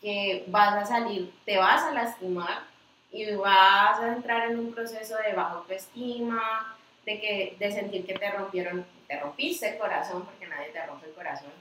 que 0.00 0.44
vas 0.48 0.74
a 0.74 0.84
salir, 0.84 1.32
te 1.44 1.56
vas 1.56 1.82
a 1.82 1.92
lastimar 1.92 2.64
y 3.10 3.34
vas 3.34 3.98
a 4.00 4.12
entrar 4.12 4.50
en 4.50 4.58
un 4.58 4.72
proceso 4.72 5.16
de 5.16 5.32
baja 5.32 5.54
autoestima, 5.54 6.76
de, 7.04 7.20
que, 7.20 7.56
de 7.58 7.72
sentir 7.72 8.04
que 8.04 8.14
te 8.14 8.30
rompieron, 8.30 8.84
te 9.06 9.18
rompiste 9.18 9.68
el 9.70 9.78
corazón, 9.78 10.24
porque 10.24 10.46
nadie 10.46 10.68
te 10.68 10.84
rompe 10.86 11.06
el 11.06 11.14
corazón, 11.14 11.52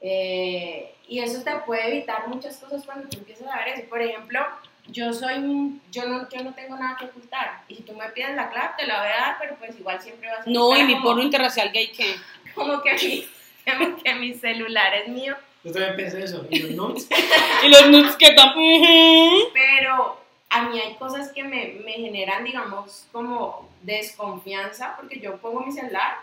Eh, 0.00 0.94
y 1.08 1.18
eso 1.18 1.42
te 1.42 1.50
puede 1.66 1.88
evitar 1.88 2.28
muchas 2.28 2.56
cosas 2.58 2.84
cuando 2.84 3.08
tú 3.08 3.18
empiezas 3.18 3.48
a 3.48 3.58
ver 3.58 3.68
eso. 3.68 3.88
Por 3.88 4.00
ejemplo, 4.00 4.40
yo 4.86 5.12
soy 5.12 5.80
yo 5.90 6.06
no, 6.06 6.28
yo 6.28 6.44
no 6.44 6.54
tengo 6.54 6.76
nada 6.76 6.96
que 6.96 7.06
ocultar. 7.06 7.62
Y 7.68 7.74
si 7.76 7.82
tú 7.82 7.94
me 7.94 8.08
pides 8.10 8.36
la 8.36 8.48
clave, 8.48 8.74
te 8.78 8.86
la 8.86 9.00
voy 9.00 9.08
a 9.08 9.20
dar, 9.20 9.36
pero 9.40 9.56
pues 9.56 9.78
igual 9.78 10.00
siempre 10.00 10.28
va 10.28 10.36
a 10.36 10.42
No, 10.46 10.76
y 10.76 10.84
mi 10.84 10.96
porno 10.96 11.22
interracial 11.22 11.72
gay, 11.72 11.88
¿qué? 11.88 12.14
como 12.54 12.80
que 12.80 12.94
mi, 12.94 13.28
como 13.66 13.96
que 13.96 14.14
mi 14.14 14.34
celular 14.34 14.94
es 14.94 15.08
mío. 15.08 15.36
Yo 15.64 15.72
también 15.72 15.96
pensé 15.96 16.24
eso. 16.24 16.46
Y 16.50 16.60
los 16.60 16.70
nudes, 16.72 17.08
Y 17.64 17.68
los 17.68 17.90
nudes 17.90 18.16
que 18.16 18.26
están... 18.26 18.50
ujú. 18.50 19.50
Pero 19.52 20.20
a 20.50 20.62
mí 20.62 20.80
hay 20.80 20.94
cosas 20.94 21.32
que 21.32 21.42
me, 21.44 21.76
me 21.84 21.92
generan, 21.92 22.44
digamos, 22.44 23.06
como 23.12 23.68
desconfianza, 23.82 24.96
porque 24.96 25.20
yo 25.20 25.36
pongo 25.38 25.60
mi 25.60 25.72
celular, 25.72 26.18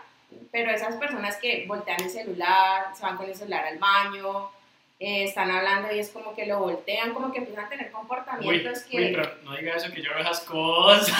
pero 0.50 0.70
esas 0.70 0.96
personas 0.96 1.36
que 1.36 1.64
voltean 1.66 2.02
el 2.02 2.10
celular, 2.10 2.86
se 2.94 3.02
van 3.02 3.16
con 3.16 3.26
el 3.26 3.34
celular 3.34 3.64
al 3.66 3.78
baño, 3.78 4.50
eh, 4.98 5.24
están 5.24 5.50
hablando 5.50 5.94
y 5.94 5.98
es 5.98 6.08
como 6.08 6.34
que 6.34 6.46
lo 6.46 6.58
voltean, 6.58 7.12
como 7.12 7.30
que 7.30 7.38
empiezan 7.38 7.66
a 7.66 7.68
tener 7.68 7.86
uy, 7.86 7.92
comportamientos 7.92 8.80
que... 8.84 8.96
uy, 8.96 9.12
pero 9.14 9.30
no 9.44 9.54
diga 9.54 9.76
eso 9.76 9.92
que 9.92 10.02
yo 10.02 10.10
veo 10.10 10.20
esas 10.20 10.40
cosas. 10.40 11.14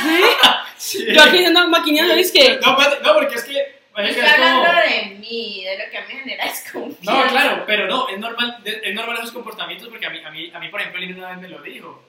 Sí. 0.79 1.05
Yo 1.14 1.22
aquí 1.22 1.37
haciendo 1.37 1.68
maquinando, 1.68 2.14
¿es 2.14 2.33
que? 2.33 2.59
No, 2.59 2.72
espérate, 2.72 3.02
no, 3.02 3.14
porque 3.14 3.35
es 3.35 3.44
que. 3.44 3.75
Marica, 3.96 4.20
Estoy 4.20 4.24
es 4.24 4.35
como- 4.37 4.64
hablando 4.64 4.80
de 4.88 5.14
mí, 5.16 5.64
de 5.64 5.78
lo 5.85 5.90
que 5.90 5.98
a 5.98 6.00
mí 6.02 6.06
me 6.14 6.20
genera 6.20 6.44
desconfianza. 6.50 7.24
No, 7.24 7.30
claro, 7.30 7.64
pero 7.66 7.87
no, 7.87 8.09
es 8.09 8.18
normal, 8.18 8.59
es 8.64 8.94
normal 8.94 9.16
esos 9.18 9.32
comportamientos 9.32 9.88
porque 9.88 10.06
a 10.06 10.11
mí, 10.11 10.20
a 10.24 10.30
mí, 10.30 10.50
a 10.54 10.59
mí 10.61 10.68
por 10.68 10.80
ejemplo, 10.80 11.00
Lina 11.00 11.16
una 11.18 11.28
vez 11.30 11.38
me 11.40 11.48
lo 11.48 11.62
dijo. 11.62 12.02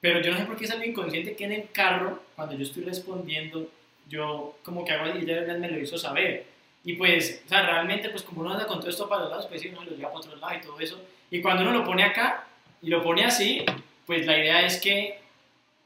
Pero 0.00 0.20
yo 0.22 0.30
no 0.32 0.38
sé 0.38 0.44
por 0.44 0.56
qué 0.56 0.64
es 0.64 0.70
algo 0.70 0.84
inconsciente 0.84 1.36
que 1.36 1.44
en 1.44 1.52
el 1.52 1.70
carro, 1.72 2.22
cuando 2.34 2.54
yo 2.56 2.62
estoy 2.62 2.84
respondiendo, 2.84 3.68
yo 4.08 4.56
como 4.62 4.84
que 4.84 4.92
hago 4.92 5.18
y 5.18 5.30
ella 5.30 5.54
me 5.58 5.68
lo 5.70 5.78
hizo 5.78 5.98
saber. 5.98 6.46
Y 6.84 6.94
pues, 6.94 7.42
o 7.44 7.48
sea, 7.50 7.62
realmente, 7.62 8.08
pues 8.08 8.22
como 8.22 8.40
uno 8.40 8.52
anda 8.52 8.66
con 8.66 8.80
todo 8.80 8.88
esto 8.88 9.06
para 9.08 9.22
los 9.22 9.30
lados, 9.30 9.46
pues 9.48 9.60
sí, 9.60 9.68
uno 9.68 9.84
lo 9.84 9.90
lleva 9.94 10.08
para 10.10 10.20
otro 10.20 10.36
lado 10.36 10.54
y 10.56 10.60
todo 10.62 10.80
eso. 10.80 10.98
Y 11.30 11.42
cuando 11.42 11.62
uno 11.62 11.72
lo 11.72 11.84
pone 11.84 12.02
acá 12.02 12.44
y 12.80 12.88
lo 12.88 13.02
pone 13.02 13.24
así, 13.26 13.62
pues 14.06 14.24
la 14.24 14.38
idea 14.38 14.64
es 14.64 14.80
que, 14.80 15.20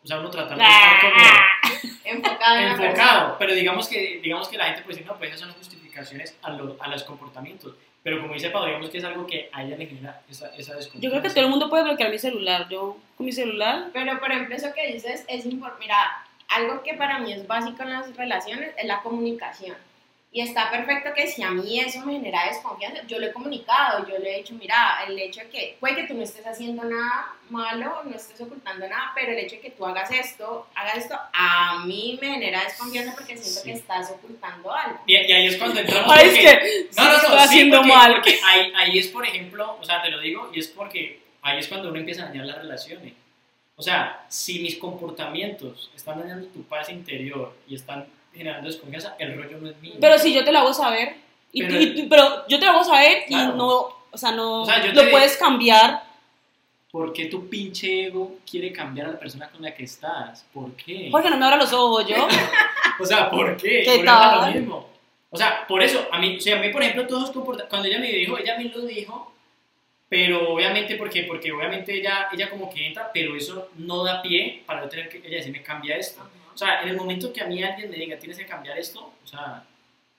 o 0.05 0.07
sea, 0.07 0.21
uno 0.21 0.31
tratar 0.31 0.57
de 0.57 0.63
estar 0.63 1.01
como 1.01 1.15
enfocado 2.05 2.57
en 2.59 2.69
pero 3.39 3.55
digamos 3.55 3.89
que, 3.89 4.21
digamos 4.23 4.49
que 4.49 4.57
la 4.59 4.67
gente 4.67 4.83
pues 4.85 4.97
dice, 4.97 5.09
no, 5.09 5.17
pues 5.17 5.31
esas 5.31 5.41
son 5.41 5.49
las 5.49 5.59
justificaciones 5.59 6.37
a, 6.43 6.51
lo- 6.51 6.77
a 6.81 6.89
los 6.89 7.03
comportamientos. 7.05 7.75
Pero 8.03 8.21
como 8.21 8.35
dice 8.35 8.51
Pablo, 8.51 8.67
digamos 8.69 8.91
que 8.91 8.99
es 8.99 9.05
algo 9.05 9.27
que 9.27 9.49
a 9.53 9.63
ella 9.63 9.77
le 9.79 9.87
genera 9.87 10.21
esa, 10.31 10.49
esa 10.57 10.75
desconfianza. 10.75 10.99
Yo 11.01 11.11
creo 11.11 11.23
que 11.23 11.31
todo 11.31 11.45
el 11.45 11.51
mundo 11.51 11.71
puede 11.71 11.85
bloquear 11.85 12.11
mi 12.11 12.19
celular. 12.19 12.69
Yo 12.69 12.99
con 13.17 13.25
mi 13.25 13.33
celular... 13.33 13.87
Pero, 13.95 14.21
por 14.21 14.31
ejemplo, 14.31 14.55
eso 14.55 14.75
que 14.75 14.93
dices 14.93 15.25
es 15.27 15.47
importante. 15.47 15.85
Mira, 15.85 16.23
algo 16.49 16.83
que 16.83 16.93
para 16.95 17.19
mí 17.19 17.33
es 17.33 17.47
básico 17.47 17.83
en 17.83 17.91
las 17.91 18.15
relaciones 18.15 18.73
es 18.77 18.85
la 18.85 19.01
comunicación. 19.01 19.77
Y 20.37 20.41
está 20.41 20.69
perfecto 20.69 21.11
que 21.15 21.29
si 21.29 21.45
a 21.45 21.51
mí 21.53 21.79
eso 21.79 22.05
me 22.05 22.15
genera 22.15 22.47
desconfianza, 22.49 23.03
yo 23.07 23.21
lo 23.21 23.27
he 23.27 23.33
comunicado, 23.33 24.05
yo 24.09 24.19
le 24.19 24.35
he 24.35 24.39
dicho, 24.39 24.53
mira, 24.55 24.99
el 25.07 25.17
hecho 25.17 25.39
de 25.43 25.49
que 25.49 25.77
puede 25.79 25.95
que 25.95 26.09
tú 26.09 26.15
no 26.15 26.25
estés 26.25 26.45
haciendo 26.45 26.83
nada 26.83 27.37
malo, 27.51 28.03
no 28.03 28.17
estés 28.17 28.41
ocultando 28.41 28.89
nada, 28.89 29.13
pero 29.15 29.31
el 29.31 29.39
hecho 29.39 29.55
de 29.55 29.63
que 29.63 29.71
tú 29.71 29.87
hagas 29.87 30.11
esto, 30.11 30.67
hagas 30.75 30.97
esto, 30.97 31.17
a 31.33 31.85
mí 31.87 32.19
me 32.21 32.33
genera 32.33 32.65
desconfianza 32.65 33.15
porque 33.15 33.37
siento 33.37 33.61
Sí. 33.61 33.65
que 33.65 33.73
estás 33.75 34.11
ocultando 34.11 34.75
algo. 34.75 34.99
Y, 35.07 35.13
y 35.15 35.33
ahí 35.33 35.47
es 35.47 35.57
cuando 35.57 35.79
entramos 35.79 36.13
Ay, 36.13 36.27
es 36.29 36.35
que 36.35 36.89
No, 36.97 37.05
no, 37.05 37.13
no, 37.13 37.21
sí, 37.29 37.35
haciendo 37.39 37.77
porque, 37.77 37.93
mal. 37.93 38.13
Porque 38.15 38.41
ahí, 38.45 38.73
ahí 38.75 38.99
es, 38.99 39.07
por 39.07 39.25
ejemplo, 39.25 39.79
o 39.81 39.85
sea, 39.85 40.03
te 40.03 40.11
lo 40.11 40.19
digo, 40.19 40.51
y 40.53 40.59
es 40.59 40.67
porque 40.67 41.21
ahí 41.43 41.61
es 41.61 41.69
cuando 41.69 41.91
uno 41.91 41.99
empieza 42.01 42.25
a 42.25 42.27
dañar 42.27 42.47
las 42.47 42.59
relaciones. 42.59 43.13
O 43.77 43.83
sea, 43.83 44.27
si 44.29 44.59
mis 44.59 44.79
comportamientos 44.79 45.93
están 45.95 46.19
dañando 46.19 46.49
tu 46.49 46.65
paz 46.65 46.89
interior 46.89 47.57
y 47.69 47.77
están 47.77 48.07
generando 48.35 48.69
desconfianza, 48.69 49.15
el 49.19 49.37
rollo 49.37 49.59
no 49.59 49.71
es 49.71 49.77
mío. 49.81 49.95
Pero 50.01 50.19
si 50.19 50.35
yo 50.35 50.45
te 50.45 50.53
lo 50.53 50.59
hago 50.61 50.73
saber, 50.75 51.15
y, 51.53 51.63
Pero- 51.63 51.81
y- 51.81 52.01
y- 52.01 52.07
pero 52.09 52.47
yo 52.49 52.59
te 52.59 52.65
lo 52.67 52.73
hago 52.73 52.85
saber 52.85 53.25
Claro. 53.27 53.55
y 53.55 53.57
no, 53.59 53.71
o 54.11 54.19
sea, 54.19 54.33
no 54.33 54.63
O 54.63 54.67
sea, 54.67 54.85
yo 54.85 54.93
lo 54.93 55.11
puedes 55.11 55.37
cambiar. 55.37 56.03
¿Por 56.91 57.13
qué 57.13 57.27
tu 57.27 57.49
pinche 57.49 58.07
ego 58.07 58.37
quiere 58.49 58.73
cambiar 58.73 59.09
a 59.09 59.13
la 59.13 59.19
persona 59.19 59.49
con 59.51 59.63
la 59.63 59.75
que 59.75 59.83
estás? 59.85 60.45
¿Por 60.53 60.73
qué? 60.77 61.09
Porque 61.11 61.29
no 61.31 61.37
me 61.37 61.45
abra 61.45 61.57
los 61.57 61.73
ojos 61.73 62.07
yo. 62.07 62.17
O 63.01 63.05
sea, 63.05 63.29
¿por 63.29 63.57
qué? 63.57 63.83
¿Qué 63.83 63.85
Por 63.87 63.95
es 63.95 64.01
lo 64.01 64.05
tal? 64.07 64.55
mismo. 64.55 64.89
O 65.31 65.37
sea, 65.37 65.67
por 65.67 65.83
eso, 65.83 66.07
a 66.13 66.19
mí, 66.21 66.37
o 66.37 66.41
sea, 66.41 66.57
a 66.59 66.61
mí, 66.61 66.69
por 66.69 66.81
ejemplo, 66.81 67.09
todos 67.09 67.33
comportamientos, 67.33 67.69
cuando 67.69 67.89
ella 67.89 67.99
me 67.99 68.13
dijo, 68.13 68.39
ella 68.39 68.57
me 68.57 68.65
lo 68.67 68.83
dijo, 68.83 69.35
pero 70.09 70.53
obviamente, 70.53 70.95
¿por 70.95 71.11
qué? 71.11 71.25
Porque 71.25 71.51
obviamente 71.51 71.93
ella, 71.93 72.29
ella 72.33 72.49
como 72.49 72.73
que 72.73 72.87
entra, 72.87 73.11
pero 73.13 73.35
eso 73.35 73.71
no 73.79 74.05
da 74.05 74.23
pie 74.23 74.63
para 74.65 74.83
yo 74.85 74.89
tener 74.89 75.09
que, 75.09 75.19
ella 75.19 75.39
decirme, 75.39 75.61
cambia 75.65 75.97
esto. 75.97 76.23
O 76.55 76.57
sea, 76.59 76.83
en 76.83 76.89
el 76.91 76.97
momento 76.97 77.33
que 77.33 77.41
a 77.43 77.47
mí 77.47 77.63
alguien 77.63 77.91
me 77.91 77.97
diga, 77.97 78.19
tienes 78.19 78.39
que 78.39 78.47
cambiar 78.47 78.79
esto, 78.79 79.13
o 79.23 79.27
sea, 79.27 79.65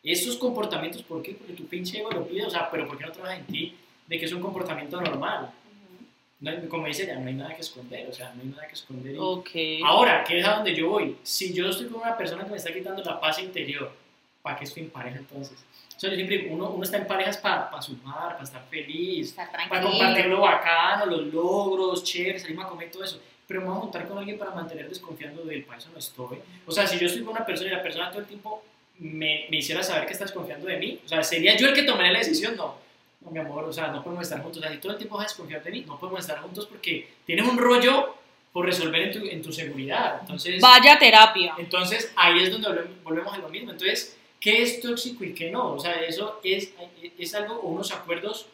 esos 0.04 0.38
comportamientos, 0.38 1.02
¿por 1.04 1.21
qué? 1.24 1.34
Porque 1.34 1.54
tu 1.54 1.65
pinche 1.65 2.00
ego 2.00 2.12
lo 2.12 2.28
pide, 2.28 2.45
o 2.45 2.50
sea, 2.50 2.69
pero 2.69 2.86
¿por 2.88 2.98
qué 2.98 3.06
no 3.06 3.12
trabajas 3.12 3.39
en 3.39 3.45
ti 3.45 3.76
de 4.08 4.19
que 4.19 4.26
es 4.26 4.34
un 4.34 4.41
comportamiento 4.41 5.00
normal? 5.02 5.52
No 6.41 6.52
hay- 6.52 6.67
como 6.67 6.86
dice 6.86 7.04
ella, 7.04 7.17
no 7.17 7.28
hay 7.28 7.34
nada 7.34 7.56
que 7.56 7.62
esconder, 7.62 8.08
o 8.10 8.13
sea, 8.13 8.34
no 8.36 8.41
hay 8.41 8.50
nada 8.50 8.67
que 8.67 8.74
esconder. 8.74 9.15
y- 9.15 9.17
Ok. 9.19 9.50
Ahora, 9.84 10.24
¿qué 10.28 10.39
es 10.39 10.45
a 10.45 10.56
donde 10.56 10.76
yo 10.76 10.89
voy? 10.89 11.17
Si 11.24 11.54
yo 11.54 11.69
estoy 11.69 11.88
con 11.88 12.02
una 12.02 12.17
persona 12.17 12.43
que 12.43 12.52
me 12.52 12.58
está 12.58 12.74
quitando 12.74 13.02
la 13.04 13.19
paz 13.19 13.39
interior, 13.39 13.91
¿para 14.41 14.58
qué 14.58 14.65
estoy 14.65 14.84
en 14.84 14.89
pareja 14.89 15.17
entonces? 15.17 15.58
O 15.95 16.00
sea, 16.00 16.10
yo 16.10 16.15
siempre 16.17 16.38
digo, 16.39 16.54
uno, 16.54 16.69
uno 16.71 16.84
está 16.84 16.98
en 16.98 17.08
parejas 17.08 17.38
para 17.38 17.82
sumar, 17.82 18.34
para 18.34 18.43
estar 18.43 18.63
feliz, 18.69 19.32
para 19.69 19.82
compartir 19.89 20.26
lo 20.26 20.41
bacano, 20.41 21.06
los 21.06 21.34
logros, 21.34 22.04
chévere, 22.04 22.38
salir 22.38 22.60
a 22.60 22.67
comer, 22.67 22.91
todo 22.91 23.06
eso. 23.06 23.19
Pero 23.48 23.62
me 23.62 23.68
voy 23.68 23.78
a 23.78 23.80
juntar 23.82 24.08
con 24.08 24.18
alguien 24.18 24.38
para 24.38 24.52
mantener 24.52 24.90
desconfiando 24.90 25.44
de 25.44 25.56
él, 25.56 25.64
para 25.66 25.78
eso 25.80 25.90
no 25.94 26.00
estoy. 26.00 26.38
O 26.66 26.72
sea, 26.72 26.88
si 26.88 26.98
yo 26.98 27.06
estoy 27.08 27.22
con 27.24 27.36
una 27.36 27.46
persona 27.46 27.70
y 27.70 27.74
la 27.74 27.84
persona 27.84 28.10
todo 28.10 28.22
el 28.22 28.26
tiempo 28.28 28.64
me, 29.00 29.46
me 29.50 29.58
hiciera 29.58 29.84
saber 29.84 30.06
que 30.08 30.14
está 30.14 30.26
desconfiando 30.26 30.66
de 30.68 30.78
mí, 30.78 31.00
o 31.06 31.08
sea, 31.08 31.22
¿sería 31.24 31.56
yo 31.58 31.68
el 31.68 31.74
que 31.74 31.84
tomaría 31.84 32.12
la 32.12 32.20
decisión? 32.20 32.56
No. 32.56 32.76
No, 33.22 33.32
mi 33.32 33.40
amor, 33.40 33.64
o 33.64 33.74
sea, 33.74 33.88
no 33.88 34.04
podemos 34.04 34.24
estar 34.24 34.42
juntos. 34.42 34.60
O 34.60 34.62
sea, 34.62 34.72
si 34.72 34.78
todo 34.78 34.92
el 34.94 34.98
tiempo 34.98 35.16
vas 35.18 35.26
a 35.26 35.28
desconfiar 35.30 35.64
de 35.64 35.72
mí, 35.72 35.84
no 35.88 36.00
podemos 36.00 36.20
estar 36.22 36.40
juntos 36.42 36.66
porque 36.68 37.08
tienes 37.26 37.48
un 37.48 37.58
rollo 37.58 38.16
por 38.54 38.66
resolver 38.66 39.02
en 39.02 39.12
tu, 39.12 39.26
en 39.28 39.42
tu 39.42 39.52
seguridad. 39.52 40.18
Entonces, 40.22 40.62
Vaya 40.62 40.98
terapia. 41.00 41.54
entonces 41.58 42.12
ahí 42.16 42.44
es 42.44 42.52
donde 42.52 42.68
volvemos- 42.70 43.04
volvemos 43.04 43.34
a 43.34 43.38
lo 43.40 43.50
mismo. 43.50 43.72
Entonces, 43.72 44.16
¿qué 44.40 44.62
es 44.62 44.80
tóxico 44.80 45.24
y 45.24 45.34
qué 45.34 45.50
no? 45.52 45.74
O 45.74 45.80
sea, 45.80 45.94
eso 46.02 46.40
es, 46.44 46.72
es 47.18 47.36
algo 47.36 47.56
o 47.56 47.68
unos 47.70 47.92
acuerdos 47.92 48.46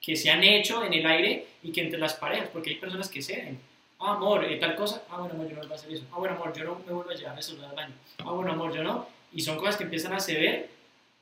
que 0.00 0.14
se 0.16 0.30
han 0.30 0.44
hecho 0.44 0.84
en 0.84 0.92
el 0.94 1.06
aire 1.06 1.46
y 1.62 1.72
que 1.72 1.80
entre 1.82 1.98
las 1.98 2.14
parejas, 2.14 2.48
porque 2.52 2.70
hay 2.70 2.76
personas 2.76 3.08
que 3.08 3.22
ceden. 3.22 3.58
Ah, 4.00 4.14
amor, 4.14 4.44
eh, 4.44 4.56
tal 4.56 4.74
cosa. 4.76 5.02
Ah, 5.10 5.18
bueno, 5.18 5.34
amor, 5.34 5.48
yo 5.48 5.56
no 5.56 5.62
voy 5.62 5.72
a 5.72 5.74
hacer 5.74 5.92
eso. 5.92 6.04
Ah, 6.10 6.18
bueno, 6.18 6.34
amor, 6.34 6.52
yo 6.54 6.64
no 6.64 6.80
me 6.86 6.92
vuelvo 6.92 7.10
a 7.10 7.14
llevar 7.14 7.36
el 7.36 7.42
celular 7.42 7.70
al 7.70 7.76
baño. 7.76 7.94
Ah, 8.18 8.32
bueno, 8.32 8.52
amor, 8.52 8.72
yo 8.74 8.82
no. 8.82 9.06
Y 9.32 9.42
son 9.42 9.58
cosas 9.58 9.76
que 9.76 9.84
empiezan 9.84 10.12
a 10.14 10.20
ceder 10.20 10.70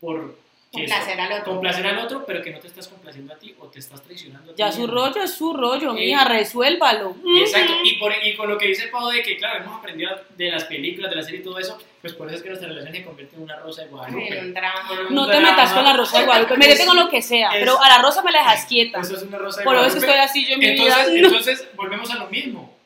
por 0.00 0.16
que 0.26 0.47
Complacer 0.70 1.18
al 1.18 1.32
otro. 1.32 1.44
complacer 1.52 1.86
al 1.86 1.98
otro, 1.98 2.24
pero 2.26 2.42
que 2.42 2.50
no 2.50 2.58
te 2.58 2.66
estás 2.66 2.86
complaciendo 2.88 3.32
a 3.32 3.38
ti 3.38 3.54
o 3.58 3.68
te 3.68 3.78
estás 3.78 4.02
traicionando 4.02 4.52
a 4.52 4.54
ti. 4.54 4.58
Ya 4.58 4.70
su 4.70 4.86
rollo 4.86 5.22
es 5.22 5.32
su 5.34 5.54
rollo, 5.54 5.92
Eh, 5.96 6.06
mija, 6.06 6.24
resuélvalo. 6.26 7.16
Exacto, 7.40 7.72
y, 7.84 7.94
por, 7.94 8.12
y 8.22 8.36
con 8.36 8.50
lo 8.50 8.58
que 8.58 8.66
dice 8.68 8.88
Pau 8.88 9.08
de 9.08 9.22
que, 9.22 9.38
claro, 9.38 9.64
hemos 9.64 9.78
aprendido 9.78 10.10
de 10.36 10.50
las 10.50 10.64
películas, 10.64 11.08
de 11.10 11.16
la 11.16 11.22
serie 11.22 11.40
y 11.40 11.42
todo 11.42 11.58
eso, 11.58 11.78
pues 12.02 12.12
por 12.12 12.26
eso 12.28 12.36
es 12.36 12.42
que 12.42 12.48
nuestra 12.50 12.68
relación 12.68 12.94
se 12.94 13.02
convierte 13.02 13.36
en 13.36 13.42
una 13.44 13.56
rosa 13.56 13.82
de 13.82 13.88
Guadalupe. 13.88 14.40
un 14.40 14.52
drama. 14.52 14.90
No 15.08 15.26
te 15.26 15.32
drama. 15.32 15.50
metas 15.50 15.72
con 15.72 15.84
la 15.84 15.92
rosa 15.94 16.18
de 16.18 16.24
Guadalupe, 16.26 16.52
Es- 16.54 16.58
métete 16.60 16.86
con 16.86 16.96
lo 16.98 17.08
que 17.08 17.22
sea, 17.22 17.48
es- 17.48 17.60
pero 17.60 17.82
a 17.82 17.88
la 17.88 18.02
rosa 18.02 18.22
me 18.22 18.30
la 18.30 18.38
dejas 18.40 18.66
quieta. 18.66 19.00
Eso 19.00 19.16
es 19.16 19.22
una 19.22 19.38
rosa 19.38 19.60
de 19.60 19.64
Por 19.64 19.74
eso 19.76 19.86
es 19.86 19.94
que 19.94 20.00
Guadalupe. 20.00 20.22
estoy 20.28 20.42
así 20.42 20.46
yo 20.48 20.54
en 20.54 20.60
mi 20.60 20.66
entonces, 20.66 21.12
vida. 21.12 21.20
No. 21.22 21.28
entonces, 21.28 21.68
volvemos 21.76 22.10
a 22.10 22.16
lo 22.16 22.26
mismo. 22.28 22.76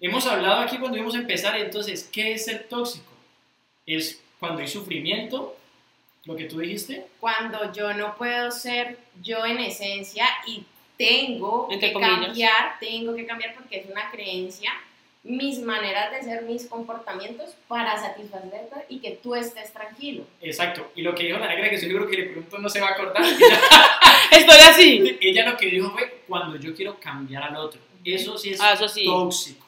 Hemos 0.00 0.26
hablado 0.26 0.60
aquí 0.60 0.76
cuando 0.78 0.96
íbamos 0.98 1.14
a 1.14 1.18
empezar, 1.18 1.56
entonces, 1.56 2.08
¿qué 2.12 2.32
es 2.32 2.44
ser 2.46 2.66
tóxico? 2.68 3.12
Es 3.86 4.20
cuando 4.40 4.60
hay 4.60 4.66
sufrimiento, 4.68 5.56
lo 6.26 6.36
que 6.36 6.44
tú 6.44 6.58
dijiste, 6.58 7.06
Cuando 7.20 7.72
yo 7.72 7.94
no 7.94 8.16
puedo 8.16 8.50
ser 8.50 8.98
yo 9.22 9.44
en 9.46 9.58
esencia 9.58 10.26
y 10.46 10.64
tengo 10.98 11.68
que 11.68 11.92
comillas. 11.92 12.20
cambiar, 12.26 12.78
tengo 12.80 13.14
que 13.14 13.26
cambiar 13.26 13.54
porque 13.54 13.78
es 13.80 13.90
una 13.90 14.10
creencia, 14.10 14.70
mis 15.22 15.58
maneras 15.60 16.12
de 16.12 16.22
ser, 16.22 16.42
mis 16.42 16.66
comportamientos 16.66 17.54
para 17.68 17.96
satisfacerte 18.00 18.86
y 18.88 18.98
que 19.00 19.12
tú 19.22 19.34
estés 19.34 19.72
tranquilo. 19.72 20.24
exacto. 20.40 20.90
Y 20.94 21.02
lo 21.02 21.14
que 21.14 21.24
dijo 21.24 21.38
la 21.38 21.48
negra, 21.48 21.68
que 21.68 21.74
estoy 21.76 21.90
seguro 21.90 22.08
que 22.08 22.16
le 22.16 22.22
pregunto 22.24 22.58
no 22.58 22.68
se 22.68 22.80
va 22.80 22.88
a 22.88 22.92
acordar, 22.92 23.22
ella, 23.24 23.60
Estoy 24.30 24.58
así. 24.60 25.18
ella 25.20 25.48
lo 25.50 25.56
que 25.56 25.66
dijo 25.66 25.90
fue 25.90 26.22
cuando 26.28 26.56
yo 26.58 26.74
quiero 26.74 26.98
cambiar 27.00 27.42
al 27.44 27.56
otro. 27.56 27.80
Eso 28.04 28.38
sí 28.38 28.50
es 28.50 28.60
Ah, 28.60 28.72
eso 28.74 28.88
sí. 28.88 29.04
tóxico. 29.04 29.66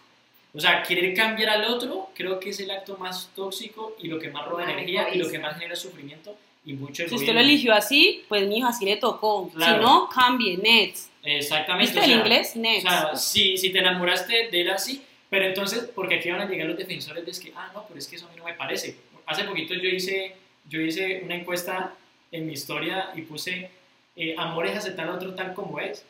O 0.55 0.61
sea, 0.61 0.83
querer 0.83 1.13
cambiar 1.15 1.51
al 1.51 1.65
otro 1.67 2.11
creo 2.15 2.41
que 2.41 2.51
es 2.51 2.61
el 2.61 2.71
acto 2.71 2.97
más 2.97 3.29
tóxico 3.35 3.97
y 4.01 4.07
lo 4.09 4.19
que 4.19 4.31
más 4.31 4.47
roba 4.47 4.65
Ah, 4.67 4.73
energía 4.73 5.09
y 5.13 5.19
lo 5.19 5.29
que 5.29 5.39
más 5.39 5.55
genera 5.55 5.77
sufrimiento 5.77 6.37
y 6.65 6.75
mucho 6.75 7.09
Si 7.09 7.15
usted 7.15 7.33
lo 7.33 7.41
eligió 7.41 7.73
así, 7.75 8.25
pues 8.29 8.47
mi 8.47 8.59
hija 8.59 8.69
así 8.69 8.85
le 8.85 8.97
tocó. 8.97 9.51
Claro. 9.51 9.75
Si 9.75 9.85
no, 9.85 10.09
cambie, 10.09 10.57
next. 10.59 11.11
Exactamente. 11.23 11.93
¿Viste 11.93 12.01
o 12.01 12.05
sea, 12.05 12.13
el 12.13 12.21
inglés? 12.21 12.53
O 12.55 12.59
Next. 12.59 12.83
sea, 12.83 13.17
si, 13.17 13.57
si 13.57 13.71
te 13.71 13.79
enamoraste 13.79 14.49
de 14.51 14.61
él 14.61 14.71
así, 14.71 15.03
pero 15.31 15.45
entonces, 15.47 15.91
porque 15.95 16.17
aquí 16.17 16.31
van 16.31 16.41
a 16.41 16.49
llegar 16.49 16.67
los 16.69 16.79
defensores 16.79 17.25
de 17.25 17.45
que, 17.45 17.53
ah, 17.55 17.71
no, 17.75 17.85
pero 17.87 17.99
es 17.99 18.07
que 18.07 18.17
eso 18.17 18.27
a 18.27 18.31
mí 18.31 18.37
no 18.37 18.45
me 18.45 18.55
parece. 18.55 18.97
Hace 19.27 19.45
poquito 19.45 19.75
yo 19.75 19.89
hice, 19.89 20.37
yo 20.69 20.81
hice 20.81 21.21
una 21.25 21.35
encuesta 21.35 21.95
en 22.33 22.47
mi 22.47 22.55
historia 22.55 23.11
y 23.15 23.23
puse, 23.23 23.71
eh, 24.17 24.35
amor 24.39 24.67
es 24.67 24.77
aceptar 24.77 25.09
al 25.09 25.17
otro 25.17 25.35
tal 25.35 25.53
como 25.55 25.79
es. 25.81 26.05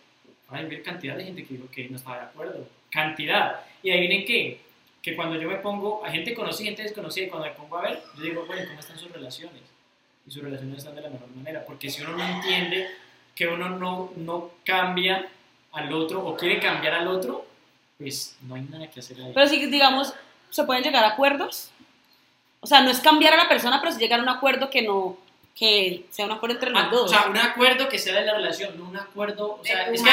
Ay, 0.48 0.66
ver 0.66 0.82
cantidad 0.82 1.16
de 1.16 1.24
gente 1.24 1.44
que 1.44 1.54
dijo 1.54 1.68
que 1.70 1.88
no 1.88 1.96
estaba 1.96 2.18
de 2.18 2.22
acuerdo. 2.24 2.66
Cantidad. 2.90 3.61
Y 3.82 3.90
adivinen 3.90 4.24
qué, 4.24 4.61
que 5.02 5.14
cuando 5.14 5.40
yo 5.40 5.48
me 5.48 5.56
pongo, 5.56 6.02
hay 6.04 6.12
gente 6.12 6.34
conocida 6.34 6.64
y 6.64 6.66
gente 6.68 6.82
desconocida, 6.84 7.26
y 7.26 7.28
cuando 7.28 7.48
me 7.48 7.54
pongo 7.54 7.76
a 7.78 7.82
ver, 7.82 8.02
yo 8.16 8.22
digo, 8.22 8.46
bueno, 8.46 8.62
¿cómo 8.68 8.80
están 8.80 8.98
sus 8.98 9.11
relaciones? 9.11 9.62
Y 10.29 10.31
sus 10.31 10.43
relaciones 10.43 10.79
están 10.79 10.95
de 10.95 11.01
la 11.01 11.09
mejor 11.09 11.29
manera, 11.35 11.64
porque 11.64 11.88
si 11.88 12.03
uno 12.03 12.12
no 12.17 12.23
entiende 12.23 12.87
que 13.35 13.47
uno 13.49 13.71
no, 13.71 14.12
no 14.17 14.51
cambia 14.62 15.27
al 15.73 15.91
otro 15.93 16.23
o 16.27 16.37
quiere 16.37 16.61
cambiar 16.61 16.95
al 16.95 17.09
otro, 17.09 17.47
pues 17.97 18.37
no 18.43 18.55
hay 18.57 18.62
nada 18.62 18.88
que 18.91 19.01
hacer 19.01 19.17
ahí. 19.23 19.33
Pero 19.35 19.47
sí, 19.49 19.64
digamos, 19.67 20.12
se 20.51 20.64
pueden 20.64 20.83
llegar 20.85 21.03
a 21.05 21.09
acuerdos. 21.09 21.71
O 22.61 22.67
sea, 22.67 22.83
no 22.83 22.91
es 22.91 23.01
cambiar 23.01 23.33
a 23.33 23.37
la 23.38 23.49
persona, 23.49 23.81
pero 23.81 23.91
sí 23.93 23.99
llegar 23.99 24.21
a 24.21 24.23
un 24.23 24.29
acuerdo 24.29 24.69
que 24.69 24.83
no, 24.83 25.17
que 25.57 26.05
sea 26.11 26.27
un 26.27 26.33
acuerdo 26.33 26.57
entre 26.57 26.71
los 26.71 26.83
Ah, 26.83 26.88
dos. 26.91 27.05
o 27.05 27.09
sea, 27.09 27.27
un 27.31 27.37
acuerdo 27.38 27.88
que 27.88 27.99
sea 27.99 28.14
de 28.21 28.27
la 28.27 28.35
relación, 28.35 28.77
no 28.77 28.85
un 28.88 28.97
acuerdo, 28.99 29.59
o 29.61 29.64
sea, 29.64 29.85
es 29.85 30.03
que 30.03 30.11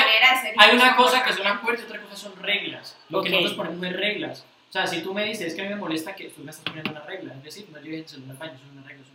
hay 0.57 0.75
una 0.75 0.95
cosa 0.95 1.25
que 1.25 1.33
son 1.33 1.45
acuerdos 1.47 1.83
y 1.83 1.85
otra 1.87 2.01
cosa 2.01 2.15
son 2.15 2.35
reglas. 2.41 2.95
Lo 3.09 3.21
que 3.21 3.29
Ok. 3.29 3.33
nosotros 3.35 3.57
ponemos 3.57 3.85
es 3.85 3.93
reglas. 3.93 4.45
O 4.69 4.71
sea, 4.71 4.87
si 4.87 5.01
tú 5.01 5.13
me 5.13 5.25
dices, 5.25 5.47
es 5.47 5.55
que 5.55 5.61
a 5.61 5.63
mí 5.65 5.69
me 5.71 5.75
molesta 5.75 6.15
que 6.15 6.25
tú 6.29 6.41
me 6.43 6.51
estás 6.51 6.65
poniendo 6.65 6.91
una 6.91 7.01
regla, 7.01 7.33
es 7.33 7.43
decir, 7.43 7.67
no 7.71 7.79
lleves 7.79 8.01
el 8.01 8.07
celular 8.09 8.31
al 8.31 8.37
baño, 8.37 8.53
es 8.55 8.71
una 8.71 8.81
regla, 8.87 9.03
es 9.03 9.09
un 9.09 9.14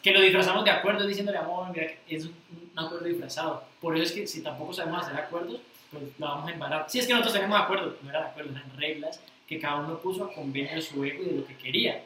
Que 0.00 0.12
lo 0.12 0.20
disfrazamos 0.20 0.64
de 0.64 0.70
acuerdo 0.70 1.06
diciéndole 1.06 1.38
amor, 1.38 1.68
mira, 1.72 1.92
es 2.08 2.24
un, 2.24 2.34
acuerdo 2.76 3.06
disfrazado. 3.06 3.64
Por 3.80 3.96
eso 3.96 4.04
es 4.04 4.12
que 4.12 4.26
si 4.26 4.42
tampoco 4.42 4.72
sabemos 4.72 5.02
hacer 5.02 5.18
acuerdos, 5.18 5.60
pues 5.90 6.04
la 6.18 6.28
vamos 6.28 6.48
a 6.48 6.52
embarrar. 6.52 6.86
Si 6.88 6.98
es 6.98 7.06
que 7.06 7.12
nosotros 7.12 7.34
tenemos 7.34 7.60
acuerdos, 7.60 7.94
no 8.02 8.10
eran 8.10 8.24
acuerdos, 8.24 8.56
eran 8.56 8.76
reglas 8.76 9.20
que 9.46 9.58
cada 9.58 9.76
uno 9.76 9.98
puso 9.98 10.24
a 10.24 10.32
convenio 10.32 10.74
de 10.74 10.82
su 10.82 11.04
ego 11.04 11.22
y 11.22 11.26
de 11.26 11.36
lo 11.36 11.46
que 11.46 11.56
quería. 11.56 12.02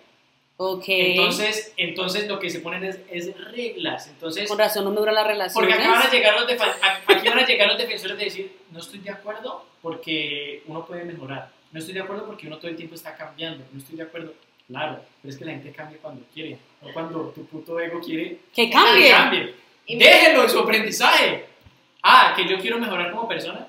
ok. 0.56 0.84
Entonces, 0.88 1.72
entonces 1.76 2.26
lo 2.26 2.38
que 2.40 2.50
se 2.50 2.60
ponen 2.60 2.84
es, 2.84 2.98
es 3.10 3.38
reglas. 3.52 4.08
Entonces, 4.08 4.48
Con 4.48 4.58
razón 4.58 4.84
no 4.84 4.90
me 4.90 4.96
dura 4.96 5.12
la 5.12 5.24
relación. 5.24 5.54
porque 5.54 5.74
acá 5.74 5.90
van, 5.90 6.06
a 6.06 6.10
llegar 6.10 6.34
los 6.34 6.50
aquí 6.50 7.28
van 7.28 7.38
a 7.38 7.46
llegar 7.46 7.68
los 7.68 7.78
defensores 7.78 8.18
de 8.18 8.24
decir, 8.24 8.56
no 8.70 8.80
estoy 8.80 8.98
de 8.98 9.10
acuerdo 9.10 9.64
porque 9.80 10.62
uno 10.66 10.84
puede 10.84 11.04
mejorar. 11.04 11.50
No 11.72 11.78
estoy 11.78 11.94
de 11.94 12.00
acuerdo 12.00 12.26
porque 12.26 12.46
uno 12.46 12.58
todo 12.58 12.68
el 12.68 12.76
tiempo 12.76 12.94
está 12.94 13.14
cambiando. 13.14 13.64
No 13.72 13.78
estoy 13.78 13.96
de 13.96 14.02
acuerdo. 14.02 14.32
Claro, 14.68 15.00
pero 15.22 15.32
es 15.32 15.38
que 15.38 15.44
la 15.44 15.52
gente 15.52 15.70
cambia 15.70 15.98
cuando 16.02 16.24
quiere, 16.34 16.58
no 16.82 16.92
cuando 16.92 17.28
tu 17.30 17.46
puto 17.46 17.78
ego 17.78 18.00
quiere 18.00 18.38
Que 18.54 18.66
que 18.66 18.70
cambie. 18.70 19.10
cambie. 19.10 19.54
Y 19.86 19.96
Déjenlo 19.96 20.42
en 20.42 20.48
su 20.50 20.58
aprendizaje. 20.58 21.46
Ah, 22.02 22.32
que 22.36 22.48
yo 22.48 22.58
quiero 22.58 22.78
mejorar 22.78 23.12
como 23.12 23.28
persona. 23.28 23.68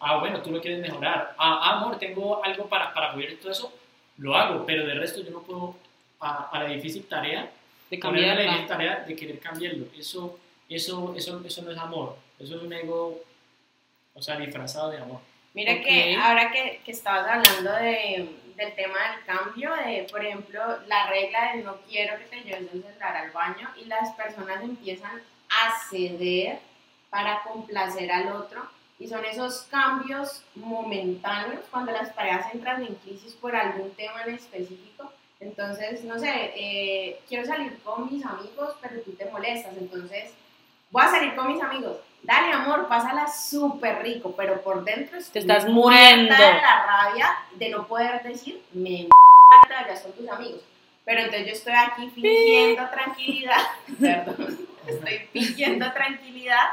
Ah, 0.00 0.18
bueno, 0.18 0.40
tú 0.40 0.50
lo 0.52 0.60
quieres 0.60 0.80
mejorar. 0.80 1.34
Ah, 1.38 1.76
amor, 1.78 1.98
tengo 1.98 2.44
algo 2.44 2.68
para, 2.68 2.94
para 2.94 3.20
y 3.20 3.34
todo 3.36 3.50
eso. 3.50 3.72
Lo 4.18 4.36
hago, 4.36 4.64
pero 4.64 4.86
de 4.86 4.94
resto 4.94 5.22
yo 5.22 5.30
no 5.32 5.42
puedo 5.42 5.76
a, 6.20 6.50
a 6.50 6.62
la 6.62 6.68
difícil 6.68 7.04
tarea 7.04 7.50
De 7.90 7.98
ponerme 7.98 8.44
la 8.44 8.50
difícil 8.52 8.66
tarea 8.68 9.04
de 9.06 9.16
querer 9.16 9.38
cambiarlo. 9.40 9.86
Eso, 9.98 10.38
eso, 10.68 11.14
eso, 11.16 11.42
eso 11.44 11.62
no 11.62 11.70
es 11.72 11.78
amor. 11.78 12.16
Eso 12.38 12.56
es 12.56 12.62
un 12.62 12.72
ego, 12.72 13.20
o 14.14 14.22
sea, 14.22 14.36
disfrazado 14.36 14.90
de 14.90 14.98
amor. 14.98 15.20
Mira 15.58 15.72
Ok. 15.72 15.82
que 15.82 16.16
ahora 16.16 16.52
que, 16.52 16.80
que 16.84 16.92
estabas 16.92 17.26
hablando 17.26 17.72
de, 17.72 18.28
del 18.54 18.74
tema 18.76 18.96
del 19.10 19.24
cambio, 19.26 19.74
de 19.74 20.06
por 20.08 20.24
ejemplo 20.24 20.60
la 20.86 21.08
regla 21.08 21.52
de 21.52 21.64
no 21.64 21.78
quiero 21.88 22.16
que 22.16 22.26
te 22.26 22.40
lleves 22.42 22.72
el 22.72 22.80
celular 22.84 23.16
al 23.16 23.32
baño 23.32 23.68
y 23.76 23.86
las 23.86 24.12
personas 24.12 24.62
empiezan 24.62 25.20
a 25.50 25.80
ceder 25.90 26.60
para 27.10 27.42
complacer 27.42 28.08
al 28.12 28.28
otro 28.36 28.68
y 29.00 29.08
son 29.08 29.24
esos 29.24 29.62
cambios 29.62 30.44
momentáneos 30.54 31.64
cuando 31.72 31.90
las 31.90 32.10
parejas 32.10 32.54
entran 32.54 32.84
en 32.84 32.94
crisis 32.94 33.34
por 33.34 33.56
algún 33.56 33.90
tema 33.96 34.22
en 34.26 34.36
específico. 34.36 35.12
Entonces, 35.40 36.04
no 36.04 36.20
sé, 36.20 36.52
eh, 36.54 37.20
quiero 37.28 37.44
salir 37.44 37.80
con 37.82 38.12
mis 38.12 38.24
amigos, 38.24 38.76
pero 38.80 39.00
tú 39.00 39.10
te 39.12 39.24
molestas, 39.26 39.76
entonces 39.76 40.30
voy 40.92 41.02
a 41.02 41.08
salir 41.10 41.34
con 41.34 41.52
mis 41.52 41.60
amigos. 41.60 41.96
Dale, 42.22 42.52
amor, 42.52 42.88
pásala 42.88 43.26
súper 43.28 44.02
rico, 44.02 44.34
pero 44.36 44.60
por 44.62 44.84
dentro 44.84 45.18
estoy 45.18 45.40
estás 45.40 45.66
muriendo. 45.66 46.34
de 46.34 46.40
la 46.40 46.86
rabia 46.86 47.36
de 47.54 47.70
no 47.70 47.86
poder 47.86 48.22
decir, 48.22 48.62
me 48.72 49.08
te 49.66 49.74
vayas 49.74 50.00
con 50.00 50.12
tus 50.12 50.28
amigos. 50.28 50.60
Pero 51.04 51.20
entonces 51.20 51.46
yo 51.46 51.52
estoy 51.52 51.72
aquí 51.72 52.10
fingiendo 52.10 52.86
tranquilidad, 52.90 53.62
perdón, 54.00 54.58
estoy 54.86 55.18
fingiendo 55.32 55.90
tranquilidad 55.92 56.64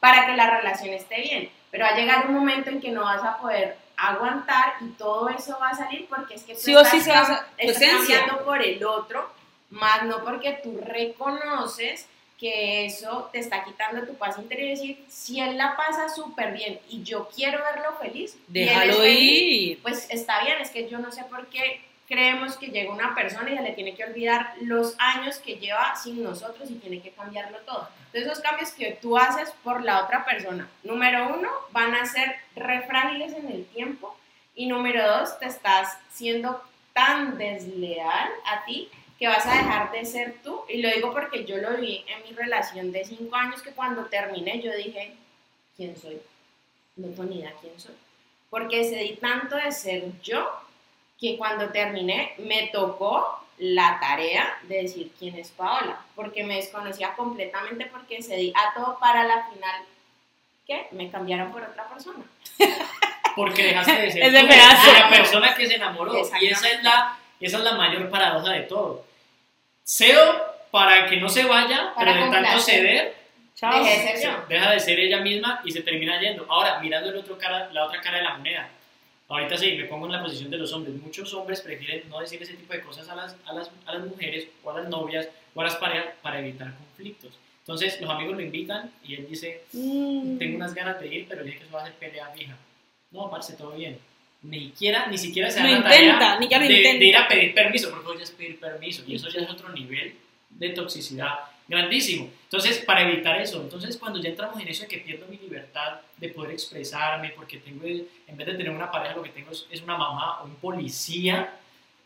para 0.00 0.26
que 0.26 0.36
la 0.36 0.48
relación 0.48 0.94
esté 0.94 1.20
bien. 1.20 1.50
Pero 1.70 1.84
va 1.84 1.90
a 1.90 1.96
llegar 1.96 2.26
un 2.26 2.34
momento 2.34 2.70
en 2.70 2.80
que 2.80 2.90
no 2.90 3.02
vas 3.02 3.22
a 3.22 3.38
poder 3.38 3.76
aguantar 3.96 4.74
y 4.80 4.88
todo 4.92 5.28
eso 5.28 5.58
va 5.60 5.70
a 5.70 5.74
salir 5.74 6.06
porque 6.08 6.34
es 6.34 6.42
que 6.42 6.54
tú 6.54 6.60
Sí 6.60 6.74
o 6.74 6.84
sí 6.84 6.98
estás 6.98 7.28
se 7.58 7.66
estás 7.66 7.98
cambiando 7.98 8.44
por 8.44 8.62
el 8.62 8.84
otro, 8.84 9.30
más 9.70 10.04
no 10.04 10.24
porque 10.24 10.60
tú 10.62 10.80
reconoces 10.84 12.08
que 12.42 12.86
eso 12.86 13.30
te 13.32 13.38
está 13.38 13.62
quitando 13.62 14.04
tu 14.04 14.14
paz 14.16 14.36
interior 14.36 14.66
y 14.66 14.70
decir, 14.70 15.04
si 15.08 15.38
él 15.38 15.56
la 15.56 15.76
pasa 15.76 16.08
súper 16.08 16.52
bien 16.52 16.80
y 16.88 17.04
yo 17.04 17.28
quiero 17.28 17.62
verlo 17.62 17.96
feliz, 18.00 18.36
Déjalo 18.48 18.94
feliz, 18.94 19.70
ir. 19.70 19.78
pues 19.80 20.08
está 20.10 20.42
bien, 20.42 20.60
es 20.60 20.70
que 20.70 20.88
yo 20.88 20.98
no 20.98 21.12
sé 21.12 21.22
por 21.30 21.46
qué 21.46 21.80
creemos 22.08 22.56
que 22.56 22.66
llega 22.66 22.92
una 22.92 23.14
persona 23.14 23.48
y 23.48 23.56
se 23.56 23.62
le 23.62 23.70
tiene 23.70 23.94
que 23.94 24.02
olvidar 24.02 24.54
los 24.60 24.96
años 24.98 25.38
que 25.38 25.54
lleva 25.54 25.94
sin 25.94 26.20
nosotros 26.24 26.68
y 26.68 26.74
tiene 26.74 27.00
que 27.00 27.12
cambiarlo 27.12 27.58
todo. 27.58 27.88
Entonces 28.06 28.32
esos 28.32 28.40
cambios 28.40 28.72
que 28.72 28.98
tú 29.00 29.16
haces 29.16 29.50
por 29.62 29.84
la 29.84 30.02
otra 30.02 30.24
persona, 30.24 30.68
número 30.82 31.28
uno, 31.32 31.48
van 31.70 31.94
a 31.94 32.04
ser 32.06 32.34
re 32.56 32.82
frágiles 32.82 33.34
en 33.34 33.46
el 33.52 33.64
tiempo 33.66 34.18
y 34.56 34.66
número 34.66 35.06
dos, 35.06 35.38
te 35.38 35.46
estás 35.46 35.96
siendo 36.10 36.60
tan 36.92 37.38
desleal 37.38 38.30
a 38.46 38.64
ti 38.64 38.90
que 39.22 39.28
vas 39.28 39.46
a 39.46 39.54
dejar 39.54 39.92
de 39.92 40.04
ser 40.04 40.34
tú. 40.42 40.64
Y 40.68 40.82
lo 40.82 40.90
digo 40.90 41.12
porque 41.12 41.44
yo 41.44 41.58
lo 41.58 41.76
vi 41.76 42.04
en 42.08 42.24
mi 42.24 42.32
relación 42.36 42.90
de 42.90 43.04
cinco 43.04 43.36
años 43.36 43.62
que 43.62 43.70
cuando 43.70 44.06
terminé 44.06 44.60
yo 44.60 44.74
dije, 44.74 45.14
¿quién 45.76 45.96
soy? 45.96 46.20
No 46.96 47.06
tengo 47.06 47.22
ni 47.22 47.38
idea 47.38 47.54
quién 47.60 47.78
soy. 47.78 47.94
Porque 48.50 48.82
cedí 48.82 49.14
tanto 49.20 49.54
de 49.54 49.70
ser 49.70 50.10
yo 50.24 50.50
que 51.20 51.36
cuando 51.38 51.68
terminé 51.68 52.34
me 52.38 52.70
tocó 52.72 53.46
la 53.58 54.00
tarea 54.00 54.58
de 54.64 54.82
decir 54.82 55.12
quién 55.16 55.36
es 55.36 55.52
Paola, 55.52 56.00
porque 56.16 56.42
me 56.42 56.56
desconocía 56.56 57.14
completamente 57.14 57.86
porque 57.92 58.24
cedí 58.24 58.52
a 58.56 58.74
todo 58.74 58.98
para 58.98 59.22
la 59.22 59.46
final 59.52 59.84
que 60.66 60.88
me 60.90 61.08
cambiaron 61.12 61.52
por 61.52 61.62
otra 61.62 61.88
persona. 61.88 62.24
Porque 63.34 63.62
dejaste 63.62 63.92
de 63.92 64.10
ser 64.10 64.22
tú, 64.30 64.92
la 64.92 65.08
persona 65.08 65.54
que 65.54 65.66
se 65.66 65.76
enamoró. 65.76 66.12
Y 66.38 66.48
esa 66.48 66.68
es, 66.68 66.82
la, 66.82 67.16
esa 67.40 67.56
es 67.56 67.64
la 67.64 67.76
mayor 67.76 68.10
paradoja 68.10 68.52
de 68.52 68.60
todo. 68.64 69.11
Cedo 69.84 70.42
para 70.70 71.06
que 71.08 71.16
no 71.18 71.28
se 71.28 71.44
vaya, 71.44 71.92
Para 71.94 72.12
pero 72.12 72.26
de 72.26 72.30
tanto 72.32 72.58
ceder, 72.60 73.14
Chao. 73.54 73.84
Dejé 73.84 73.90
de 74.00 74.06
ser 74.08 74.16
se- 74.16 74.24
yo. 74.24 74.44
deja 74.48 74.70
de 74.70 74.80
ser 74.80 74.98
ella 74.98 75.20
misma 75.20 75.60
y 75.64 75.70
se 75.70 75.82
termina 75.82 76.18
yendo. 76.20 76.46
Ahora, 76.48 76.80
mirando 76.80 77.10
el 77.10 77.16
otro 77.16 77.36
cara, 77.38 77.70
la 77.72 77.84
otra 77.84 78.00
cara 78.00 78.16
de 78.18 78.24
la 78.24 78.36
moneda. 78.36 78.68
Ahorita 79.28 79.56
sí, 79.56 79.72
me 79.72 79.84
pongo 79.84 80.06
en 80.06 80.12
la 80.12 80.22
posición 80.22 80.50
de 80.50 80.58
los 80.58 80.72
hombres. 80.72 80.94
Muchos 80.96 81.32
hombres 81.34 81.60
prefieren 81.60 82.08
no 82.08 82.20
decir 82.20 82.42
ese 82.42 82.54
tipo 82.54 82.72
de 82.72 82.80
cosas 82.80 83.08
a 83.08 83.14
las, 83.14 83.36
a 83.46 83.52
las, 83.52 83.70
a 83.86 83.92
las 83.94 84.04
mujeres 84.06 84.48
o 84.64 84.70
a 84.70 84.80
las 84.80 84.88
novias 84.88 85.28
o 85.54 85.60
a 85.60 85.64
las 85.64 85.76
parejas 85.76 86.06
para 86.22 86.38
evitar 86.40 86.74
conflictos. 86.74 87.32
Entonces, 87.60 88.00
los 88.00 88.10
amigos 88.10 88.34
lo 88.36 88.40
invitan 88.42 88.90
y 89.04 89.14
él 89.14 89.26
dice, 89.28 89.62
Mm. 89.72 90.38
tengo 90.38 90.56
unas 90.56 90.74
ganas 90.74 90.98
de 91.00 91.06
ir, 91.14 91.26
pero 91.28 91.44
dije 91.44 91.58
que 91.58 91.64
eso 91.64 91.72
va 91.74 91.82
a 91.82 91.86
ser 91.86 91.94
pelea 91.94 92.26
fija. 92.34 92.56
No, 93.10 93.30
parce, 93.30 93.54
todo 93.54 93.72
bien. 93.72 93.98
Ni 94.42 94.66
siquiera, 94.66 95.06
ni 95.06 95.18
siquiera 95.18 95.50
se 95.50 95.60
da 95.60 95.70
la 95.70 95.82
tarea 95.82 96.02
intenta, 96.02 96.38
ni 96.38 96.48
ya 96.48 96.58
lo 96.58 96.66
de, 96.66 96.72
intenta. 96.72 96.98
de 96.98 97.04
ir 97.04 97.16
a 97.16 97.28
pedir 97.28 97.54
permiso, 97.54 97.90
porque 97.90 98.08
hoy 98.08 98.22
es 98.22 98.30
pedir 98.32 98.58
permiso, 98.58 99.04
y 99.06 99.14
eso 99.14 99.28
ya 99.28 99.40
es 99.40 99.50
otro 99.50 99.68
nivel 99.68 100.14
de 100.50 100.70
toxicidad 100.70 101.38
grandísimo. 101.68 102.28
Entonces, 102.44 102.78
para 102.78 103.02
evitar 103.02 103.40
eso, 103.40 103.60
entonces 103.60 103.96
cuando 103.96 104.20
ya 104.20 104.30
entramos 104.30 104.60
en 104.60 104.68
eso 104.68 104.82
de 104.82 104.88
que 104.88 104.98
pierdo 104.98 105.26
mi 105.28 105.38
libertad 105.38 106.00
de 106.16 106.28
poder 106.28 106.52
expresarme, 106.52 107.30
porque 107.30 107.58
tengo, 107.58 107.86
en 107.86 108.36
vez 108.36 108.46
de 108.46 108.54
tener 108.54 108.70
una 108.70 108.90
pareja, 108.90 109.14
lo 109.14 109.22
que 109.22 109.30
tengo 109.30 109.50
es, 109.50 109.82
una 109.82 109.96
mamá 109.96 110.42
o 110.42 110.44
un 110.44 110.56
policía, 110.56 111.58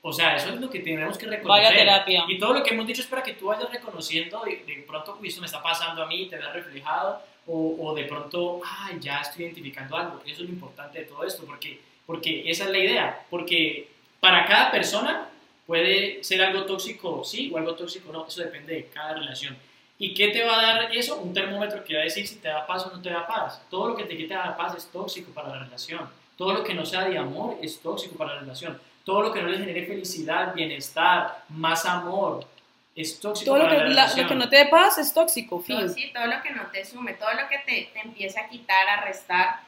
o 0.02 0.12
sea, 0.12 0.36
eso 0.36 0.50
es 0.50 0.60
lo 0.60 0.70
que 0.70 0.80
tenemos 0.80 1.18
que 1.18 1.26
reconocer. 1.26 1.64
Vaya 1.64 1.76
terapia. 1.76 2.24
Y 2.28 2.38
todo 2.38 2.54
lo 2.54 2.62
que 2.62 2.74
hemos 2.74 2.86
dicho 2.86 3.00
es 3.00 3.08
para 3.08 3.22
que 3.22 3.32
tú 3.32 3.46
vayas 3.46 3.70
reconociendo 3.72 4.42
de, 4.44 4.62
de 4.64 4.84
pronto, 4.86 5.18
esto 5.22 5.40
me 5.40 5.46
está 5.46 5.62
pasando 5.62 6.02
a 6.02 6.06
mí, 6.06 6.28
te 6.28 6.36
veas 6.36 6.52
reflejado, 6.52 7.22
o, 7.46 7.76
o 7.80 7.94
de 7.94 8.04
pronto, 8.04 8.60
ay, 8.64 8.98
ya 9.00 9.20
estoy 9.20 9.46
identificando 9.46 9.96
algo. 9.96 10.20
Eso 10.24 10.42
es 10.42 10.48
lo 10.48 10.54
importante 10.54 11.00
de 11.00 11.04
todo 11.06 11.24
esto, 11.24 11.44
porque, 11.44 11.80
porque 12.06 12.50
esa 12.50 12.64
es 12.64 12.70
la 12.70 12.78
idea. 12.78 13.24
Porque 13.28 13.88
para 14.20 14.46
cada 14.46 14.70
persona 14.70 15.28
puede 15.66 16.22
ser 16.22 16.42
algo 16.42 16.64
tóxico, 16.64 17.24
sí, 17.24 17.50
o 17.52 17.58
algo 17.58 17.74
tóxico, 17.74 18.12
no. 18.12 18.26
Eso 18.26 18.42
depende 18.42 18.74
de 18.74 18.86
cada 18.86 19.14
relación. 19.14 19.56
¿Y 19.98 20.14
qué 20.14 20.28
te 20.28 20.44
va 20.44 20.58
a 20.58 20.62
dar 20.62 20.94
eso? 20.94 21.16
Un 21.16 21.32
termómetro 21.32 21.82
que 21.82 21.94
va 21.94 22.00
a 22.00 22.04
decir 22.04 22.26
si 22.26 22.36
te 22.36 22.48
da 22.48 22.66
paz 22.66 22.86
o 22.86 22.94
no 22.94 23.00
te 23.00 23.10
da 23.10 23.26
paz. 23.26 23.62
Todo 23.70 23.88
lo 23.88 23.96
que 23.96 24.04
te 24.04 24.16
quita 24.16 24.46
la 24.46 24.56
paz 24.56 24.76
es 24.76 24.86
tóxico 24.86 25.32
para 25.32 25.48
la 25.48 25.58
relación. 25.64 26.08
Todo 26.36 26.52
lo 26.52 26.62
que 26.62 26.74
no 26.74 26.84
sea 26.84 27.08
de 27.08 27.16
amor 27.16 27.58
es 27.62 27.80
tóxico 27.80 28.16
para 28.16 28.34
la 28.34 28.40
relación. 28.40 28.78
Todo 29.04 29.22
lo 29.22 29.32
que 29.32 29.40
no 29.40 29.48
le 29.48 29.58
genere 29.58 29.86
felicidad, 29.86 30.52
bienestar, 30.52 31.44
más 31.48 31.86
amor, 31.86 32.46
es 32.94 33.20
tóxico 33.20 33.52
Todo 33.52 33.62
lo 33.62 33.68
para 33.68 33.84
que, 33.84 33.94
la 33.94 34.14
lo 34.14 34.28
que 34.28 34.34
no 34.34 34.48
te 34.48 34.56
dé 34.56 34.66
paz 34.66 34.98
es 34.98 35.14
tóxico, 35.14 35.62
Todo, 35.66 35.78
fin. 35.78 35.90
sí, 35.90 36.10
todo 36.12 36.26
lo 36.26 36.42
que 36.42 36.50
no 36.50 36.66
te 36.72 36.84
sume, 36.84 37.14
todo 37.14 37.32
lo 37.32 37.48
que 37.48 37.58
te, 37.58 37.90
te 37.92 38.00
empieza 38.00 38.40
a 38.40 38.48
quitar, 38.48 38.88
a 38.88 39.04
restar. 39.04 39.60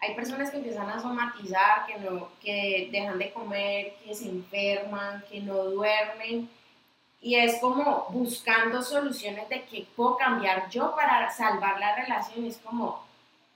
Hay 0.00 0.14
personas 0.14 0.50
que 0.50 0.58
empiezan 0.58 0.88
a 0.90 1.00
somatizar, 1.00 1.86
que, 1.86 1.98
no, 1.98 2.28
que 2.42 2.88
dejan 2.92 3.18
de 3.18 3.32
comer, 3.32 3.94
que 4.04 4.14
se 4.14 4.28
enferman, 4.28 5.24
que 5.30 5.40
no 5.40 5.54
duermen. 5.64 6.48
Y 7.22 7.36
es 7.36 7.58
como 7.58 8.06
buscando 8.10 8.82
soluciones 8.82 9.48
de 9.48 9.62
qué 9.64 9.86
puedo 9.96 10.16
cambiar 10.16 10.68
yo 10.68 10.94
para 10.94 11.30
salvar 11.30 11.80
la 11.80 11.96
relación. 11.96 12.44
Es 12.44 12.58
como, 12.58 13.02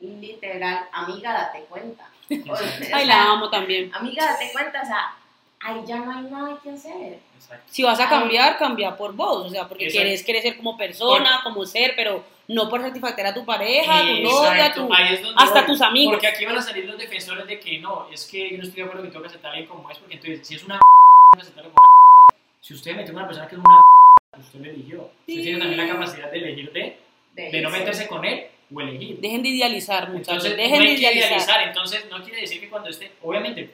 literal, 0.00 0.86
amiga, 0.92 1.34
date 1.34 1.66
cuenta. 1.68 2.08
O 2.50 2.56
sea, 2.56 2.96
Ay, 2.96 3.06
la 3.06 3.24
amo 3.24 3.50
también. 3.50 3.90
Amiga, 3.94 4.24
date 4.24 4.50
cuenta, 4.52 4.82
o 4.82 4.86
sea, 4.86 5.14
ahí 5.60 5.82
ya 5.86 5.96
no 5.96 6.10
hay 6.12 6.24
nada 6.24 6.58
que 6.62 6.70
hacer. 6.70 7.20
Exacto. 7.36 7.64
Si 7.70 7.82
vas 7.82 8.00
a 8.00 8.08
cambiar, 8.08 8.58
cambia 8.58 8.96
por 8.96 9.12
vos, 9.14 9.46
o 9.46 9.50
sea, 9.50 9.68
porque 9.68 9.84
Exacto. 9.86 10.24
quieres, 10.24 10.42
ser 10.42 10.56
como 10.56 10.76
persona, 10.76 11.40
como 11.42 11.64
ser, 11.66 11.94
pero 11.96 12.24
no 12.48 12.68
por 12.68 12.80
satisfacer 12.80 13.26
a 13.26 13.34
tu 13.34 13.44
pareja, 13.44 13.98
a 13.98 14.02
tu 14.02 14.22
novia, 14.22 14.72
tu- 14.72 14.88
hasta 15.36 15.60
voy. 15.60 15.66
tus 15.66 15.80
amigos. 15.82 16.14
Porque 16.14 16.26
aquí 16.28 16.44
van 16.44 16.56
a 16.56 16.62
salir 16.62 16.84
los 16.86 16.98
defensores 16.98 17.46
de 17.46 17.60
que 17.60 17.78
no, 17.78 18.08
es 18.10 18.26
que 18.26 18.50
yo 18.50 18.56
no 18.56 18.62
estoy 18.64 18.76
de 18.76 18.82
acuerdo 18.84 19.02
que 19.04 19.08
tengo 19.10 19.22
que 19.22 19.28
aceptar 19.28 19.50
a 19.50 19.54
alguien 19.54 19.68
como 19.68 19.90
es, 19.90 19.98
porque 19.98 20.14
entonces 20.14 20.46
si 20.46 20.54
es 20.54 20.64
una 20.64 20.80
aceptarlo 21.38 21.70
como 21.70 21.84
una 21.84 22.26
Si 22.60 22.74
usted 22.74 22.96
metió 22.96 23.12
a 23.12 23.16
una 23.16 23.26
persona 23.26 23.48
que 23.48 23.54
es 23.56 23.60
una 23.64 23.80
usted 24.40 24.60
lo 24.60 24.70
eligió. 24.70 24.98
Usted 25.02 25.12
Sí. 25.26 25.42
tiene 25.42 25.58
también 25.58 25.86
la 25.86 25.92
capacidad 25.92 26.30
de 26.30 26.38
elegir 26.38 26.72
de, 26.72 26.98
de 27.34 27.60
no 27.60 27.70
meterse 27.70 28.06
con 28.08 28.24
él 28.24 28.46
o 28.74 28.80
elegir. 28.80 29.18
Dejen 29.20 29.42
de 29.42 29.48
idealizar, 29.50 30.08
muchachos. 30.10 30.44
Entonces, 30.44 30.56
Dejen 30.56 30.78
no 30.78 30.84
de 30.84 30.92
idealizar. 30.92 31.28
idealizar. 31.30 31.62
Entonces, 31.68 32.06
no 32.10 32.22
quiere 32.22 32.40
decir 32.42 32.60
que 32.60 32.68
cuando 32.68 32.88
esté, 32.90 33.12
obviamente, 33.22 33.70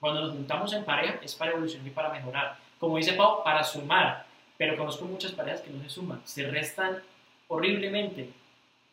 cuando 0.00 0.20
nos 0.22 0.32
juntamos 0.32 0.72
en 0.74 0.84
pareja 0.84 1.18
es 1.22 1.34
para 1.34 1.52
evolucionar 1.52 1.86
y 1.86 1.90
para 1.90 2.08
mejorar. 2.10 2.56
Como 2.78 2.96
dice 2.98 3.12
Pau, 3.14 3.42
para 3.44 3.62
sumar. 3.64 4.26
Pero 4.58 4.76
conozco 4.76 5.04
muchas 5.06 5.32
parejas 5.32 5.62
que 5.62 5.70
no 5.70 5.82
se 5.82 5.88
suman, 5.90 6.20
se 6.24 6.46
restan 6.48 7.02
horriblemente. 7.48 8.30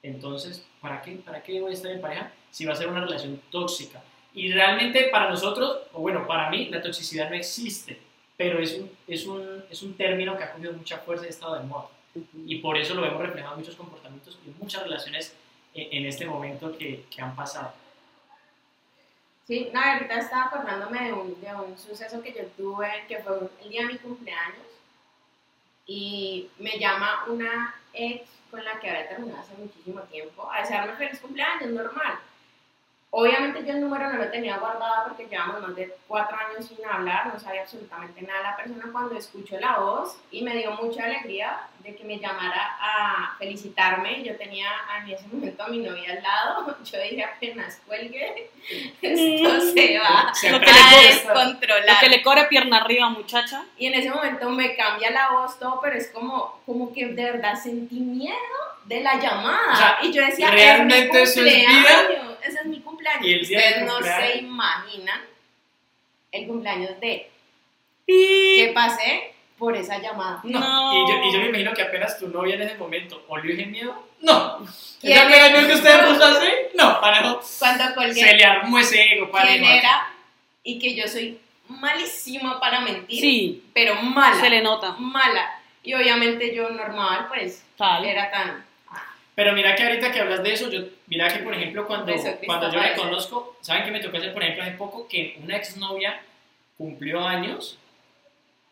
Entonces, 0.03 0.65
¿para 0.81 1.01
qué? 1.01 1.11
¿Para 1.13 1.43
qué 1.43 1.61
voy 1.61 1.71
a 1.71 1.73
estar 1.73 1.91
en 1.91 2.01
pareja 2.01 2.31
si 2.49 2.65
va 2.65 2.73
a 2.73 2.75
ser 2.75 2.87
una 2.87 3.01
relación 3.01 3.41
tóxica? 3.51 4.01
Y 4.33 4.51
realmente 4.51 5.09
para 5.11 5.29
nosotros, 5.29 5.81
o 5.93 6.01
bueno, 6.01 6.25
para 6.25 6.49
mí, 6.49 6.69
la 6.69 6.81
toxicidad 6.81 7.29
no 7.29 7.35
existe, 7.35 7.99
pero 8.37 8.59
es 8.59 8.73
un, 8.77 8.91
es 9.07 9.25
un, 9.27 9.63
es 9.69 9.83
un 9.83 9.95
término 9.95 10.37
que 10.37 10.43
ha 10.43 10.53
cogido 10.53 10.73
mucha 10.73 10.97
fuerza 10.99 11.25
y 11.25 11.27
ha 11.27 11.31
estado 11.31 11.55
de 11.55 11.65
moda. 11.65 11.87
Y 12.45 12.57
por 12.57 12.77
eso 12.77 12.93
lo 12.93 13.01
vemos 13.01 13.21
reflejado 13.21 13.53
en 13.53 13.59
muchos 13.59 13.75
comportamientos 13.75 14.39
y 14.45 14.49
en 14.49 14.57
muchas 14.57 14.83
relaciones 14.83 15.35
en, 15.73 15.97
en 15.97 16.05
este 16.05 16.25
momento 16.25 16.75
que, 16.77 17.05
que 17.09 17.21
han 17.21 17.35
pasado. 17.35 17.73
Sí, 19.45 19.69
no, 19.73 19.81
ahorita 19.81 20.19
estaba 20.19 20.45
acordándome 20.45 21.05
de 21.05 21.13
un, 21.13 21.41
de 21.41 21.53
un 21.53 21.77
suceso 21.77 22.21
que 22.21 22.31
yo 22.31 22.45
tuve, 22.55 22.87
que 23.07 23.17
fue 23.19 23.37
el 23.63 23.69
día 23.69 23.81
de 23.81 23.93
mi 23.93 23.97
cumpleaños, 23.97 24.65
y 25.85 26.47
me 26.57 26.79
llama 26.79 27.25
una 27.27 27.75
ex 27.93 28.29
con 28.51 28.63
la 28.63 28.79
que 28.79 28.89
había 28.89 29.09
terminado 29.09 29.41
hace 29.41 29.55
muchísimo 29.55 30.01
tiempo 30.01 30.51
a 30.51 30.59
desearme 30.59 30.95
feliz 30.97 31.19
cumpleaños, 31.19 31.71
normal. 31.71 32.19
Obviamente 33.13 33.65
yo 33.65 33.73
el 33.73 33.81
número 33.81 34.09
no 34.09 34.19
lo 34.19 34.31
tenía 34.31 34.57
guardado 34.57 35.09
porque 35.09 35.27
llevamos 35.27 35.61
más 35.61 35.75
de 35.75 35.93
cuatro 36.07 36.37
años 36.37 36.65
sin 36.65 36.85
hablar, 36.85 37.27
no 37.27 37.37
sabía 37.37 37.63
absolutamente 37.63 38.21
nada 38.21 38.37
de 38.39 38.43
la 38.45 38.55
persona 38.55 38.89
cuando 38.89 39.17
escuchó 39.17 39.59
la 39.59 39.79
voz 39.79 40.15
y 40.31 40.41
me 40.43 40.55
dio 40.55 40.71
mucha 40.71 41.03
alegría 41.03 41.59
de 41.79 41.93
que 41.93 42.05
me 42.05 42.19
llamara 42.19 42.77
a 42.79 43.35
felicitarme. 43.37 44.23
Yo 44.23 44.37
tenía 44.37 44.67
en 45.03 45.09
ese 45.09 45.27
momento 45.27 45.61
a 45.61 45.67
mi 45.67 45.79
novia 45.79 46.13
al 46.13 46.23
lado, 46.23 46.77
yo 46.85 47.01
dije 47.01 47.25
apenas 47.25 47.81
cuelgue, 47.85 48.49
esto 49.01 49.59
se 49.73 49.99
va 49.99 50.33
Se 50.33 50.49
Lo 50.49 50.61
que 50.61 50.69
a. 50.69 51.33
Lo 51.33 51.99
que 51.99 52.09
le 52.09 52.23
corre 52.23 52.45
pierna 52.45 52.77
arriba, 52.77 53.09
muchacha. 53.09 53.65
Y 53.77 53.87
en 53.87 53.95
ese 53.95 54.09
momento 54.09 54.49
me 54.49 54.73
cambia 54.77 55.11
la 55.11 55.31
voz 55.31 55.59
todo, 55.59 55.81
pero 55.81 55.97
es 55.97 56.07
como, 56.11 56.61
como 56.65 56.93
que 56.93 57.07
de 57.07 57.23
verdad 57.23 57.61
sentí 57.61 57.99
miedo 57.99 58.37
de 58.95 59.01
la 59.01 59.19
llamada. 59.19 59.71
O 59.73 59.75
sea, 59.75 59.97
y 60.01 60.11
yo 60.11 60.25
decía, 60.25 60.51
¿realmente 60.51 61.21
es 61.23 61.29
eso 61.31 61.41
mi 61.41 61.49
es 61.49 61.55
vida? 61.67 61.95
cumpleaños, 61.99 62.37
ese 62.43 62.59
es 62.59 62.65
mi 62.65 62.79
cumpleaños. 62.81 63.25
Y 63.25 63.33
el 63.33 63.47
día 63.47 63.57
Ustedes 63.59 63.81
no 63.85 63.93
cumpleaños. 63.93 64.31
se 64.31 64.37
imaginan 64.39 65.21
el 66.31 66.47
cumpleaños 66.47 66.99
de 66.99 67.29
que 68.07 68.71
pasé 68.73 69.33
por 69.57 69.75
esa 69.75 69.99
llamada. 69.99 70.41
No. 70.43 70.93
Y, 70.93 71.11
yo, 71.11 71.23
y 71.23 71.33
yo 71.33 71.39
me 71.39 71.45
imagino 71.49 71.73
que 71.73 71.83
apenas 71.83 72.17
tu 72.19 72.27
novia 72.27 72.55
en 72.55 72.63
ese 72.63 72.75
momento 72.75 73.23
olió 73.27 73.53
ese 73.53 73.65
miedo. 73.67 74.07
No. 74.19 74.57
¿Quién 74.99 75.13
¿Esa 75.13 75.21
era? 75.35 75.49
miedo 75.49 75.67
que 75.67 75.73
usted 75.75 75.99
puso 76.07 76.23
así? 76.25 76.47
No, 76.75 76.99
para 76.99 77.21
no. 77.21 77.39
Cuando 77.59 77.83
Se 77.87 77.93
colgué 77.93 78.33
le 78.35 78.43
armó 78.43 78.79
ese 78.79 79.01
ego 79.13 79.29
para 79.31 79.47
quién 79.47 79.63
era 79.63 80.07
y 80.63 80.79
que 80.79 80.95
yo 80.95 81.07
soy 81.07 81.39
malísima 81.67 82.59
para 82.59 82.81
mentir, 82.81 83.21
Sí, 83.21 83.63
pero 83.73 83.95
mala. 83.95 84.39
se 84.41 84.49
le 84.49 84.61
nota. 84.61 84.91
Mala. 84.99 85.59
Y 85.83 85.93
obviamente 85.93 86.53
yo 86.53 86.69
normal, 86.69 87.27
pues, 87.29 87.63
Tal. 87.77 88.03
era 88.05 88.29
tan... 88.29 88.65
Pero 89.41 89.53
mira 89.53 89.75
que 89.75 89.81
ahorita 89.81 90.11
que 90.11 90.19
hablas 90.19 90.43
de 90.43 90.53
eso, 90.53 90.69
yo, 90.69 90.81
mira 91.07 91.27
que 91.27 91.39
por 91.39 91.51
ejemplo 91.51 91.87
cuando, 91.87 92.13
Cristo, 92.13 92.29
cuando 92.45 92.71
yo 92.71 92.79
me 92.79 92.93
conozco, 92.93 93.57
¿saben 93.61 93.85
qué 93.85 93.89
me 93.89 93.99
tocó 93.99 94.17
hacer 94.17 94.35
por 94.35 94.43
ejemplo 94.43 94.61
hace 94.61 94.73
poco? 94.73 95.07
Que 95.07 95.35
una 95.41 95.57
exnovia 95.57 96.21
cumplió 96.77 97.21
años, 97.21 97.79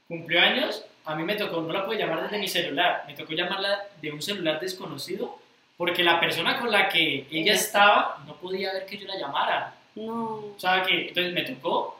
cumplió 0.08 0.40
años, 0.40 0.86
a 1.06 1.16
mí 1.16 1.24
me 1.24 1.34
tocó, 1.34 1.60
no 1.62 1.74
la 1.74 1.88
pude 1.88 1.98
llamar 1.98 2.22
desde 2.22 2.38
mi 2.38 2.48
celular, 2.48 3.04
me 3.08 3.16
tocó 3.16 3.34
llamarla 3.34 3.88
de 4.00 4.12
un 4.12 4.22
celular 4.22 4.60
desconocido, 4.60 5.40
porque 5.76 6.04
la 6.04 6.20
persona 6.20 6.60
con 6.60 6.70
la 6.70 6.88
que 6.88 7.02
ella 7.02 7.28
Ella 7.32 7.54
estaba 7.54 8.24
no 8.28 8.36
podía 8.36 8.72
ver 8.72 8.86
que 8.86 9.00
yo 9.00 9.08
la 9.08 9.18
llamara. 9.18 9.74
No. 9.96 10.36
O 10.56 10.56
sea, 10.60 10.84
que 10.84 11.08
entonces 11.08 11.34
me 11.34 11.42
tocó, 11.42 12.00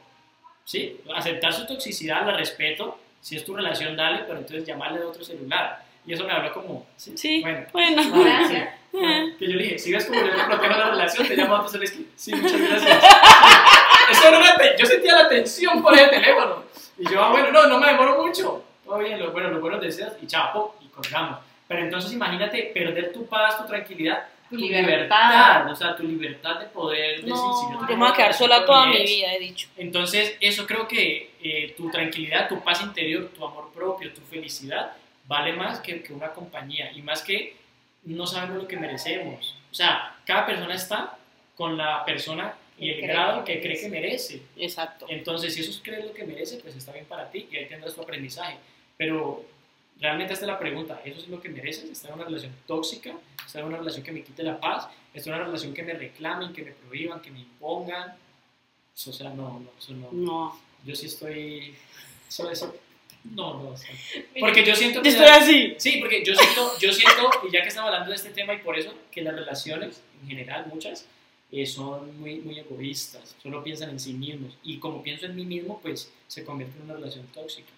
sí, 0.64 0.96
aceptar 1.12 1.52
su 1.52 1.66
toxicidad, 1.66 2.24
la 2.24 2.36
respeto, 2.36 3.00
si 3.20 3.34
es 3.34 3.44
tu 3.44 3.52
relación, 3.52 3.96
dale, 3.96 4.20
pero 4.28 4.38
entonces 4.38 4.64
llamarle 4.64 5.00
de 5.00 5.06
otro 5.06 5.24
celular. 5.24 5.89
Y 6.10 6.14
eso 6.14 6.24
me 6.24 6.32
habló 6.32 6.52
como, 6.52 6.86
sí, 6.96 7.12
Sí, 7.16 7.40
bueno. 7.40 7.66
bueno. 7.72 8.02
Gracias. 8.24 8.68
Bueno, 8.90 9.36
que 9.38 9.46
yo 9.48 9.54
le 9.56 9.62
dije, 9.62 9.78
si 9.78 9.92
ves 9.92 10.06
como 10.06 10.18
yo 10.20 10.26
te 10.34 10.42
protejo 10.42 10.76
la 10.76 10.90
relación, 10.90 11.28
te 11.28 11.36
llamo 11.36 11.54
a 11.54 11.58
otro 11.60 11.68
celular. 11.68 11.94
Sí, 12.16 12.34
muchas 12.34 12.60
gracias. 12.60 13.04
Eso 14.10 14.28
era 14.28 14.38
una 14.38 14.56
te- 14.56 14.74
yo 14.76 14.86
sentía 14.86 15.14
la 15.14 15.28
tensión 15.28 15.80
por 15.80 15.96
el 15.96 16.10
teléfono. 16.10 16.64
Y 16.98 17.08
yo, 17.08 17.22
ah, 17.22 17.30
bueno, 17.30 17.52
no, 17.52 17.68
no 17.68 17.78
me 17.78 17.86
demoro 17.86 18.24
mucho. 18.26 18.64
Todo 18.84 18.98
bien, 18.98 19.20
lo, 19.20 19.30
bueno, 19.30 19.50
los 19.50 19.60
buenos 19.60 19.80
deseos 19.80 20.14
y 20.20 20.26
chapo, 20.26 20.74
y 20.80 20.88
colgamos. 20.88 21.38
Pero 21.68 21.82
entonces 21.82 22.12
imagínate 22.12 22.72
perder 22.74 23.12
tu 23.12 23.24
paz, 23.26 23.56
tu 23.58 23.66
tranquilidad, 23.68 24.26
Tu 24.48 24.56
tu 24.56 24.62
libertad. 24.62 24.86
libertad, 25.60 25.70
o 25.70 25.76
sea, 25.76 25.94
tu 25.94 26.02
libertad 26.02 26.58
de 26.58 26.66
poder 26.66 27.18
decir, 27.18 27.32
si 27.32 27.32
No, 27.36 27.70
tengo 27.70 27.86
yo 27.88 27.96
me 27.96 28.04
voy 28.04 28.08
a 28.08 28.16
quedar 28.16 28.34
sola 28.34 28.66
toda 28.66 28.86
mi 28.86 28.98
vida, 29.04 29.32
he 29.32 29.38
dicho. 29.38 29.68
entonces, 29.76 30.36
eso 30.40 30.66
creo 30.66 30.88
que 30.88 31.30
eh, 31.40 31.72
tu 31.76 31.88
tranquilidad, 31.88 32.48
tu 32.48 32.60
paz 32.64 32.82
interior, 32.82 33.28
tu 33.28 33.46
amor 33.46 33.70
propio, 33.72 34.12
tu 34.12 34.20
felicidad, 34.22 34.90
vale 35.30 35.52
más 35.52 35.78
que, 35.78 36.02
que 36.02 36.12
una 36.12 36.32
compañía. 36.32 36.90
Y 36.92 37.02
más 37.02 37.22
que 37.22 37.54
no 38.04 38.26
sabemos 38.26 38.62
lo 38.62 38.68
que 38.68 38.76
merecemos. 38.76 39.56
O 39.70 39.74
sea, 39.74 40.16
cada 40.26 40.44
persona 40.44 40.74
está 40.74 41.16
con 41.54 41.78
la 41.78 42.04
persona 42.04 42.56
y 42.76 42.90
el 42.90 43.00
grado 43.02 43.44
que 43.44 43.54
que 43.54 43.60
cree 43.60 43.80
que 43.80 43.88
merece. 43.88 44.42
Exacto. 44.56 45.06
Entonces, 45.08 45.54
si 45.54 45.60
eso 45.60 45.80
crees 45.84 46.04
lo 46.04 46.12
que 46.12 46.24
merece, 46.24 46.56
pues 46.56 46.74
está 46.74 46.92
bien 46.92 47.04
para 47.04 47.30
ti 47.30 47.46
y 47.48 47.56
ahí 47.56 47.66
tendrás 47.68 47.94
tu 47.94 48.02
aprendizaje. 48.02 48.56
Pero 48.96 49.44
realmente 50.00 50.32
esta 50.32 50.46
es 50.46 50.50
la 50.50 50.58
pregunta, 50.58 51.00
¿eso 51.04 51.20
es 51.20 51.28
lo 51.28 51.40
que 51.40 51.48
mereces? 51.48 51.88
¿Estar 51.88 52.10
en 52.10 52.16
una 52.16 52.24
relación 52.24 52.52
tóxica? 52.66 53.14
¿Estar 53.46 53.62
en 53.62 53.68
una 53.68 53.76
relación 53.76 54.02
que 54.02 54.10
me 54.10 54.24
quite 54.24 54.42
la 54.42 54.58
paz? 54.58 54.88
¿Estar 55.14 55.32
en 55.32 55.38
una 55.38 55.46
relación 55.46 55.72
que 55.72 55.84
me 55.84 55.92
reclamen, 55.92 56.52
que 56.52 56.64
me 56.64 56.72
prohíban, 56.72 57.20
que 57.20 57.30
me 57.30 57.40
impongan? 57.40 58.16
O 58.94 59.12
sea, 59.12 59.30
no, 59.30 59.60
no, 59.60 59.70
eso 59.78 59.92
no. 59.92 60.08
No. 60.10 60.60
Yo 60.84 60.96
sí 60.96 61.06
estoy... 61.06 61.76
Eso, 62.28 62.50
eso, 62.50 62.74
no, 63.24 63.54
no. 63.54 63.74
Mira, 64.34 64.46
porque 64.46 64.64
yo 64.64 64.74
siento 64.74 65.02
que... 65.02 65.08
estoy 65.08 65.26
así. 65.26 65.74
Sí, 65.78 65.98
porque 66.00 66.24
yo 66.24 66.34
siento, 66.34 66.78
yo 66.78 66.92
siento, 66.92 67.30
y 67.46 67.52
ya 67.52 67.62
que 67.62 67.68
estamos 67.68 67.88
hablando 67.88 68.10
de 68.10 68.16
este 68.16 68.30
tema, 68.30 68.54
y 68.54 68.58
por 68.58 68.78
eso 68.78 68.94
que 69.10 69.22
las 69.22 69.34
relaciones, 69.34 70.02
en 70.22 70.28
general, 70.28 70.66
muchas, 70.66 71.06
eh, 71.52 71.66
son 71.66 72.18
muy, 72.20 72.36
muy 72.36 72.58
egoístas, 72.58 73.36
solo 73.42 73.62
piensan 73.62 73.90
en 73.90 74.00
sí 74.00 74.12
mismos. 74.12 74.56
Y 74.62 74.78
como 74.78 75.02
pienso 75.02 75.26
en 75.26 75.36
mí 75.36 75.44
mismo, 75.44 75.80
pues 75.82 76.12
se 76.26 76.44
convierte 76.44 76.78
en 76.78 76.84
una 76.84 76.94
relación 76.94 77.26
tóxica. 77.34 77.70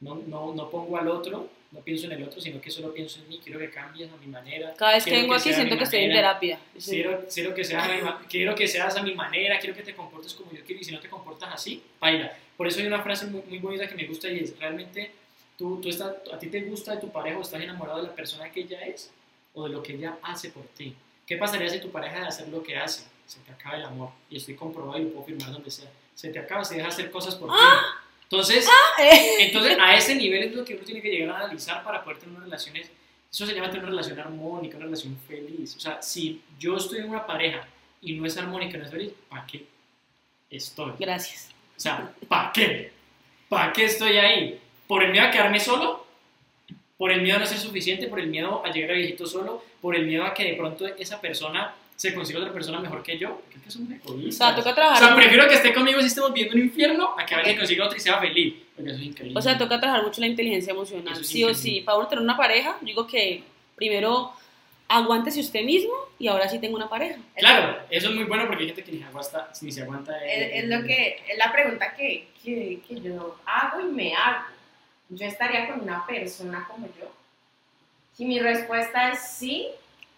No, 0.00 0.16
no, 0.26 0.54
no 0.54 0.70
pongo 0.70 0.98
al 0.98 1.08
otro, 1.08 1.48
no 1.72 1.80
pienso 1.80 2.06
en 2.06 2.12
el 2.12 2.22
otro, 2.22 2.40
sino 2.40 2.60
que 2.60 2.70
solo 2.70 2.92
pienso 2.92 3.20
en 3.20 3.28
mí, 3.28 3.40
quiero 3.42 3.58
que 3.58 3.70
cambies 3.70 4.10
a 4.12 4.16
mi 4.16 4.26
manera. 4.26 4.74
Cada 4.76 4.94
vez 4.94 5.04
que 5.04 5.12
vengo 5.12 5.34
aquí 5.34 5.52
siento 5.52 5.76
que 5.76 5.84
estoy 5.84 6.00
en 6.00 6.12
terapia. 6.12 6.58
Quiero, 6.84 7.24
quiero, 7.32 7.54
que 7.54 7.64
seas 7.64 7.88
quiero 8.28 8.54
que 8.54 8.68
seas 8.68 8.96
a 8.96 9.02
mi 9.02 9.14
manera, 9.14 9.58
quiero 9.58 9.74
que 9.74 9.82
te 9.82 9.94
comportes 9.94 10.34
como 10.34 10.52
yo 10.52 10.62
quiero 10.64 10.80
y 10.80 10.84
si 10.84 10.92
no 10.92 11.00
te 11.00 11.08
comportas 11.08 11.52
así, 11.52 11.82
baila. 11.98 12.36
Por 12.56 12.66
eso 12.66 12.80
hay 12.80 12.86
una 12.86 13.02
frase 13.02 13.26
muy, 13.26 13.42
muy 13.42 13.58
bonita 13.58 13.88
que 13.88 13.94
me 13.94 14.06
gusta 14.06 14.28
y 14.28 14.38
es, 14.38 14.58
realmente, 14.58 15.10
tú, 15.58 15.80
tú 15.80 15.88
estás, 15.88 16.14
¿a 16.32 16.38
ti 16.38 16.48
te 16.48 16.62
gusta 16.62 16.94
de 16.94 17.00
tu 17.00 17.10
pareja 17.10 17.38
o 17.38 17.42
estás 17.42 17.60
enamorado 17.60 17.98
de 17.98 18.08
la 18.08 18.14
persona 18.14 18.50
que 18.50 18.60
ella 18.60 18.80
es 18.82 19.10
o 19.54 19.64
de 19.64 19.70
lo 19.70 19.82
que 19.82 19.94
ella 19.94 20.18
hace 20.22 20.50
por 20.50 20.64
ti? 20.68 20.94
¿Qué 21.26 21.36
pasaría 21.36 21.68
si 21.68 21.80
tu 21.80 21.90
pareja 21.90 22.20
de 22.20 22.26
hacer 22.26 22.48
lo 22.48 22.62
que 22.62 22.76
hace? 22.76 23.04
Se 23.26 23.40
te 23.40 23.52
acaba 23.52 23.76
el 23.76 23.84
amor 23.84 24.10
y 24.28 24.36
estoy 24.36 24.54
comprobado 24.54 24.98
y 24.98 25.04
lo 25.04 25.10
puedo 25.10 25.26
firmar 25.26 25.52
donde 25.52 25.70
sea. 25.70 25.90
Se 26.14 26.28
te 26.28 26.38
acaba, 26.38 26.64
se 26.64 26.76
deja 26.76 26.88
hacer 26.88 27.10
cosas 27.10 27.34
por 27.34 27.50
ti. 27.50 27.64
Entonces, 28.24 28.68
entonces, 29.38 29.78
a 29.80 29.96
ese 29.96 30.14
nivel 30.14 30.44
es 30.44 30.54
lo 30.54 30.64
que 30.64 30.74
uno 30.74 30.84
tiene 30.84 31.00
que 31.00 31.08
llegar 31.08 31.30
a 31.30 31.38
analizar 31.44 31.82
para 31.82 32.04
poder 32.04 32.18
tener 32.18 32.34
unas 32.34 32.44
relaciones. 32.44 32.90
Eso 33.30 33.46
se 33.46 33.54
llama 33.54 33.68
tener 33.68 33.82
una 33.82 33.90
relación 33.90 34.18
armónica, 34.20 34.76
una 34.76 34.86
relación 34.86 35.18
feliz. 35.26 35.76
O 35.76 35.80
sea, 35.80 36.00
si 36.02 36.42
yo 36.58 36.76
estoy 36.76 36.98
en 36.98 37.08
una 37.08 37.26
pareja 37.26 37.66
y 38.00 38.12
no 38.12 38.26
es 38.26 38.36
armónica, 38.36 38.76
no 38.76 38.84
es 38.84 38.90
feliz, 38.90 39.12
¿para 39.28 39.46
qué 39.46 39.66
estoy? 40.50 40.92
Gracias. 40.98 41.53
O 41.76 41.80
sea, 41.80 42.10
¿para 42.28 42.52
qué? 42.52 42.92
¿Para 43.48 43.72
qué 43.72 43.84
estoy 43.84 44.16
ahí? 44.16 44.58
¿Por 44.86 45.02
el 45.02 45.10
miedo 45.12 45.26
a 45.26 45.30
quedarme 45.30 45.60
solo? 45.60 46.04
¿Por 46.96 47.10
el 47.10 47.22
miedo 47.22 47.36
a 47.36 47.40
no 47.40 47.46
ser 47.46 47.58
suficiente? 47.58 48.06
¿Por 48.06 48.20
el 48.20 48.28
miedo 48.28 48.62
a 48.64 48.70
llegar 48.70 48.92
a 48.92 48.94
viejito 48.94 49.26
solo? 49.26 49.64
¿Por 49.80 49.96
el 49.96 50.06
miedo 50.06 50.24
a 50.24 50.32
que 50.32 50.44
de 50.44 50.54
pronto 50.54 50.86
esa 50.86 51.20
persona 51.20 51.74
se 51.96 52.14
consiga 52.14 52.40
otra 52.40 52.52
persona 52.52 52.80
mejor 52.80 53.02
que 53.02 53.18
yo? 53.18 53.42
Creo 53.50 53.62
que 53.64 53.70
son 53.70 53.88
O 53.90 53.94
egoístas. 54.10 54.36
sea, 54.48 54.56
toca 54.56 54.70
O 54.70 54.74
trabajar. 54.74 54.98
sea, 54.98 55.08
en- 55.08 55.16
prefiero 55.16 55.48
que 55.48 55.54
esté 55.54 55.74
conmigo 55.74 56.00
si 56.00 56.06
estemos 56.06 56.32
viendo 56.32 56.54
un 56.54 56.62
infierno 56.62 57.14
a 57.18 57.26
que 57.26 57.34
alguien 57.34 57.56
consiga 57.56 57.84
otro 57.86 57.96
y 57.96 58.00
sea 58.00 58.18
feliz. 58.20 58.54
Porque 58.76 58.90
eso 58.90 59.00
es 59.00 59.06
increíble. 59.06 59.38
O 59.38 59.42
sea, 59.42 59.58
toca 59.58 59.80
trabajar 59.80 60.04
mucho 60.04 60.20
la 60.20 60.26
inteligencia 60.28 60.72
emocional. 60.72 61.12
Es 61.20 61.26
Sí 61.26 61.42
o 61.44 61.50
increíble. 61.50 61.54
sí. 61.78 61.80
Para 61.82 61.98
uno 61.98 62.06
tener 62.08 62.22
una 62.22 62.36
pareja, 62.36 62.76
digo 62.80 63.06
que 63.06 63.42
primero 63.76 64.32
aguántese 64.88 65.40
usted 65.40 65.64
mismo 65.64 65.92
y 66.18 66.28
ahora 66.28 66.48
sí 66.48 66.58
tengo 66.58 66.76
una 66.76 66.88
pareja. 66.88 67.18
Claro, 67.36 67.78
eso 67.90 68.08
es 68.10 68.14
muy 68.14 68.24
bueno 68.24 68.46
porque 68.46 68.62
hay 68.64 68.68
gente 68.68 68.84
que 68.84 68.92
ni 68.92 68.98
se 68.98 69.04
aguanta. 69.04 69.48
Ni 69.62 69.72
se 69.72 69.82
aguanta 69.82 70.24
eh, 70.24 70.58
Es, 70.58 70.64
es 70.64 70.70
lo 70.70 70.86
que, 70.86 71.22
es 71.28 71.38
la 71.38 71.52
pregunta 71.52 71.94
que, 71.94 72.28
que, 72.42 72.80
que 72.86 73.00
yo 73.00 73.36
hago 73.46 73.80
y 73.80 73.84
me 73.84 74.14
hago. 74.14 74.44
¿Yo 75.08 75.26
estaría 75.26 75.68
con 75.68 75.80
una 75.80 76.06
persona 76.06 76.66
como 76.70 76.86
yo? 76.98 77.10
Si 78.14 78.24
mi 78.24 78.38
respuesta 78.38 79.10
es 79.10 79.20
sí, 79.36 79.68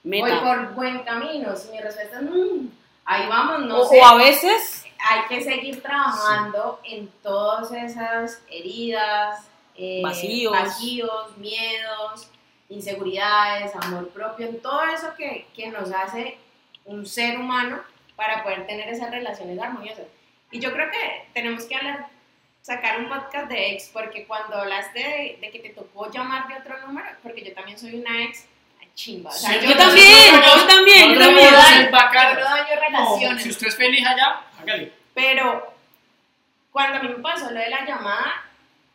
voy 0.05 0.23
Meta. 0.23 0.41
por 0.43 0.75
buen 0.75 1.01
camino. 1.01 1.57
Si 1.57 1.71
mi 1.71 1.81
respuesta 1.81 2.19
es, 2.19 2.23
"Mm", 2.23 2.69
ahí 3.05 3.27
vamos, 3.29 3.61
no 3.67 3.81
o, 3.81 3.89
sé. 3.89 3.99
o 4.01 4.05
a 4.05 4.15
veces, 4.17 4.85
hay 4.99 5.21
que 5.29 5.43
seguir 5.43 5.83
trabajando 5.83 6.81
en 6.85 7.09
todas 7.23 7.73
esas 7.73 8.41
heridas, 8.51 9.47
eh, 9.77 10.01
Vacíos. 10.03 10.53
vacíos, 10.53 11.37
miedos, 11.39 12.29
inseguridades, 12.69 13.73
amor 13.77 14.09
propio, 14.11 14.47
en 14.47 14.61
todo 14.61 14.83
eso 14.85 15.15
que, 15.17 15.47
que 15.55 15.69
nos 15.69 15.91
hace 15.93 16.39
un 16.85 17.07
ser 17.07 17.39
humano 17.39 17.81
para 18.17 18.43
poder 18.43 18.67
tener 18.67 18.89
esas 18.89 19.11
relaciones 19.11 19.59
armoniosas. 19.61 20.07
Y 20.51 20.61
yo 20.61 20.73
creo 20.73 20.91
que 20.91 21.29
tenemos 21.35 21.65
que 21.65 21.77
hablar, 21.77 22.07
sacar 22.63 22.99
un 23.01 23.09
podcast 23.09 23.49
de 23.49 23.73
ex, 23.73 23.91
porque 23.93 24.27
cuando 24.27 24.57
hablaste 24.57 24.99
de, 25.01 25.39
de 25.41 25.51
que 25.51 25.59
te 25.59 25.71
tocó 25.71 26.11
llamar 26.11 26.49
de 26.49 26.55
otro 26.57 26.79
número, 26.87 27.07
porque 27.23 27.45
yo 27.45 27.53
también 27.53 27.79
soy 27.79 27.95
una 27.97 28.23
ex, 28.25 28.47
chimba. 28.95 29.31
O 29.31 29.33
sea, 29.35 29.51
Sí, 29.51 29.57
yo, 29.61 29.71
yo 29.73 29.77
también, 29.77 30.07
yo 30.35 30.67
también, 30.67 31.13
yo 31.15 31.21
también. 31.21 31.51
yo 31.51 31.51
no 31.51 32.45
daño 32.45 32.65
No, 32.75 32.81
relaciones. 32.81 33.43
si 33.43 33.51
usted 33.51 33.67
es 33.69 33.77
feliz 33.77 34.07
allá, 34.07 34.41
hágale. 34.59 34.91
Pero 35.13 35.75
cuando 36.73 36.99
a 36.99 37.03
mí 37.03 37.09
me 37.09 37.15
pasó 37.17 37.51
lo 37.51 37.59
de 37.61 37.69
la 37.69 37.85
llamada, 37.85 38.46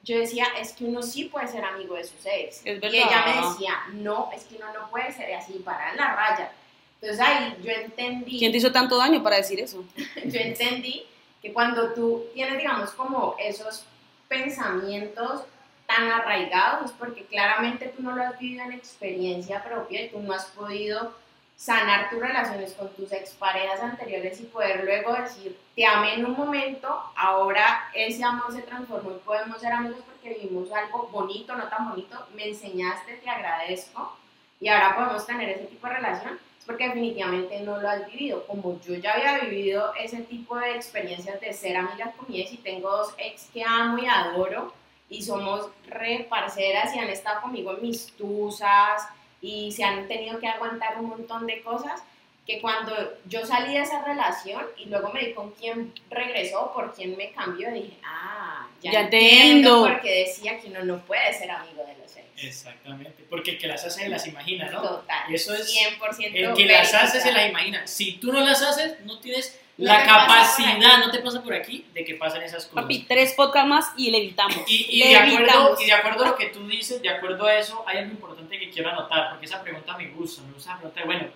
yo 0.04 0.18
decía, 0.18 0.46
es 0.60 0.74
que 0.74 0.86
uno 0.86 1.02
sí 1.04 1.26
puede 1.26 1.48
ser 1.48 1.64
amigo 1.64 1.96
de 1.96 2.04
sus 2.04 2.26
ex. 2.26 2.62
Es 2.64 2.66
y 2.66 2.80
verdad. 2.80 2.92
ella 2.94 3.26
me 3.26 3.48
decía, 3.48 3.74
no, 3.94 4.30
es 4.36 4.44
que 4.46 4.56
uno 4.56 4.74
no 4.74 4.90
puede 4.90 5.12
ser 5.14 5.34
así, 5.34 5.54
para 5.64 5.94
la 5.96 6.16
raya. 6.16 6.52
Entonces 7.00 7.20
ahí 7.20 7.56
yo 7.64 7.72
entendí, 7.72 8.38
¿quién 8.38 8.52
te 8.52 8.60
hizo 8.60 8.72
tanto 8.72 8.98
daño 8.98 9.24
para 9.24 9.38
decir 9.38 9.60
eso? 9.60 9.84
yo 10.26 10.40
entendí 10.40 11.06
que 11.42 11.52
cuando 11.52 11.94
tú 11.94 12.26
tienes, 12.34 12.58
digamos, 12.58 12.92
como 12.92 13.36
esos 13.40 13.86
pensamientos 14.28 15.44
tan 15.88 16.10
arraigados, 16.10 16.92
es 16.92 16.92
porque 16.98 17.26
claramente 17.26 17.92
tú 17.96 18.04
no 18.04 18.16
lo 18.16 18.24
has 18.24 18.40
vivido 18.40 18.64
en 18.64 18.74
experiencia 18.74 19.64
propia 19.64 20.04
y 20.04 20.10
tú 20.10 20.20
no 20.20 20.34
has 20.34 20.46
podido 20.46 21.14
sanar 21.62 22.10
tus 22.10 22.20
relaciones 22.20 22.74
con 22.74 22.90
tus 22.96 23.12
exparejas 23.12 23.80
anteriores 23.82 24.42
y 24.42 24.46
poder 24.46 24.84
luego 24.84 25.14
decir, 25.14 25.56
te 25.76 25.86
amé 25.86 26.16
en 26.16 26.26
un 26.26 26.36
momento, 26.36 27.04
ahora 27.16 27.88
ese 27.94 28.24
amor 28.24 28.52
se 28.52 28.64
transformó 28.64 29.12
y 29.12 29.20
podemos 29.20 29.62
ser 29.62 29.72
amigos 29.72 30.00
porque 30.04 30.40
vivimos 30.40 30.72
algo 30.72 31.08
bonito, 31.12 31.56
no 31.56 31.68
tan 31.68 31.88
bonito, 31.88 32.18
me 32.34 32.48
enseñaste, 32.48 33.14
te 33.18 33.30
agradezco 33.30 34.18
y 34.60 34.70
ahora 34.70 34.96
podemos 34.96 35.24
tener 35.28 35.50
ese 35.50 35.66
tipo 35.66 35.86
de 35.86 35.94
relación, 35.94 36.40
es 36.58 36.66
porque 36.66 36.88
definitivamente 36.88 37.60
no 37.60 37.80
lo 37.80 37.88
has 37.88 38.08
vivido. 38.08 38.44
Como 38.48 38.82
yo 38.82 38.96
ya 38.96 39.14
había 39.14 39.38
vivido 39.46 39.94
ese 40.00 40.22
tipo 40.22 40.58
de 40.58 40.76
experiencias 40.76 41.40
de 41.42 41.54
ser 41.54 41.78
amigas 41.78 42.16
con 42.16 42.26
y 42.34 42.58
tengo 42.64 42.90
dos 42.90 43.14
ex 43.20 43.50
que 43.54 43.64
amo 43.64 44.00
y 44.00 44.08
adoro 44.08 44.74
y 45.10 45.22
somos 45.22 45.70
re 45.86 46.26
parceras 46.28 46.96
y 46.96 47.00
han 47.00 47.10
estado 47.10 47.42
conmigo 47.42 47.76
en 47.76 47.84
mis 47.84 48.08
tusas 48.14 49.08
y 49.42 49.72
se 49.72 49.84
han 49.84 50.08
tenido 50.08 50.40
que 50.40 50.48
aguantar 50.48 51.00
un 51.00 51.08
montón 51.10 51.48
de 51.48 51.62
cosas 51.62 52.02
que 52.46 52.60
cuando 52.60 52.94
yo 53.28 53.46
salí 53.46 53.74
de 53.74 53.82
esa 53.82 54.04
relación 54.04 54.64
y 54.78 54.86
luego 54.86 55.12
me 55.14 55.22
di 55.26 55.34
con 55.34 55.52
quién 55.52 55.94
regresó, 56.10 56.72
por 56.74 56.94
quién 56.94 57.16
me 57.16 57.32
cambió, 57.32 57.72
dije, 57.72 57.94
ah, 58.04 58.68
ya, 58.82 58.92
Ya 58.92 59.02
entiendo 59.02 59.70
entiendo. 59.70 59.88
porque 59.88 60.26
decía 60.26 60.60
que 60.60 60.68
uno 60.68 60.84
no 60.84 61.00
puede 61.06 61.32
ser 61.34 61.52
amigo 61.52 61.84
de 61.86 61.96
los 61.98 62.16
ex. 62.18 62.26
Exactamente, 62.44 63.24
porque 63.30 63.52
el 63.52 63.58
que 63.60 63.68
las 63.68 63.86
hace 63.86 64.10
las 64.10 64.26
imagina, 64.26 64.70
¿no? 64.72 64.82
Total, 64.82 65.32
Eso 65.34 65.54
es- 65.54 65.72
100% 65.72 66.32
El 66.50 66.54
que 66.56 66.66
las 66.66 66.92
hace 66.96 67.22
se 67.22 67.32
las 67.32 67.48
imagina. 67.48 67.86
Si 67.86 68.14
tú 68.14 68.34
no 68.34 68.40
las 68.42 68.62
haces, 68.64 69.00
no 69.06 69.20
tienes 69.20 69.61
la 69.78 70.06
capacidad, 70.06 71.00
no 71.00 71.12
te 71.12 71.20
pasa 71.20 71.42
por 71.42 71.54
aquí, 71.54 71.86
de 71.94 72.04
que 72.04 72.16
pasen 72.16 72.44
esas 72.44 72.66
cosas. 72.66 72.84
Papi, 72.84 73.06
tres 73.08 73.34
podcasts 73.34 73.70
más 73.70 73.92
y 73.98 74.12
le 74.12 74.20
evitamos. 74.20 74.58
Y, 74.68 74.88
y 74.90 75.00
Le 75.00 75.10
de 75.10 75.16
acuerdo, 75.18 75.78
y 75.80 75.86
de 75.86 75.94
acuerdo 75.94 76.24
a 76.24 76.28
lo 76.30 76.36
que 76.36 76.48
tú 76.48 76.68
dices, 76.68 77.02
de 77.02 77.10
acuerdo 77.10 77.46
a 77.46 77.56
eso, 77.56 77.84
hay 77.88 78.00
algo 78.00 78.12
importante 78.12 78.60
que 78.60 78.70
quiero 78.70 78.90
anotar, 78.90 79.32
porque 79.32 79.46
esa 79.46 79.62
pregunta 79.62 79.98
me 79.98 80.10
gusta, 80.12 80.44
me 80.44 80.54
gusta 80.54 80.80
de, 80.96 81.04
bueno, 81.04 81.28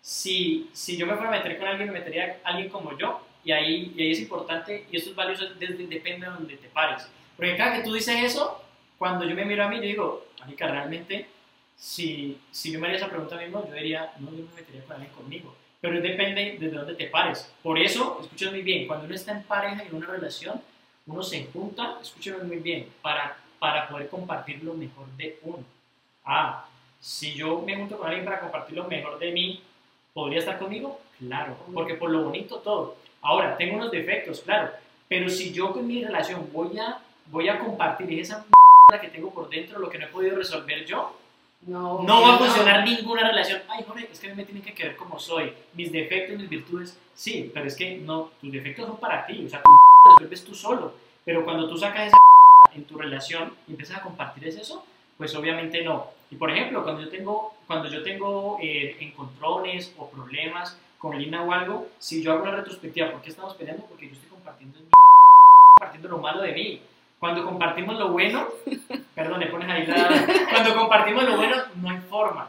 si, 0.00 0.68
si 0.72 0.96
yo 0.96 1.06
me 1.06 1.14
fuera 1.14 1.28
a 1.28 1.32
meter 1.32 1.58
con 1.58 1.68
alguien, 1.68 1.92
me 1.92 1.98
metería 1.98 2.40
a 2.44 2.48
alguien 2.48 2.68
como 2.68 2.96
yo, 2.98 3.22
y 3.44 3.52
ahí, 3.52 3.92
y 3.96 4.02
ahí 4.02 4.12
es 4.12 4.20
importante, 4.20 4.86
y 4.90 4.96
esto 4.96 5.10
es 5.10 5.16
valioso, 5.16 5.46
desde, 5.58 5.86
depende 5.86 6.26
de 6.26 6.32
donde 6.32 6.56
te 6.56 6.68
pares. 6.68 7.08
Porque 7.36 7.56
cada 7.56 7.76
que 7.76 7.84
tú 7.84 7.94
dices 7.94 8.16
eso, 8.22 8.62
cuando 8.98 9.24
yo 9.24 9.34
me 9.34 9.44
miro 9.44 9.64
a 9.64 9.68
mí, 9.68 9.76
yo 9.76 9.82
digo, 9.82 10.26
marica, 10.40 10.66
realmente, 10.66 11.28
si, 11.76 12.38
si 12.50 12.72
yo 12.72 12.80
me 12.80 12.88
haría 12.88 12.98
esa 12.98 13.08
pregunta 13.08 13.36
mismo, 13.36 13.64
yo 13.66 13.74
diría, 13.74 14.12
no, 14.18 14.30
yo 14.32 14.44
me 14.44 14.54
metería 14.54 14.82
con 14.84 14.96
alguien 14.96 15.12
conmigo. 15.12 15.54
Pero 15.80 16.00
depende 16.00 16.56
de 16.58 16.70
dónde 16.70 16.94
te 16.94 17.06
pares. 17.06 17.52
Por 17.62 17.78
eso, 17.78 18.18
escúchame 18.22 18.52
muy 18.52 18.62
bien, 18.62 18.86
cuando 18.86 19.06
uno 19.06 19.14
está 19.14 19.32
en 19.32 19.44
pareja 19.44 19.84
y 19.84 19.88
en 19.88 19.94
una 19.94 20.06
relación, 20.06 20.60
uno 21.06 21.22
se 21.22 21.46
junta, 21.52 21.98
escúchame 22.02 22.42
muy 22.44 22.56
bien, 22.56 22.88
para, 23.00 23.36
para 23.58 23.88
poder 23.88 24.08
compartir 24.08 24.62
lo 24.62 24.74
mejor 24.74 25.06
de 25.16 25.38
uno. 25.42 25.64
Ah, 26.24 26.66
si 27.00 27.34
yo 27.34 27.62
me 27.62 27.76
junto 27.76 27.96
con 27.96 28.08
alguien 28.08 28.24
para 28.24 28.40
compartir 28.40 28.76
lo 28.76 28.84
mejor 28.84 29.18
de 29.18 29.32
mí, 29.32 29.62
¿podría 30.12 30.40
estar 30.40 30.58
conmigo? 30.58 31.00
Claro, 31.18 31.56
porque 31.72 31.94
por 31.94 32.10
lo 32.10 32.24
bonito 32.24 32.56
todo. 32.58 32.96
Ahora, 33.22 33.56
tengo 33.56 33.76
unos 33.76 33.90
defectos, 33.90 34.40
claro, 34.40 34.70
pero 35.08 35.28
si 35.28 35.52
yo 35.52 35.72
con 35.72 35.86
mi 35.86 36.04
relación 36.04 36.48
voy 36.52 36.78
a, 36.78 36.98
voy 37.26 37.48
a 37.48 37.58
compartir 37.58 38.18
esa 38.18 38.44
que 39.00 39.08
tengo 39.08 39.30
por 39.30 39.50
dentro, 39.50 39.78
lo 39.78 39.90
que 39.90 39.98
no 39.98 40.06
he 40.06 40.08
podido 40.08 40.36
resolver 40.36 40.84
yo, 40.86 41.14
No, 41.62 42.02
no 42.02 42.22
va 42.22 42.28
a 42.28 42.32
no. 42.32 42.38
funcionar 42.38 42.84
ninguna 42.84 43.28
relación. 43.28 43.60
Ay, 43.68 43.84
Jorge, 43.86 44.08
es 44.10 44.20
que 44.20 44.28
a 44.28 44.30
mí 44.30 44.36
me 44.36 44.44
tienen 44.44 44.62
que 44.62 44.74
querer 44.74 44.96
como 44.96 45.18
soy. 45.18 45.52
Mis 45.74 45.90
defectos, 45.90 46.38
mis 46.38 46.48
virtudes, 46.48 46.98
sí, 47.14 47.50
pero 47.52 47.66
es 47.66 47.76
que 47.76 47.98
no, 47.98 48.30
tus 48.40 48.52
defectos 48.52 48.86
son 48.86 48.98
para 48.98 49.26
ti. 49.26 49.44
O 49.44 49.48
sea, 49.48 49.62
tu 49.62 49.70
resuelves 50.12 50.44
tú 50.44 50.54
solo. 50.54 50.94
Pero 51.24 51.44
cuando 51.44 51.68
tú 51.68 51.76
sacas 51.76 52.08
esa 52.08 52.16
en 52.74 52.84
tu 52.84 52.96
relación 52.96 53.52
y 53.66 53.72
empiezas 53.72 53.98
a 53.98 54.02
compartir 54.02 54.46
es 54.46 54.56
eso, 54.56 54.84
pues 55.16 55.34
obviamente 55.34 55.82
no. 55.82 56.06
Y 56.30 56.36
por 56.36 56.50
ejemplo, 56.50 56.82
cuando 56.84 57.02
yo 57.02 57.08
tengo, 57.08 57.54
cuando 57.66 57.88
yo 57.88 58.02
tengo 58.02 58.58
eh, 58.62 58.96
encontrones 59.00 59.94
o 59.98 60.08
problemas 60.08 60.78
con 60.98 61.18
Lina 61.18 61.42
o 61.42 61.52
algo, 61.52 61.88
si 61.98 62.22
yo 62.22 62.32
hago 62.32 62.42
una 62.42 62.56
retrospectiva, 62.56 63.10
¿por 63.10 63.20
qué 63.20 63.30
estamos 63.30 63.54
peleando? 63.54 63.84
Porque 63.86 64.06
yo 64.06 64.12
estoy 64.12 64.28
compartiendo, 64.28 64.78
compartiendo 65.78 66.08
lo 66.08 66.18
malo 66.18 66.42
de 66.42 66.52
mí. 66.52 66.82
Cuando 67.18 67.44
compartimos 67.44 67.98
lo 67.98 68.08
bueno, 68.08 68.48
perdón, 69.14 69.40
le 69.40 69.46
pones 69.46 69.68
ahí 69.68 69.86
la... 69.86 70.08
Cuando 70.50 70.76
compartimos 70.76 71.24
lo 71.24 71.36
bueno, 71.36 71.56
no 71.76 71.90
hay 71.90 71.98
forma. 72.08 72.48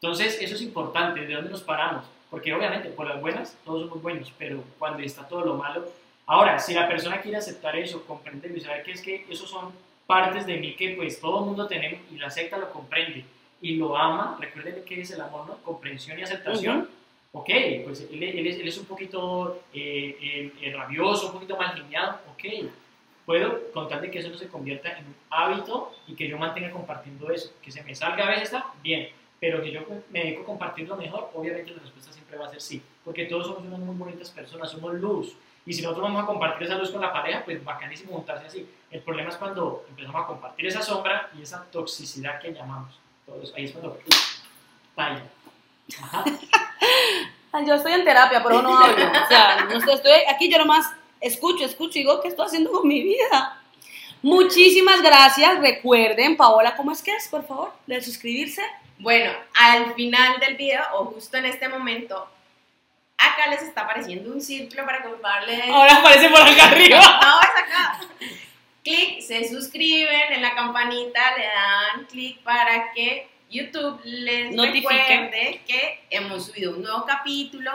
Entonces, 0.00 0.38
eso 0.40 0.54
es 0.54 0.62
importante, 0.62 1.20
de 1.20 1.34
dónde 1.34 1.50
nos 1.50 1.62
paramos. 1.62 2.04
Porque 2.30 2.52
obviamente, 2.52 2.88
por 2.90 3.06
las 3.06 3.20
buenas, 3.20 3.56
todos 3.64 3.82
somos 3.82 4.02
buenos, 4.02 4.32
pero 4.38 4.62
cuando 4.78 5.02
está 5.02 5.26
todo 5.26 5.44
lo 5.44 5.54
malo... 5.54 5.84
Ahora, 6.26 6.58
si 6.58 6.74
la 6.74 6.86
persona 6.86 7.22
quiere 7.22 7.38
aceptar 7.38 7.74
eso, 7.74 8.04
comprenderlo 8.04 8.58
y 8.58 8.60
saber 8.60 8.82
que 8.82 8.92
es 8.92 9.00
que 9.00 9.24
esos 9.30 9.48
son 9.48 9.72
partes 10.06 10.44
de 10.44 10.58
mí 10.58 10.74
que 10.74 10.90
pues 10.90 11.20
todo 11.20 11.40
el 11.40 11.46
mundo 11.46 11.66
tenemos 11.66 12.00
y 12.10 12.16
lo 12.16 12.26
acepta, 12.26 12.58
lo 12.58 12.70
comprende 12.70 13.24
y 13.62 13.76
lo 13.76 13.96
ama, 13.96 14.36
recuerden 14.40 14.84
que 14.84 15.00
es 15.00 15.10
el 15.10 15.20
amor, 15.20 15.46
¿no? 15.46 15.56
Comprensión 15.58 16.18
y 16.18 16.22
aceptación. 16.22 16.88
Ok, 17.32 17.50
pues 17.84 18.08
él, 18.10 18.22
él 18.22 18.46
es, 18.46 18.58
él 18.58 18.68
es 18.68 18.78
un 18.78 18.86
poquito 18.86 19.62
eh, 19.72 20.16
eh, 20.20 20.52
eh, 20.62 20.74
rabioso, 20.74 21.26
un 21.26 21.32
poquito 21.32 21.56
mal 21.56 21.82
ok. 22.32 22.70
Puedo 23.28 23.70
contar 23.72 24.00
de 24.00 24.10
que 24.10 24.20
eso 24.20 24.30
no 24.30 24.38
se 24.38 24.48
convierta 24.48 24.88
en 24.88 25.04
un 25.04 25.14
hábito 25.28 25.94
y 26.06 26.14
que 26.14 26.26
yo 26.26 26.38
mantenga 26.38 26.70
compartiendo 26.70 27.30
eso. 27.30 27.52
Que 27.60 27.70
se 27.70 27.82
me 27.82 27.94
salga 27.94 28.24
a 28.24 28.30
veces 28.30 28.44
está 28.44 28.72
bien, 28.82 29.10
pero 29.38 29.60
que 29.60 29.70
yo 29.70 29.82
me 30.08 30.20
dedico 30.20 30.44
a 30.44 30.46
compartirlo 30.46 30.96
mejor, 30.96 31.30
obviamente 31.34 31.72
la 31.72 31.82
respuesta 31.82 32.10
siempre 32.10 32.38
va 32.38 32.46
a 32.46 32.48
ser 32.48 32.62
sí. 32.62 32.82
Porque 33.04 33.26
todos 33.26 33.48
somos 33.48 33.64
unas 33.64 33.80
muy 33.80 33.94
bonitas 33.96 34.30
personas, 34.30 34.70
somos 34.70 34.94
luz. 34.94 35.36
Y 35.66 35.74
si 35.74 35.82
nosotros 35.82 36.04
vamos 36.04 36.22
a 36.22 36.26
compartir 36.26 36.68
esa 36.68 36.78
luz 36.78 36.90
con 36.90 37.02
la 37.02 37.12
pareja, 37.12 37.42
pues 37.44 37.62
bacanísimo 37.62 38.14
juntarse 38.14 38.46
así. 38.46 38.66
El 38.90 39.02
problema 39.02 39.28
es 39.28 39.36
cuando 39.36 39.84
empezamos 39.90 40.24
a 40.24 40.26
compartir 40.26 40.66
esa 40.66 40.80
sombra 40.80 41.28
y 41.38 41.42
esa 41.42 41.66
toxicidad 41.70 42.40
que 42.40 42.54
llamamos. 42.54 42.98
Entonces, 43.26 43.54
ahí 43.54 43.66
es 43.66 43.72
cuando... 43.72 43.98
Vaya. 44.96 45.22
Yo 47.66 47.74
estoy 47.74 47.92
en 47.92 48.04
terapia, 48.06 48.42
pero 48.42 48.62
no 48.62 48.74
hablo. 48.74 49.04
O 49.04 49.28
sea, 49.28 49.66
no 49.66 49.76
estoy, 49.76 49.94
estoy 49.96 50.12
aquí, 50.34 50.50
yo 50.50 50.58
nomás 50.58 50.86
escucho, 51.20 51.64
escucho 51.64 51.98
y 51.98 52.02
digo, 52.02 52.20
¿qué 52.20 52.28
estoy 52.28 52.46
haciendo 52.46 52.70
con 52.70 52.86
mi 52.86 53.02
vida? 53.02 53.60
Muchísimas 54.22 55.00
gracias. 55.02 55.58
Recuerden, 55.60 56.36
Paola, 56.36 56.76
¿cómo 56.76 56.92
es 56.92 57.02
que 57.02 57.12
es? 57.12 57.28
Por 57.28 57.46
favor, 57.46 57.72
de 57.86 58.00
suscribirse. 58.00 58.62
Bueno, 58.98 59.30
al 59.54 59.94
final 59.94 60.40
del 60.40 60.56
video, 60.56 60.82
o 60.94 61.04
justo 61.06 61.36
en 61.36 61.44
este 61.44 61.68
momento, 61.68 62.28
acá 63.16 63.48
les 63.50 63.62
está 63.62 63.82
apareciendo 63.82 64.32
un 64.32 64.40
círculo 64.40 64.84
para 64.84 65.02
comprarle. 65.02 65.62
Ahora 65.70 65.96
aparece 65.98 66.28
por 66.30 66.40
acá 66.40 66.66
arriba. 66.70 66.98
No, 66.98 67.40
es 67.40 67.48
acá. 67.48 68.00
Clic, 68.82 69.20
se 69.20 69.48
suscriben, 69.48 70.32
en 70.32 70.42
la 70.42 70.54
campanita 70.54 71.36
le 71.36 71.44
dan 71.44 72.06
clic 72.06 72.40
para 72.42 72.92
que 72.92 73.28
YouTube 73.50 74.00
les 74.04 74.54
Notifique. 74.54 74.88
recuerde 74.88 75.62
que 75.66 76.04
hemos 76.10 76.46
subido 76.46 76.72
un 76.72 76.82
nuevo 76.82 77.04
capítulo. 77.06 77.70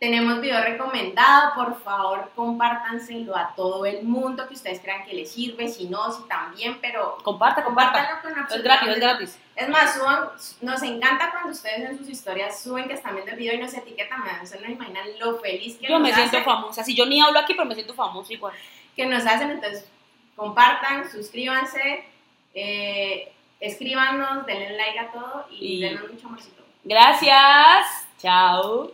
Tenemos 0.00 0.40
video 0.40 0.58
recomendado, 0.64 1.52
por 1.54 1.78
favor, 1.82 2.30
compártanselo 2.34 3.36
a 3.36 3.54
todo 3.54 3.84
el 3.84 4.02
mundo 4.02 4.48
que 4.48 4.54
ustedes 4.54 4.80
crean 4.80 5.04
que 5.04 5.12
les 5.12 5.30
sirve, 5.30 5.68
si 5.68 5.88
no, 5.90 6.10
si 6.10 6.22
también, 6.26 6.78
pero 6.80 7.18
Comparta, 7.22 7.62
comparta. 7.62 8.18
con 8.22 8.32
Es 8.32 8.62
gratis, 8.62 8.88
es 8.88 8.96
gratis. 8.98 9.38
es 9.56 9.68
más, 9.68 9.92
suban, 9.92 10.30
nos 10.62 10.82
encanta 10.84 11.30
cuando 11.30 11.50
ustedes 11.50 11.90
en 11.90 11.98
sus 11.98 12.08
historias 12.08 12.62
suben 12.62 12.88
que 12.88 12.94
están 12.94 13.12
viendo 13.12 13.32
el 13.32 13.36
video 13.36 13.52
y 13.52 13.58
nos 13.58 13.74
etiquetan, 13.74 14.20
man, 14.20 14.40
ustedes 14.42 14.62
no 14.66 14.70
imaginan 14.72 15.06
lo 15.18 15.38
feliz 15.38 15.76
que 15.76 15.88
Yo 15.88 15.98
nos 15.98 16.08
me 16.08 16.14
siento 16.14 16.42
famosa. 16.44 16.82
Si 16.82 16.96
yo 16.96 17.04
ni 17.04 17.20
hablo 17.20 17.38
aquí, 17.38 17.52
pero 17.52 17.66
me 17.66 17.74
siento 17.74 17.92
famosa 17.92 18.32
igual. 18.32 18.54
que 18.96 19.04
nos 19.04 19.26
hacen, 19.26 19.50
entonces 19.50 19.86
compartan, 20.34 21.10
suscríbanse, 21.10 22.04
eh, 22.54 23.30
escríbanos, 23.60 24.46
denle 24.46 24.78
like 24.78 24.98
a 24.98 25.12
todo 25.12 25.46
y, 25.50 25.76
Y- 25.76 25.80
denos 25.82 26.10
mucho 26.10 26.26
amorcito. 26.26 26.62
Gracias. 26.84 28.06
Chao. 28.18 28.92